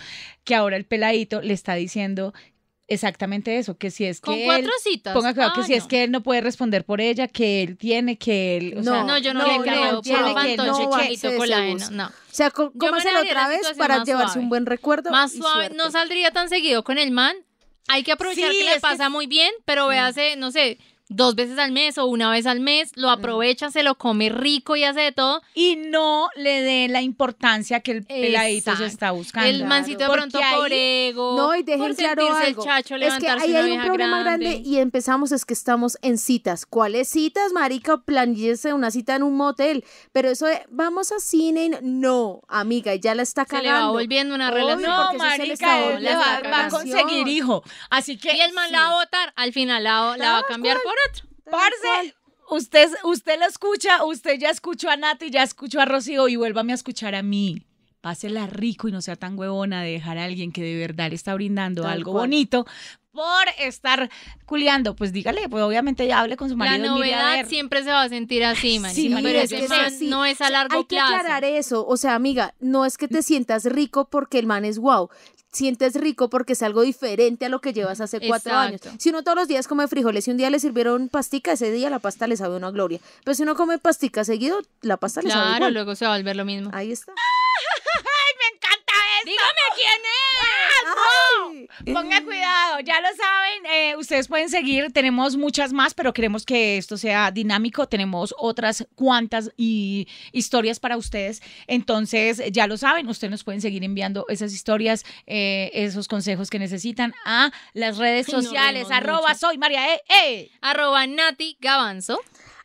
que 0.43 0.55
ahora 0.55 0.75
el 0.75 0.85
peladito 0.85 1.41
le 1.41 1.53
está 1.53 1.75
diciendo 1.75 2.33
exactamente 2.93 3.57
eso, 3.57 3.77
que 3.77 3.91
si 3.91 4.05
es 4.05 4.21
Con 4.21 4.35
que 4.35 4.45
cuatro 4.45 4.65
él, 4.67 4.71
citas. 4.81 5.13
ponga 5.13 5.33
cuidado, 5.33 5.53
que 5.53 5.61
Ah, 5.61 5.65
si 5.65 5.73
es 5.73 5.83
no. 5.83 5.87
que 5.89 6.03
él 6.03 6.11
no 6.11 6.21
puede 6.23 6.41
responder 6.41 6.85
por 6.85 7.01
ella, 7.01 7.27
que 7.27 7.61
él 7.63 7.77
tiene, 7.77 8.17
que 8.17 8.57
él, 8.57 8.73
o 8.77 8.81
No, 8.81 8.91
sea, 8.93 9.03
No, 9.03 9.17
yo 9.17 9.33
no, 9.33 9.41
No, 9.41 9.47
le 9.47 9.57
no, 9.57 9.63
creo. 9.63 10.01
tiene 10.01 10.19
Puro 10.19 10.35
que- 10.41 10.57
no 10.57 11.37
colágeno. 11.37 11.89
No. 11.91 12.07
O 12.07 12.11
sea, 12.31 12.51
cómaselo 12.51 13.21
otra 13.21 13.47
vez 13.47 13.61
para 13.77 14.03
llevarse 14.03 14.33
suave. 14.33 14.43
un 14.43 14.49
buen 14.49 14.65
recuerdo. 14.65 15.11
Más 15.11 15.33
suave, 15.33 15.71
no 15.75 15.91
saldría 15.91 16.31
tan 16.31 16.49
seguido 16.49 16.83
con 16.83 16.97
el 16.97 17.11
man. 17.11 17.35
Hay 17.89 18.03
que 18.03 18.13
aprovechar 18.13 18.51
Sí, 18.51 18.59
que 18.59 18.63
le 18.63 18.73
que 18.75 18.79
pasa 18.79 19.05
es- 19.05 19.11
muy 19.11 19.27
bien, 19.27 19.51
pero 19.65 19.87
véase, 19.87 20.35
no 20.37 20.51
sé, 20.51 20.77
dos 21.15 21.35
veces 21.35 21.57
al 21.59 21.71
mes 21.71 21.97
o 21.97 22.05
una 22.05 22.29
vez 22.31 22.45
al 22.45 22.59
mes, 22.59 22.91
lo 22.95 23.09
aprovecha, 23.09 23.71
se 23.71 23.83
lo 23.83 23.95
come 23.95 24.29
rico 24.29 24.75
y 24.75 24.83
hace 24.83 25.01
de 25.01 25.11
todo. 25.11 25.41
y 25.53 25.75
no 25.75 26.29
le 26.35 26.61
dé 26.61 26.87
la 26.89 27.01
importancia 27.01 27.79
que 27.81 27.91
el 27.91 28.03
peladito 28.05 28.75
se 28.75 28.85
está 28.85 29.11
buscando. 29.11 29.49
El 29.49 29.65
mancito 29.65 29.99
de 29.99 30.05
Porque 30.07 30.21
pronto 30.21 30.37
ahí- 30.39 30.55
por 30.55 30.73
ego. 30.73 31.37
No, 31.37 31.55
y 31.55 31.63
dejen 31.63 31.79
por 31.87 31.95
claro 31.95 32.27
algo. 32.35 32.61
el 32.63 32.67
chacho, 32.67 32.95
es 32.95 33.13
que 33.15 33.29
ahí 33.29 33.55
hay 33.55 33.71
un 33.71 33.83
problema 33.83 34.23
grande. 34.23 34.61
y 34.63 34.77
empezamos 34.77 35.31
es 35.31 35.45
que 35.45 35.53
estamos 35.53 35.97
en 36.01 36.17
citas. 36.17 36.65
¿Cuáles 36.65 37.09
citas, 37.09 37.51
marica? 37.53 37.97
Planíese 37.97 38.73
una 38.73 38.91
cita 38.91 39.15
en 39.15 39.23
un 39.23 39.35
motel. 39.35 39.83
Pero 40.11 40.29
eso 40.29 40.45
de, 40.45 40.61
vamos 40.69 41.11
a 41.11 41.19
cine, 41.19 41.79
no- 41.81 42.41
amiga, 42.47 42.95
ya 42.95 43.15
la 43.15 43.23
está 43.23 43.45
Se 43.45 43.57
le 43.57 43.63
cagando. 43.63 43.87
va 43.87 43.91
volviendo 43.91 44.35
una 44.35 44.49
Obvio, 44.51 44.67
relación. 44.75 44.89
No, 44.89 45.13
marica, 45.13 45.79
él 45.89 46.03
le 46.03 46.15
va, 46.15 46.41
va 46.51 46.65
a 46.65 46.69
conseguir 46.69 47.27
hijo. 47.27 47.63
Así 47.89 48.17
que 48.17 48.35
Y 48.35 48.39
el 48.41 48.53
man 48.53 48.67
Sí. 48.67 48.73
la 48.73 48.79
va 48.81 48.87
a 48.87 48.93
votar, 49.03 49.33
al 49.35 49.53
final 49.53 49.83
la, 49.83 50.15
la 50.17 50.31
va 50.33 50.37
a 50.39 50.43
cambiar 50.43 50.77
cual. 50.81 50.95
por 50.95 51.02
otro. 51.09 51.27
Parce, 51.51 52.13
usted, 52.49 52.89
usted 53.03 53.39
lo 53.39 53.45
escucha, 53.45 54.03
usted 54.05 54.39
ya 54.39 54.49
escuchó 54.49 54.89
a 54.89 54.97
Nati, 54.97 55.29
ya 55.29 55.43
escuchó 55.43 55.79
a 55.81 55.85
Rocío 55.85 56.27
y 56.27 56.35
vuélvame 56.35 56.71
a 56.71 56.75
escuchar 56.75 57.15
a 57.15 57.23
mí. 57.23 57.63
Pásela 58.01 58.47
rico 58.47 58.87
y 58.89 58.91
no 58.91 59.01
sea 59.01 59.15
tan 59.15 59.37
huevona 59.39 59.81
de 59.81 59.91
dejar 59.91 60.17
a 60.17 60.25
alguien 60.25 60.51
que 60.51 60.61
de 60.61 60.77
verdad 60.77 61.09
le 61.09 61.15
está 61.15 61.33
brindando 61.35 61.83
Tal 61.83 61.91
algo 61.93 62.11
cual. 62.11 62.23
bonito 62.23 62.65
por 63.13 63.45
estar 63.59 64.09
culeando. 64.45 64.93
Pues 64.95 65.13
dígale, 65.13 65.47
pues 65.47 65.63
obviamente 65.63 66.05
ya 66.05 66.19
hable 66.19 66.35
con 66.35 66.49
su 66.49 66.57
La 66.57 66.65
marido. 66.65 66.97
y 66.97 66.99
mire 67.01 67.13
a 67.13 67.17
novedad 67.21 67.35
ver. 67.37 67.45
siempre 67.45 67.81
se 67.83 67.91
va 67.91 68.01
a 68.01 68.09
sentir 68.09 68.43
así, 68.43 68.79
man. 68.79 68.93
Sí, 68.93 69.09
pero 69.23 69.39
es 69.39 69.49
que 69.51 69.67
man 69.69 69.91
sí. 69.91 70.07
no 70.07 70.25
es 70.25 70.41
a 70.41 70.49
largo 70.49 70.75
Hay 70.79 70.83
que 70.83 70.95
plazo. 70.97 71.15
aclarar 71.15 71.45
eso. 71.45 71.87
O 71.87 71.95
sea, 71.95 72.15
amiga, 72.15 72.53
no 72.59 72.85
es 72.85 72.97
que 72.97 73.07
te 73.07 73.21
sientas 73.23 73.63
rico 73.65 74.09
porque 74.09 74.37
el 74.39 74.47
man 74.47 74.65
es 74.65 74.79
wow. 74.79 75.09
Sientes 75.53 75.93
rico 75.93 76.29
porque 76.31 76.53
es 76.53 76.63
algo 76.63 76.81
diferente 76.81 77.45
a 77.45 77.49
lo 77.49 77.61
que 77.61 77.73
llevas 77.73 78.01
hace 78.01 78.19
cuatro 78.19 78.51
Exacto. 78.51 78.89
años. 78.89 79.01
Si 79.01 79.09
uno 79.09 79.21
todos 79.23 79.35
los 79.37 79.47
días 79.47 79.67
come 79.67 79.87
frijoles 79.87 80.27
y 80.27 80.31
un 80.31 80.37
día 80.37 80.49
le 80.49 80.59
sirvieron 80.59 81.09
pastica, 81.09 81.51
ese 81.51 81.69
día 81.71 81.89
la 81.91 81.99
pasta 81.99 82.25
le 82.25 82.35
sabe 82.37 82.55
a 82.55 82.57
una 82.57 82.71
gloria. 82.71 82.99
Pero 83.23 83.35
si 83.35 83.43
uno 83.43 83.55
come 83.55 83.77
pastica 83.77 84.23
seguido, 84.25 84.59
la 84.81 84.97
pasta 84.97 85.21
le 85.21 85.29
sabe 85.29 85.43
Claro, 85.43 85.57
igual. 85.57 85.73
luego 85.75 85.95
se 85.95 86.05
va 86.05 86.15
a 86.15 86.17
volver 86.17 86.35
lo 86.35 86.43
mismo. 86.45 86.71
Ahí 86.73 86.91
está. 86.91 87.13
¡Me 88.43 88.55
encanta 88.57 88.93
esto! 89.19 89.29
Dígame 89.29 89.61
quién 89.75 90.01
es. 90.01 90.22
Ponga 91.85 92.21
cuidado, 92.23 92.79
ya 92.81 92.99
lo 93.01 93.07
saben, 93.15 93.65
eh, 93.71 93.95
ustedes 93.97 94.27
pueden 94.27 94.49
seguir, 94.49 94.91
tenemos 94.91 95.37
muchas 95.37 95.73
más, 95.73 95.93
pero 95.93 96.13
queremos 96.13 96.45
que 96.45 96.77
esto 96.77 96.97
sea 96.97 97.31
dinámico, 97.31 97.87
tenemos 97.87 98.33
otras 98.37 98.85
cuantas 98.95 99.51
y 99.57 100.07
historias 100.31 100.79
para 100.79 100.97
ustedes, 100.97 101.41
entonces 101.67 102.41
ya 102.51 102.67
lo 102.67 102.77
saben, 102.77 103.07
ustedes 103.07 103.31
nos 103.31 103.43
pueden 103.43 103.61
seguir 103.61 103.83
enviando 103.83 104.25
esas 104.29 104.53
historias, 104.53 105.03
eh, 105.27 105.71
esos 105.73 106.07
consejos 106.07 106.49
que 106.49 106.59
necesitan 106.59 107.13
a 107.25 107.51
las 107.73 107.97
redes 107.97 108.25
sociales, 108.27 108.87
arroba 108.91 109.29
mucho. 109.29 109.39
soy 109.39 109.57
María 109.57 109.93
E. 109.95 110.01
E. 110.25 110.51
Arroba 110.61 111.05
Nati 111.07 111.57
Gavanzo. 111.59 112.19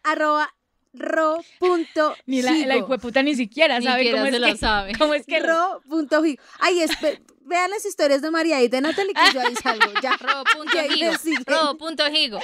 Arroba 0.04 0.48
ro 0.94 1.44
punto 1.58 2.16
Ni 2.26 2.40
la, 2.42 2.52
la 2.52 2.76
hijueputa 2.76 3.22
ni 3.22 3.34
siquiera 3.34 3.78
Ni 3.78 3.84
sabe 3.84 4.10
cómo 4.10 4.24
es 4.24 4.32
se 4.34 4.40
que, 4.40 4.46
lo 4.50 4.56
sabe. 4.56 4.92
cómo 4.98 5.14
es 5.14 5.26
que 5.26 5.40
Ro 5.40 5.82
punto 5.88 6.24
higo. 6.24 6.42
Ay, 6.60 6.80
espe- 6.80 7.20
vean 7.48 7.70
las 7.70 7.84
historias 7.84 8.22
de 8.22 8.30
María 8.30 8.62
y 8.62 8.68
de 8.68 8.80
Natalie 8.80 9.12
que 9.14 9.34
yo 9.34 9.40
ahí 9.40 9.54
salgo. 9.62 9.92
Ya. 10.02 10.16
Ro 10.16 10.44
punto 10.54 10.72
Y 10.74 10.78
ahí 10.78 11.00
higo. 11.00 11.12
me 11.12 11.18
siguen. 11.18 11.44
Ro 11.46 11.76
punto 11.76 12.06
higo. 12.08 12.38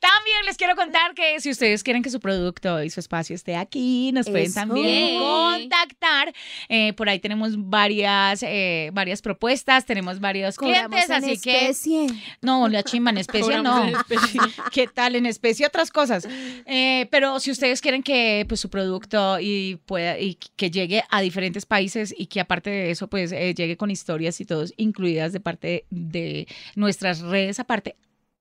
También 0.00 0.44
les 0.44 0.56
quiero 0.56 0.76
contar 0.76 1.14
que 1.14 1.40
si 1.40 1.50
ustedes 1.50 1.82
quieren 1.82 2.02
que 2.02 2.10
su 2.10 2.20
producto 2.20 2.82
y 2.82 2.90
su 2.90 3.00
espacio 3.00 3.34
esté 3.34 3.56
aquí, 3.56 4.12
nos 4.12 4.28
pueden 4.28 4.52
también 4.52 5.18
contactar. 5.18 6.34
Eh, 6.68 6.92
por 6.94 7.08
ahí 7.08 7.18
tenemos 7.18 7.52
varias, 7.56 8.42
eh, 8.42 8.90
varias 8.92 9.22
propuestas, 9.22 9.86
tenemos 9.86 10.20
varios 10.20 10.56
Cobramos 10.56 10.88
clientes, 11.04 11.10
en 11.10 11.24
así 11.24 11.40
que 11.40 11.68
especie. 11.68 12.06
no, 12.40 12.68
la 12.68 12.82
chimba 12.82 13.10
en 13.10 13.18
especie 13.18 13.42
Cobramos 13.42 13.76
no. 13.76 13.88
en 13.88 13.96
especie. 13.96 14.40
¿Qué 14.72 14.86
tal 14.86 15.16
en 15.16 15.26
especie 15.26 15.66
otras 15.66 15.90
cosas? 15.90 16.26
Eh, 16.66 17.06
pero 17.10 17.40
si 17.40 17.50
ustedes 17.50 17.80
quieren 17.80 18.02
que 18.02 18.44
pues, 18.48 18.60
su 18.60 18.68
producto 18.68 19.38
y 19.40 19.76
pueda 19.86 20.18
y 20.18 20.34
que 20.56 20.70
llegue 20.70 21.02
a 21.10 21.20
diferentes 21.20 21.64
países 21.66 22.14
y 22.16 22.26
que 22.26 22.40
aparte 22.40 22.70
de 22.70 22.90
eso 22.90 23.08
pues 23.08 23.32
eh, 23.32 23.54
llegue 23.54 23.76
con 23.76 23.90
historias 23.90 24.40
y 24.40 24.44
todos 24.48 24.74
incluidas 24.76 25.32
de 25.32 25.38
parte 25.38 25.84
de 25.90 26.48
nuestras 26.74 27.20
redes 27.20 27.60
aparte. 27.60 27.94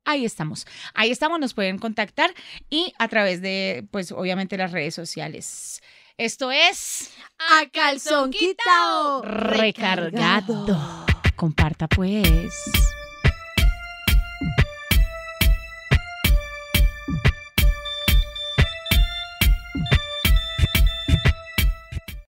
Ahí 0.06 0.26
estamos, 0.26 0.66
ahí 0.96 1.12
estamos, 1.12 1.40
nos 1.40 1.54
pueden 1.54 1.78
contactar 1.78 2.34
y 2.70 2.94
a 2.98 3.08
través 3.10 3.42
de, 3.42 3.86
pues 3.92 4.12
obviamente 4.12 4.58
las 4.58 4.72
redes 4.72 4.96
sociales. 4.96 5.84
Esto 6.18 6.52
es 6.52 7.12
A 7.38 7.70
calzón 7.70 8.32
quitao. 8.32 9.22
recargado. 9.22 11.06
Comparta 11.36 11.88
pues. 11.88 12.52